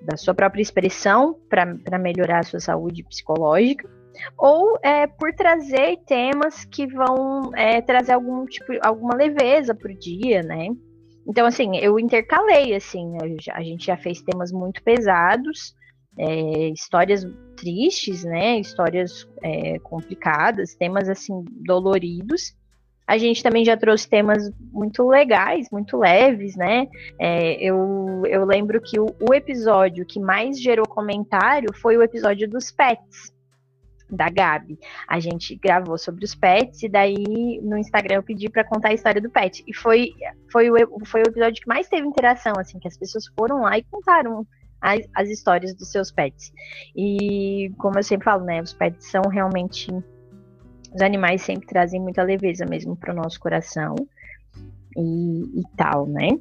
da 0.00 0.16
sua 0.16 0.34
própria 0.34 0.60
expressão 0.60 1.38
para 1.48 1.98
melhorar 1.98 2.40
a 2.40 2.42
sua 2.42 2.58
saúde 2.58 3.04
psicológica, 3.04 3.88
ou 4.36 4.76
é, 4.82 5.06
por 5.06 5.32
trazer 5.32 5.98
temas 6.04 6.64
que 6.64 6.88
vão 6.88 7.54
é, 7.54 7.80
trazer 7.80 8.12
algum 8.12 8.44
tipo, 8.44 8.72
alguma 8.82 9.14
leveza 9.14 9.72
para 9.76 9.92
o 9.92 9.96
dia, 9.96 10.42
né? 10.42 10.66
Então, 11.24 11.46
assim, 11.46 11.76
eu 11.76 12.00
intercalei, 12.00 12.74
assim, 12.74 13.16
a 13.52 13.62
gente 13.62 13.86
já 13.86 13.96
fez 13.96 14.20
temas 14.22 14.50
muito 14.50 14.82
pesados, 14.82 15.72
é, 16.18 16.68
histórias 16.68 17.26
tristes, 17.56 18.24
né? 18.24 18.58
Histórias 18.58 19.28
é, 19.42 19.78
complicadas, 19.78 20.74
temas 20.74 21.08
assim 21.08 21.44
doloridos. 21.50 22.54
A 23.06 23.18
gente 23.18 23.42
também 23.42 23.64
já 23.64 23.76
trouxe 23.76 24.08
temas 24.08 24.50
muito 24.72 25.06
legais, 25.06 25.68
muito 25.70 25.96
leves, 25.98 26.56
né? 26.56 26.86
É, 27.18 27.54
eu, 27.54 28.22
eu 28.26 28.44
lembro 28.44 28.80
que 28.80 28.98
o, 28.98 29.06
o, 29.28 29.34
episódio 29.34 30.06
que 30.06 30.20
mais 30.20 30.60
gerou 30.60 30.86
comentário 30.86 31.68
foi 31.74 31.96
o 31.96 32.02
episódio 32.02 32.48
dos 32.48 32.70
pets, 32.70 33.32
da 34.08 34.28
Gabi. 34.28 34.78
A 35.08 35.18
gente 35.18 35.56
gravou 35.56 35.98
sobre 35.98 36.24
os 36.24 36.34
pets 36.34 36.82
e 36.82 36.88
daí 36.88 37.60
no 37.62 37.76
Instagram 37.76 38.16
eu 38.16 38.22
pedi 38.22 38.48
para 38.48 38.64
contar 38.64 38.90
a 38.90 38.94
história 38.94 39.20
do 39.20 39.30
pet. 39.30 39.64
E 39.66 39.74
foi, 39.74 40.10
foi, 40.50 40.70
o, 40.70 41.04
foi 41.04 41.22
o 41.22 41.28
episódio 41.28 41.60
que 41.60 41.68
mais 41.68 41.88
teve 41.88 42.06
interação, 42.06 42.52
assim, 42.58 42.78
que 42.78 42.88
as 42.88 42.96
pessoas 42.96 43.24
foram 43.36 43.62
lá 43.62 43.76
e 43.76 43.84
contaram 43.84 44.46
as, 44.82 45.00
as 45.14 45.28
histórias 45.30 45.74
dos 45.74 45.90
seus 45.90 46.10
pets. 46.10 46.52
E 46.94 47.72
como 47.78 47.98
eu 47.98 48.02
sempre 48.02 48.24
falo, 48.24 48.44
né, 48.44 48.60
os 48.60 48.72
pets 48.72 49.08
são 49.08 49.22
realmente 49.30 49.90
os 50.94 51.00
animais 51.00 51.40
sempre 51.40 51.66
trazem 51.66 52.00
muita 52.00 52.22
leveza 52.22 52.66
mesmo 52.66 52.94
para 52.94 53.14
o 53.14 53.16
nosso 53.16 53.40
coração 53.40 53.94
e, 54.94 55.60
e, 55.60 55.62
tal, 55.74 56.06
né? 56.06 56.38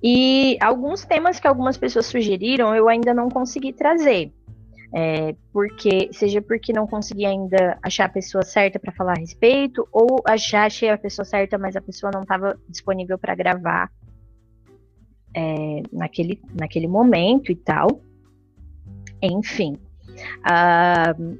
E 0.00 0.56
alguns 0.60 1.04
temas 1.04 1.40
que 1.40 1.48
algumas 1.48 1.76
pessoas 1.76 2.06
sugeriram 2.06 2.76
eu 2.76 2.88
ainda 2.88 3.12
não 3.12 3.28
consegui 3.28 3.72
trazer. 3.72 4.32
É, 4.94 5.34
porque 5.52 6.10
seja 6.12 6.40
porque 6.40 6.72
não 6.72 6.86
consegui 6.86 7.26
ainda 7.26 7.76
achar 7.82 8.04
a 8.04 8.08
pessoa 8.08 8.44
certa 8.44 8.78
para 8.78 8.92
falar 8.92 9.14
a 9.14 9.20
respeito, 9.20 9.86
ou 9.90 10.22
achar 10.24 10.66
achei 10.66 10.88
a 10.88 10.96
pessoa 10.96 11.24
certa, 11.24 11.58
mas 11.58 11.74
a 11.74 11.80
pessoa 11.80 12.12
não 12.14 12.22
estava 12.22 12.56
disponível 12.68 13.18
para 13.18 13.34
gravar 13.34 13.90
é, 15.36 15.82
naquele, 15.92 16.40
naquele 16.58 16.88
momento 16.88 17.52
e 17.52 17.56
tal. 17.56 18.00
Enfim. 19.22 19.76
Uh, 20.40 21.38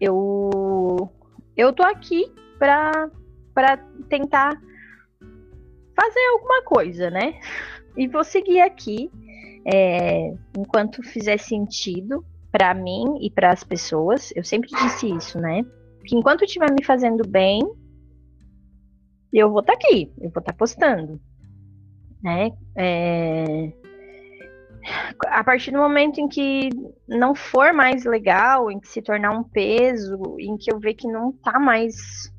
eu, 0.00 1.08
eu 1.56 1.72
tô 1.72 1.84
aqui 1.84 2.32
para 2.58 3.08
tentar 4.08 4.60
fazer 5.94 6.26
alguma 6.32 6.62
coisa, 6.64 7.10
né? 7.10 7.38
E 7.96 8.08
vou 8.08 8.24
seguir 8.24 8.60
aqui 8.60 9.08
é, 9.64 10.34
enquanto 10.58 11.02
fizer 11.04 11.38
sentido 11.38 12.24
para 12.50 12.74
mim 12.74 13.18
e 13.20 13.30
para 13.30 13.52
as 13.52 13.62
pessoas. 13.62 14.32
Eu 14.34 14.42
sempre 14.42 14.68
disse 14.70 15.08
isso, 15.14 15.38
né? 15.38 15.64
Que 16.04 16.16
enquanto 16.16 16.44
estiver 16.44 16.72
me 16.72 16.84
fazendo 16.84 17.22
bem, 17.28 17.60
eu 19.32 19.50
vou 19.50 19.60
estar 19.60 19.76
tá 19.76 19.78
aqui, 19.78 20.12
eu 20.16 20.30
vou 20.30 20.40
estar 20.40 20.52
tá 20.52 20.52
postando, 20.52 21.20
né? 22.22 22.50
É, 22.76 23.72
a 25.28 25.44
partir 25.44 25.70
do 25.70 25.78
momento 25.78 26.20
em 26.20 26.28
que 26.28 26.70
não 27.08 27.34
for 27.34 27.72
mais 27.72 28.04
legal, 28.04 28.70
em 28.70 28.80
que 28.80 28.88
se 28.88 29.00
tornar 29.00 29.30
um 29.30 29.44
peso, 29.44 30.36
em 30.38 30.56
que 30.56 30.72
eu 30.72 30.78
ver 30.78 30.94
que 30.94 31.06
não 31.06 31.32
tá 31.32 31.58
mais 31.58 32.32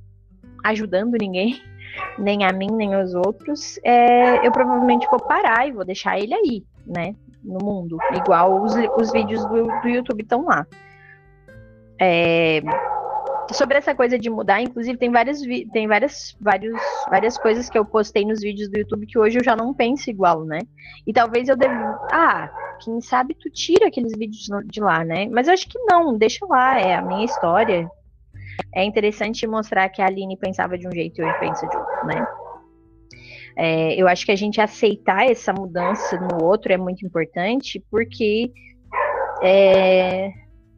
ajudando 0.64 1.18
ninguém, 1.20 1.62
nem 2.18 2.44
a 2.44 2.52
mim, 2.52 2.70
nem 2.72 2.96
os 2.96 3.14
outros, 3.16 3.80
é, 3.84 4.46
eu 4.46 4.52
provavelmente 4.52 5.08
vou 5.10 5.20
parar 5.20 5.68
e 5.68 5.72
vou 5.72 5.86
deixar 5.86 6.20
ele 6.20 6.34
aí, 6.34 6.64
né? 6.86 7.16
No 7.44 7.60
mundo. 7.62 7.98
Igual 8.16 8.62
os, 8.62 8.74
os 8.98 9.12
vídeos 9.12 9.46
do, 9.46 9.68
do 9.82 9.88
YouTube 9.88 10.22
estão 10.22 10.46
lá. 10.46 10.66
É, 12.00 12.62
sobre 13.54 13.78
essa 13.78 13.96
coisa 13.96 14.18
de 14.18 14.30
mudar, 14.30 14.62
inclusive 14.62 14.98
tem 14.98 15.12
várias 15.12 15.42
tem 15.72 15.88
várias, 15.88 16.36
vários, 16.40 16.82
várias 17.10 17.38
coisas 17.38 17.70
que 17.70 17.78
eu 17.78 17.86
postei 17.86 18.26
nos 18.26 18.42
vídeos 18.42 18.70
do 18.70 18.78
YouTube 18.78 19.06
que 19.06 19.18
hoje 19.18 19.40
eu 19.40 19.44
já 19.44 19.56
não 19.56 19.74
penso 19.74 20.10
igual, 20.10 20.44
né? 20.44 20.60
E 21.06 21.14
talvez 21.14 21.50
eu 21.50 21.56
deva. 21.56 22.00
Ah, 22.12 22.50
quem 22.84 23.00
sabe 23.02 23.36
tu 23.36 23.50
tira 23.50 23.88
aqueles 23.88 24.12
vídeos 24.18 24.48
de 24.66 24.82
lá, 24.82 25.04
né? 25.04 25.28
Mas 25.30 25.48
eu 25.48 25.54
acho 25.54 25.68
que 25.68 25.80
não, 25.80 26.18
deixa 26.18 26.46
lá, 26.46 26.80
é 26.80 26.96
a 26.96 27.02
minha 27.02 27.26
história. 27.26 27.90
É 28.74 28.84
interessante 28.84 29.48
mostrar 29.48 29.90
que 29.90 30.02
a 30.02 30.06
Aline 30.06 30.38
pensava 30.38 30.78
de 30.78 30.88
um 30.88 30.92
jeito 30.92 31.22
e 31.22 31.26
eu 31.26 31.40
penso 31.40 31.68
de 31.68 31.78
outro, 31.78 32.08
né? 32.08 32.28
É, 33.56 33.96
eu 33.96 34.08
acho 34.08 34.26
que 34.26 34.32
a 34.32 34.36
gente 34.36 34.60
aceitar 34.60 35.30
essa 35.30 35.54
mudança 35.54 36.18
no 36.18 36.44
outro 36.44 36.74
é 36.74 36.78
muito 36.78 37.06
importante, 37.06 37.84
porque 37.90 38.52
é, 39.42 40.32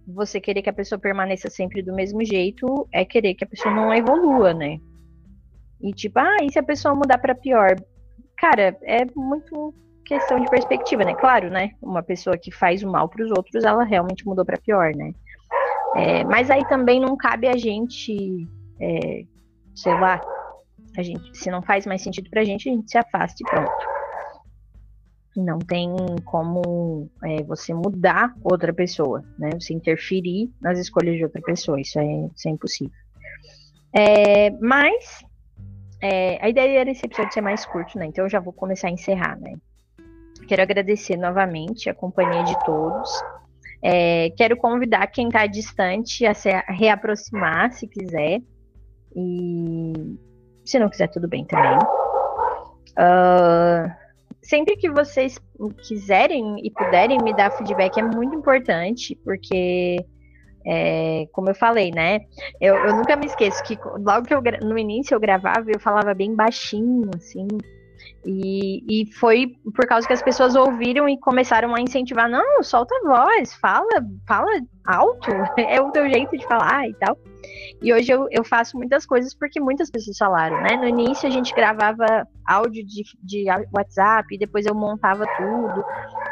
você 0.08 0.39
querer 0.39 0.62
que 0.62 0.70
a 0.70 0.74
pessoa 0.74 0.99
permaneça 0.99 1.49
sempre 1.49 1.82
do 1.82 1.93
mesmo 1.93 2.24
jeito 2.24 2.88
é 2.91 3.03
querer 3.03 3.34
que 3.34 3.43
a 3.43 3.47
pessoa 3.47 3.74
não 3.74 3.93
evolua, 3.93 4.53
né? 4.53 4.80
E 5.82 5.91
tipo, 5.91 6.20
ah, 6.20 6.38
e 6.43 6.51
se 6.51 6.60
a 6.60 6.64
pessoa 6.64 6.95
mudar 6.95 7.18
para 7.18 7.36
pior? 7.36 7.76
Cara, 8.38 8.78
é 8.84 9.06
muito 9.16 9.74
questão 10.06 10.39
de 10.39 10.47
perspectiva, 10.47 11.03
né? 11.03 11.16
Claro, 11.16 11.49
né? 11.49 11.72
Uma 11.82 12.03
pessoa 12.03 12.38
que 12.38 12.51
faz 12.51 12.84
o 12.84 12.91
mal 12.91 13.10
para 13.10 13.24
os 13.24 13.32
outros, 13.32 13.64
ela 13.64 13.84
realmente 13.84 14.26
mudou 14.26 14.45
para 14.45 14.58
pior, 14.58 14.93
né? 14.95 15.12
É, 15.95 16.24
mas 16.24 16.51
aí 16.51 16.64
também 16.66 16.99
não 16.99 17.18
cabe 17.18 17.47
a 17.47 17.58
gente, 17.58 18.47
é, 18.80 19.24
sei 19.74 19.93
lá, 19.93 20.22
a 20.97 21.01
gente, 21.01 21.36
se 21.36 21.49
não 21.49 21.62
faz 21.62 21.86
mais 21.86 22.01
sentido 22.01 22.30
pra 22.30 22.43
gente, 22.43 22.70
a 22.70 22.74
gente 22.74 22.91
se 22.91 22.97
afasta 22.97 23.38
e 23.41 23.49
pronto. 23.49 23.94
Não 25.36 25.59
tem 25.59 25.93
como 26.23 27.09
é, 27.23 27.43
você 27.43 27.73
mudar 27.73 28.33
outra 28.43 28.73
pessoa, 28.73 29.23
né? 29.38 29.49
Você 29.59 29.73
interferir 29.73 30.49
nas 30.61 30.79
escolhas 30.79 31.17
de 31.17 31.23
outra 31.23 31.41
pessoa, 31.41 31.79
isso 31.79 31.99
é, 31.99 32.29
isso 32.36 32.47
é 32.47 32.51
impossível. 32.51 32.93
É, 33.93 34.51
mas 34.61 35.23
é, 36.01 36.38
a 36.43 36.49
ideia 36.49 36.79
era 36.81 36.91
esse 36.91 37.05
episódio 37.05 37.33
ser 37.33 37.41
mais 37.41 37.65
curto, 37.65 37.97
né? 37.97 38.05
Então 38.05 38.25
eu 38.25 38.29
já 38.29 38.39
vou 38.39 38.53
começar 38.53 38.88
a 38.88 38.91
encerrar, 38.91 39.39
né? 39.39 39.53
Quero 40.47 40.61
agradecer 40.61 41.17
novamente 41.17 41.89
a 41.89 41.93
companhia 41.93 42.43
de 42.43 42.57
todos. 42.65 43.09
É, 43.81 44.29
quero 44.31 44.57
convidar 44.57 45.07
quem 45.07 45.27
está 45.27 45.45
distante 45.47 46.25
a 46.25 46.33
se 46.33 46.49
reaproximar, 46.67 47.71
se 47.71 47.88
quiser. 47.88 48.41
E 49.15 49.93
se 50.65 50.79
não 50.79 50.89
quiser, 50.89 51.07
tudo 51.07 51.27
bem 51.27 51.45
também. 51.45 51.77
Uh, 52.97 54.05
sempre 54.47 54.75
que 54.75 54.89
vocês 54.89 55.39
quiserem 55.87 56.55
e 56.63 56.71
puderem 56.71 57.17
me 57.23 57.33
dar 57.33 57.51
feedback 57.51 57.97
é 57.97 58.03
muito 58.03 58.35
importante, 58.35 59.17
porque, 59.23 59.97
é, 60.65 61.25
como 61.31 61.49
eu 61.49 61.55
falei, 61.55 61.91
né? 61.91 62.21
Eu, 62.61 62.75
eu, 62.75 62.93
nunca 62.93 63.15
me 63.15 63.25
esqueço 63.25 63.63
que 63.63 63.79
logo 63.83 64.25
que 64.25 64.33
eu 64.33 64.41
no 64.61 64.77
início 64.77 65.15
eu 65.15 65.19
gravava, 65.19 65.65
eu 65.69 65.79
falava 65.79 66.13
bem 66.13 66.35
baixinho, 66.35 67.09
assim. 67.15 67.47
E, 68.26 68.84
e 68.89 69.13
foi 69.13 69.55
por 69.76 69.86
causa 69.88 70.07
que 70.07 70.13
as 70.13 70.21
pessoas 70.21 70.55
ouviram 70.55 71.07
e 71.07 71.19
começaram 71.19 71.76
a 71.76 71.82
incentivar, 71.82 72.28
não, 72.28 72.63
solta 72.63 72.93
a 72.95 73.07
voz, 73.07 73.53
fala, 73.53 74.03
fala 74.28 74.49
alto, 74.86 75.30
é 75.57 75.80
o 75.80 75.91
teu 75.91 76.09
jeito 76.09 76.36
de 76.36 76.45
falar 76.47 76.89
e 76.89 76.93
tal. 76.95 77.17
E 77.82 77.93
hoje 77.93 78.11
eu, 78.11 78.28
eu 78.32 78.43
faço 78.43 78.76
muitas 78.76 79.05
coisas 79.05 79.36
porque 79.36 79.59
muitas 79.59 79.91
pessoas 79.91 80.17
falaram, 80.17 80.59
né? 80.61 80.76
No 80.76 80.88
início 80.88 81.28
a 81.28 81.32
gente 81.32 81.53
gravava 81.53 82.28
áudio 82.45 82.84
de, 82.84 83.03
de 83.21 83.45
WhatsApp, 83.71 84.38
depois 84.38 84.65
eu 84.65 84.73
montava 84.73 85.26
tudo, 85.38 85.86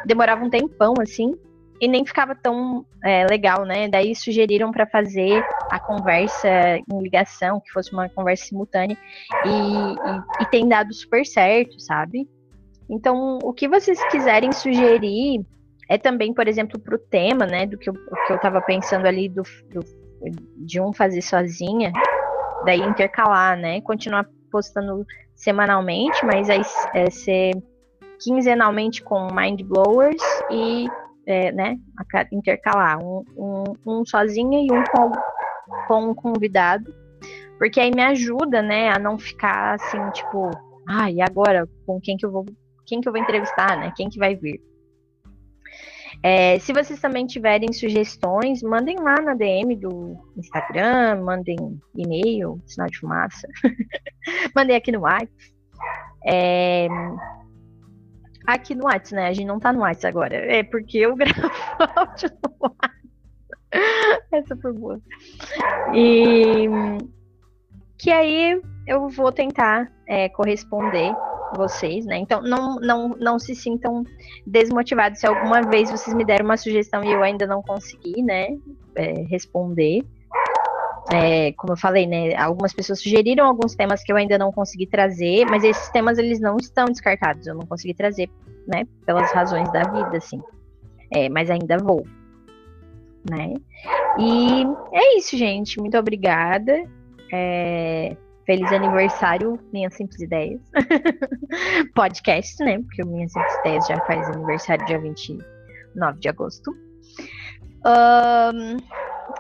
demorava 0.06 0.44
um 0.44 0.50
tempão 0.50 0.96
assim 1.00 1.36
e 1.82 1.88
nem 1.88 2.06
ficava 2.06 2.36
tão 2.36 2.86
é, 3.04 3.26
legal, 3.26 3.66
né? 3.66 3.88
Daí 3.88 4.16
sugeriram 4.16 4.72
para 4.72 4.86
fazer 4.86 5.44
a 5.70 5.80
conversa 5.80 6.48
em 6.78 7.02
ligação, 7.02 7.60
que 7.60 7.72
fosse 7.72 7.92
uma 7.92 8.08
conversa 8.10 8.46
simultânea, 8.46 8.98
e, 9.46 9.50
e, 9.50 10.44
e, 10.44 10.46
tem 10.50 10.68
dado 10.68 10.94
super 10.94 11.26
certo, 11.26 11.80
sabe? 11.80 12.28
Então, 12.90 13.40
o 13.44 13.54
que 13.54 13.68
vocês 13.68 14.02
quiserem 14.10 14.52
sugerir 14.52 15.46
é 15.90 15.98
também, 15.98 16.34
por 16.34 16.48
exemplo, 16.48 16.80
para 16.80 16.96
o 16.96 17.00
tema, 17.00 17.46
né? 17.46 17.66
Do 17.66 17.78
que 17.78 17.90
eu, 17.90 17.94
que 17.94 18.34
eu 18.34 18.40
tava 18.40 18.62
pensando 18.62 19.06
ali 19.06 19.28
do, 19.28 19.44
do, 19.72 19.82
de 20.58 20.80
um 20.80 20.94
fazer 20.94 21.22
sozinha, 21.22 21.92
daí 22.66 22.82
intercalar, 22.82 23.58
né? 23.58 23.82
Continuar 23.82 24.26
postando 24.52 25.06
semanalmente, 25.36 26.26
mas 26.26 26.50
aí 26.50 26.62
é, 26.94 27.10
ser 27.10 27.52
quinzenalmente 28.24 29.04
com 29.04 29.28
mind 29.34 29.62
blowers 29.64 30.24
e 30.50 30.88
é, 31.26 31.52
né, 31.52 31.78
intercalar 32.32 33.00
um, 33.00 33.24
um, 33.36 33.64
um 33.86 34.06
sozinha 34.06 34.60
e 34.60 34.72
um 34.72 34.84
com, 34.84 35.12
com 35.88 36.10
um 36.10 36.14
convidado, 36.14 36.94
porque 37.58 37.80
aí 37.80 37.92
me 37.92 38.04
ajuda, 38.04 38.62
né, 38.62 38.90
a 38.90 39.00
não 39.00 39.18
ficar 39.18 39.76
assim, 39.76 40.00
tipo, 40.12 40.52
ah, 40.88 41.10
e 41.10 41.22
agora 41.22 41.68
com 41.86 42.00
quem 42.00 42.18
que 42.18 42.26
eu 42.26 42.32
vou, 42.32 42.46
quem 42.86 43.00
que 43.00 43.08
eu 43.08 43.14
vou 43.14 43.22
entrevistar, 43.22 43.78
né, 43.78 43.94
quem 43.96 44.10
que 44.10 44.20
vai 44.20 44.36
vir. 44.36 44.62
É, 46.22 46.58
se 46.60 46.72
vocês 46.72 47.02
também 47.02 47.26
tiverem 47.26 47.74
sugestões, 47.74 48.62
mandem 48.64 48.98
lá 48.98 49.16
na 49.22 49.34
DM 49.34 49.76
do 49.76 50.16
Instagram, 50.38 51.22
mandem 51.22 51.58
e-mail, 51.96 52.62
sinal 52.66 52.88
de 52.88 53.00
fumaça, 53.00 53.48
mandem 54.56 54.76
aqui 54.76 54.92
no 54.92 55.02
WhatsApp. 55.02 55.32
É, 56.26 56.88
aqui 58.46 58.76
no 58.76 58.86
WhatsApp, 58.86 59.16
né? 59.16 59.28
A 59.28 59.34
gente 59.34 59.48
não 59.48 59.60
tá 59.60 59.72
no 59.72 59.80
WhatsApp 59.82 60.08
agora. 60.08 60.36
É 60.36 60.64
porque 60.64 61.00
eu 61.00 61.16
gravo 61.18 61.52
áudio 61.96 62.30
no 62.44 62.56
WhatsApp. 62.60 63.04
Essa 64.32 64.56
foi 64.58 64.74
boa. 64.74 65.02
E 65.94 66.68
que 67.98 68.12
aí 68.12 68.62
eu 68.86 69.08
vou 69.10 69.32
tentar 69.32 69.92
é, 70.08 70.30
corresponder 70.30 71.16
vocês, 71.56 72.06
né? 72.06 72.18
Então 72.18 72.42
não, 72.42 72.76
não, 72.76 73.10
não 73.10 73.40
se 73.40 73.56
sintam 73.56 74.04
desmotivados 74.46 75.20
se 75.20 75.28
alguma 75.28 75.62
vez 75.62 75.90
vocês 75.90 76.16
me 76.16 76.26
deram 76.26 76.46
uma 76.46 76.58
sugestão 76.58 77.04
e 77.04 77.12
eu 77.12 77.24
ainda 77.24 77.46
não 77.48 77.62
consegui, 77.62 78.22
né? 78.22 78.58
É, 78.96 79.22
responder. 79.24 80.04
É, 81.12 81.52
como 81.54 81.74
eu 81.74 81.78
falei, 81.78 82.08
né, 82.08 82.34
algumas 82.36 82.72
pessoas 82.72 83.02
sugeriram 83.02 83.46
alguns 83.46 83.76
temas 83.76 84.04
que 84.04 84.12
eu 84.12 84.16
ainda 84.16 84.38
não 84.38 84.52
consegui 84.52 84.88
trazer, 84.88 85.46
mas 85.46 85.64
esses 85.64 85.90
temas 85.90 86.18
eles 86.18 86.40
não 86.40 86.56
estão 86.58 86.86
descartados, 86.86 87.46
eu 87.46 87.56
não 87.56 87.66
consegui 87.66 87.94
trazer, 87.94 88.30
né, 88.68 88.86
pelas 89.06 89.32
razões 89.34 89.70
da 89.72 89.84
vida, 89.84 90.18
assim. 90.18 90.42
É, 91.12 91.30
mas 91.30 91.50
ainda 91.50 91.78
vou, 91.78 92.08
né? 93.30 93.54
E 94.18 94.64
é 94.94 95.18
isso, 95.18 95.38
gente. 95.38 95.80
Muito 95.80 95.98
obrigada. 95.98 96.84
É, 97.32 98.16
feliz 98.46 98.72
aniversário, 98.72 99.60
Minhas 99.72 99.94
Simples 99.94 100.22
Ideias. 100.22 100.62
Podcast, 101.96 102.64
né? 102.64 102.80
Porque 102.80 103.04
o 103.04 103.08
Minhas 103.08 103.32
Simples 103.32 103.56
Ideias 103.60 103.88
já 103.88 104.00
faz 104.02 104.28
aniversário 104.30 104.86
dia 104.86 105.00
29 105.00 106.20
de 106.20 106.30
agosto. 106.30 106.72
Um, 107.86 108.78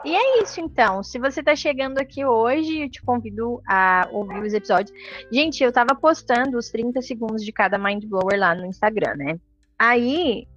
e 0.05 0.15
é 0.15 0.41
isso, 0.41 0.59
então. 0.59 1.01
Se 1.01 1.17
você 1.17 1.41
tá 1.41 1.55
chegando 1.55 1.97
aqui 1.99 2.25
hoje, 2.25 2.83
eu 2.83 2.89
te 2.89 3.01
convido 3.01 3.61
a 3.67 4.07
ouvir 4.11 4.41
os 4.41 4.53
episódios. 4.53 4.95
Gente, 5.31 5.63
eu 5.63 5.71
tava 5.71 5.95
postando 5.95 6.57
os 6.57 6.69
30 6.69 7.01
segundos 7.01 7.43
de 7.43 7.51
cada 7.51 7.77
Mind 7.77 8.03
Blower 8.05 8.37
lá 8.37 8.53
no 8.53 8.65
Instagram, 8.65 9.15
né? 9.15 9.39
Aí, 9.79 10.47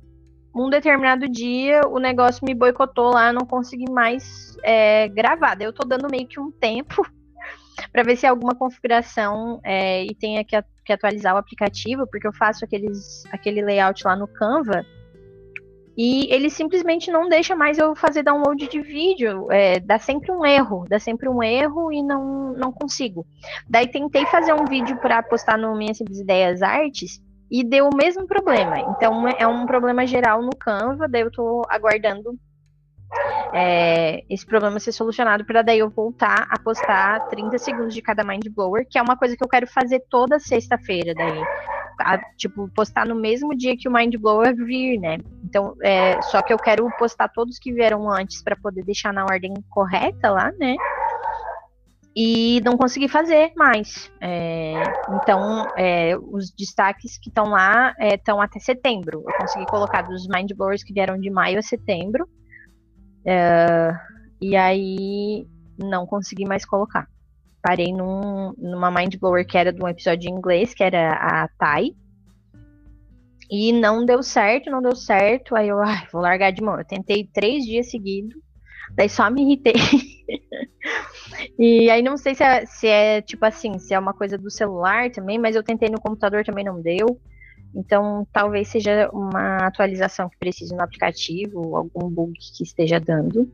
um 0.54 0.68
determinado 0.68 1.28
dia, 1.28 1.82
o 1.86 1.98
negócio 1.98 2.44
me 2.44 2.54
boicotou 2.54 3.10
lá, 3.12 3.32
não 3.32 3.46
consegui 3.46 3.90
mais 3.90 4.56
é, 4.62 5.08
gravar. 5.08 5.54
Daí 5.54 5.66
eu 5.66 5.72
tô 5.72 5.86
dando 5.86 6.10
meio 6.10 6.26
que 6.26 6.40
um 6.40 6.50
tempo 6.50 7.06
para 7.92 8.02
ver 8.02 8.16
se 8.16 8.26
há 8.26 8.30
alguma 8.30 8.54
configuração 8.54 9.60
é, 9.62 10.04
e 10.04 10.14
tenha 10.14 10.44
que, 10.44 10.56
que, 10.84 10.92
atualizar 10.92 11.34
o 11.34 11.38
aplicativo, 11.38 12.06
porque 12.06 12.26
eu 12.26 12.32
faço 12.32 12.64
aqueles, 12.64 13.24
aquele 13.32 13.62
layout 13.62 14.04
lá 14.04 14.16
no 14.16 14.26
Canva 14.26 14.84
e 15.96 16.32
ele 16.32 16.50
simplesmente 16.50 17.10
não 17.10 17.28
deixa 17.28 17.56
mais 17.56 17.78
eu 17.78 17.96
fazer 17.96 18.22
download 18.22 18.68
de 18.68 18.80
vídeo. 18.80 19.50
É, 19.50 19.80
dá 19.80 19.98
sempre 19.98 20.30
um 20.30 20.44
erro, 20.44 20.84
dá 20.88 20.98
sempre 20.98 21.28
um 21.28 21.42
erro 21.42 21.90
e 21.92 22.02
não, 22.02 22.52
não 22.52 22.70
consigo. 22.70 23.26
Daí 23.68 23.88
tentei 23.88 24.26
fazer 24.26 24.52
um 24.52 24.66
vídeo 24.66 24.96
para 24.98 25.22
postar 25.22 25.56
no 25.56 25.76
Minhas 25.76 25.96
Simples 25.96 26.18
Ideias 26.18 26.62
Artes 26.62 27.22
e 27.50 27.64
deu 27.64 27.88
o 27.88 27.96
mesmo 27.96 28.26
problema. 28.26 28.78
Então 28.80 29.26
é 29.28 29.46
um 29.46 29.64
problema 29.64 30.06
geral 30.06 30.42
no 30.42 30.50
Canva, 30.50 31.08
daí 31.08 31.22
eu 31.22 31.28
estou 31.28 31.62
aguardando 31.68 32.38
é, 33.54 34.24
esse 34.28 34.44
problema 34.44 34.78
ser 34.80 34.92
solucionado 34.92 35.44
para 35.44 35.62
daí 35.62 35.78
eu 35.78 35.88
voltar 35.88 36.46
a 36.50 36.58
postar 36.58 37.26
30 37.28 37.56
segundos 37.58 37.94
de 37.94 38.02
cada 38.02 38.24
mind 38.24 38.46
blower, 38.54 38.86
que 38.88 38.98
é 38.98 39.02
uma 39.02 39.16
coisa 39.16 39.36
que 39.36 39.44
eu 39.44 39.48
quero 39.48 39.66
fazer 39.66 40.02
toda 40.10 40.38
sexta-feira 40.38 41.14
daí. 41.14 41.42
A, 42.00 42.18
tipo, 42.36 42.68
postar 42.74 43.06
no 43.06 43.14
mesmo 43.14 43.56
dia 43.56 43.76
que 43.76 43.88
o 43.88 43.92
mind 43.92 44.14
blower 44.16 44.54
vir, 44.54 44.98
né? 44.98 45.18
Então, 45.44 45.74
é, 45.82 46.20
só 46.22 46.42
que 46.42 46.52
eu 46.52 46.58
quero 46.58 46.88
postar 46.98 47.28
todos 47.28 47.58
que 47.58 47.72
vieram 47.72 48.10
antes 48.10 48.42
para 48.42 48.56
poder 48.56 48.84
deixar 48.84 49.12
na 49.12 49.24
ordem 49.24 49.54
correta 49.70 50.30
lá, 50.30 50.52
né? 50.58 50.76
E 52.14 52.62
não 52.64 52.76
consegui 52.78 53.08
fazer 53.08 53.52
mais. 53.54 54.10
É, 54.20 54.72
então, 55.10 55.66
é, 55.76 56.16
os 56.16 56.50
destaques 56.50 57.18
que 57.18 57.28
estão 57.28 57.50
lá 57.50 57.94
estão 58.00 58.40
é, 58.40 58.44
até 58.46 58.58
setembro. 58.58 59.22
Eu 59.26 59.34
consegui 59.38 59.66
colocar 59.66 60.02
dos 60.02 60.26
mind 60.26 60.52
blowers 60.56 60.82
que 60.82 60.94
vieram 60.94 61.18
de 61.18 61.28
maio 61.30 61.58
a 61.58 61.62
setembro. 61.62 62.26
É, 63.24 63.92
e 64.40 64.56
aí 64.56 65.46
não 65.78 66.06
consegui 66.06 66.46
mais 66.46 66.64
colocar. 66.64 67.06
Parei 67.66 67.92
num, 67.92 68.54
numa 68.56 68.92
mind 68.92 69.16
blower 69.16 69.44
que 69.44 69.58
era 69.58 69.72
de 69.72 69.82
um 69.82 69.88
episódio 69.88 70.30
em 70.30 70.34
inglês, 70.34 70.72
que 70.72 70.84
era 70.84 71.14
a 71.14 71.48
Thai. 71.58 71.90
E 73.50 73.72
não 73.72 74.06
deu 74.06 74.22
certo, 74.22 74.70
não 74.70 74.80
deu 74.80 74.94
certo. 74.94 75.56
Aí 75.56 75.66
eu, 75.66 75.80
ai, 75.80 76.06
vou 76.12 76.22
largar 76.22 76.52
de 76.52 76.62
mão. 76.62 76.78
Eu 76.78 76.84
tentei 76.84 77.28
três 77.34 77.64
dias 77.64 77.90
seguidos, 77.90 78.40
daí 78.94 79.08
só 79.08 79.28
me 79.28 79.42
irritei. 79.42 79.74
e 81.58 81.90
aí 81.90 82.02
não 82.02 82.16
sei 82.16 82.36
se 82.36 82.44
é, 82.44 82.64
se 82.66 82.86
é 82.86 83.20
tipo 83.20 83.44
assim, 83.44 83.80
se 83.80 83.92
é 83.92 83.98
uma 83.98 84.14
coisa 84.14 84.38
do 84.38 84.48
celular 84.48 85.10
também, 85.10 85.36
mas 85.36 85.56
eu 85.56 85.62
tentei 85.64 85.88
no 85.88 86.00
computador 86.00 86.44
também 86.44 86.64
não 86.64 86.80
deu. 86.80 87.20
Então, 87.74 88.24
talvez 88.32 88.68
seja 88.68 89.10
uma 89.12 89.56
atualização 89.66 90.28
que 90.28 90.38
precise 90.38 90.72
no 90.72 90.82
aplicativo, 90.82 91.74
algum 91.74 92.08
bug 92.08 92.32
que 92.32 92.62
esteja 92.62 93.00
dando. 93.00 93.50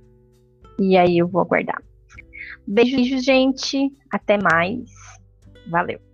E 0.79 0.99
aí 0.99 1.17
eu 1.17 1.27
vou 1.27 1.41
aguardar. 1.41 1.83
Beijos, 2.67 3.25
gente. 3.25 3.91
Até 4.11 4.39
mais. 4.39 4.91
Valeu. 5.67 6.12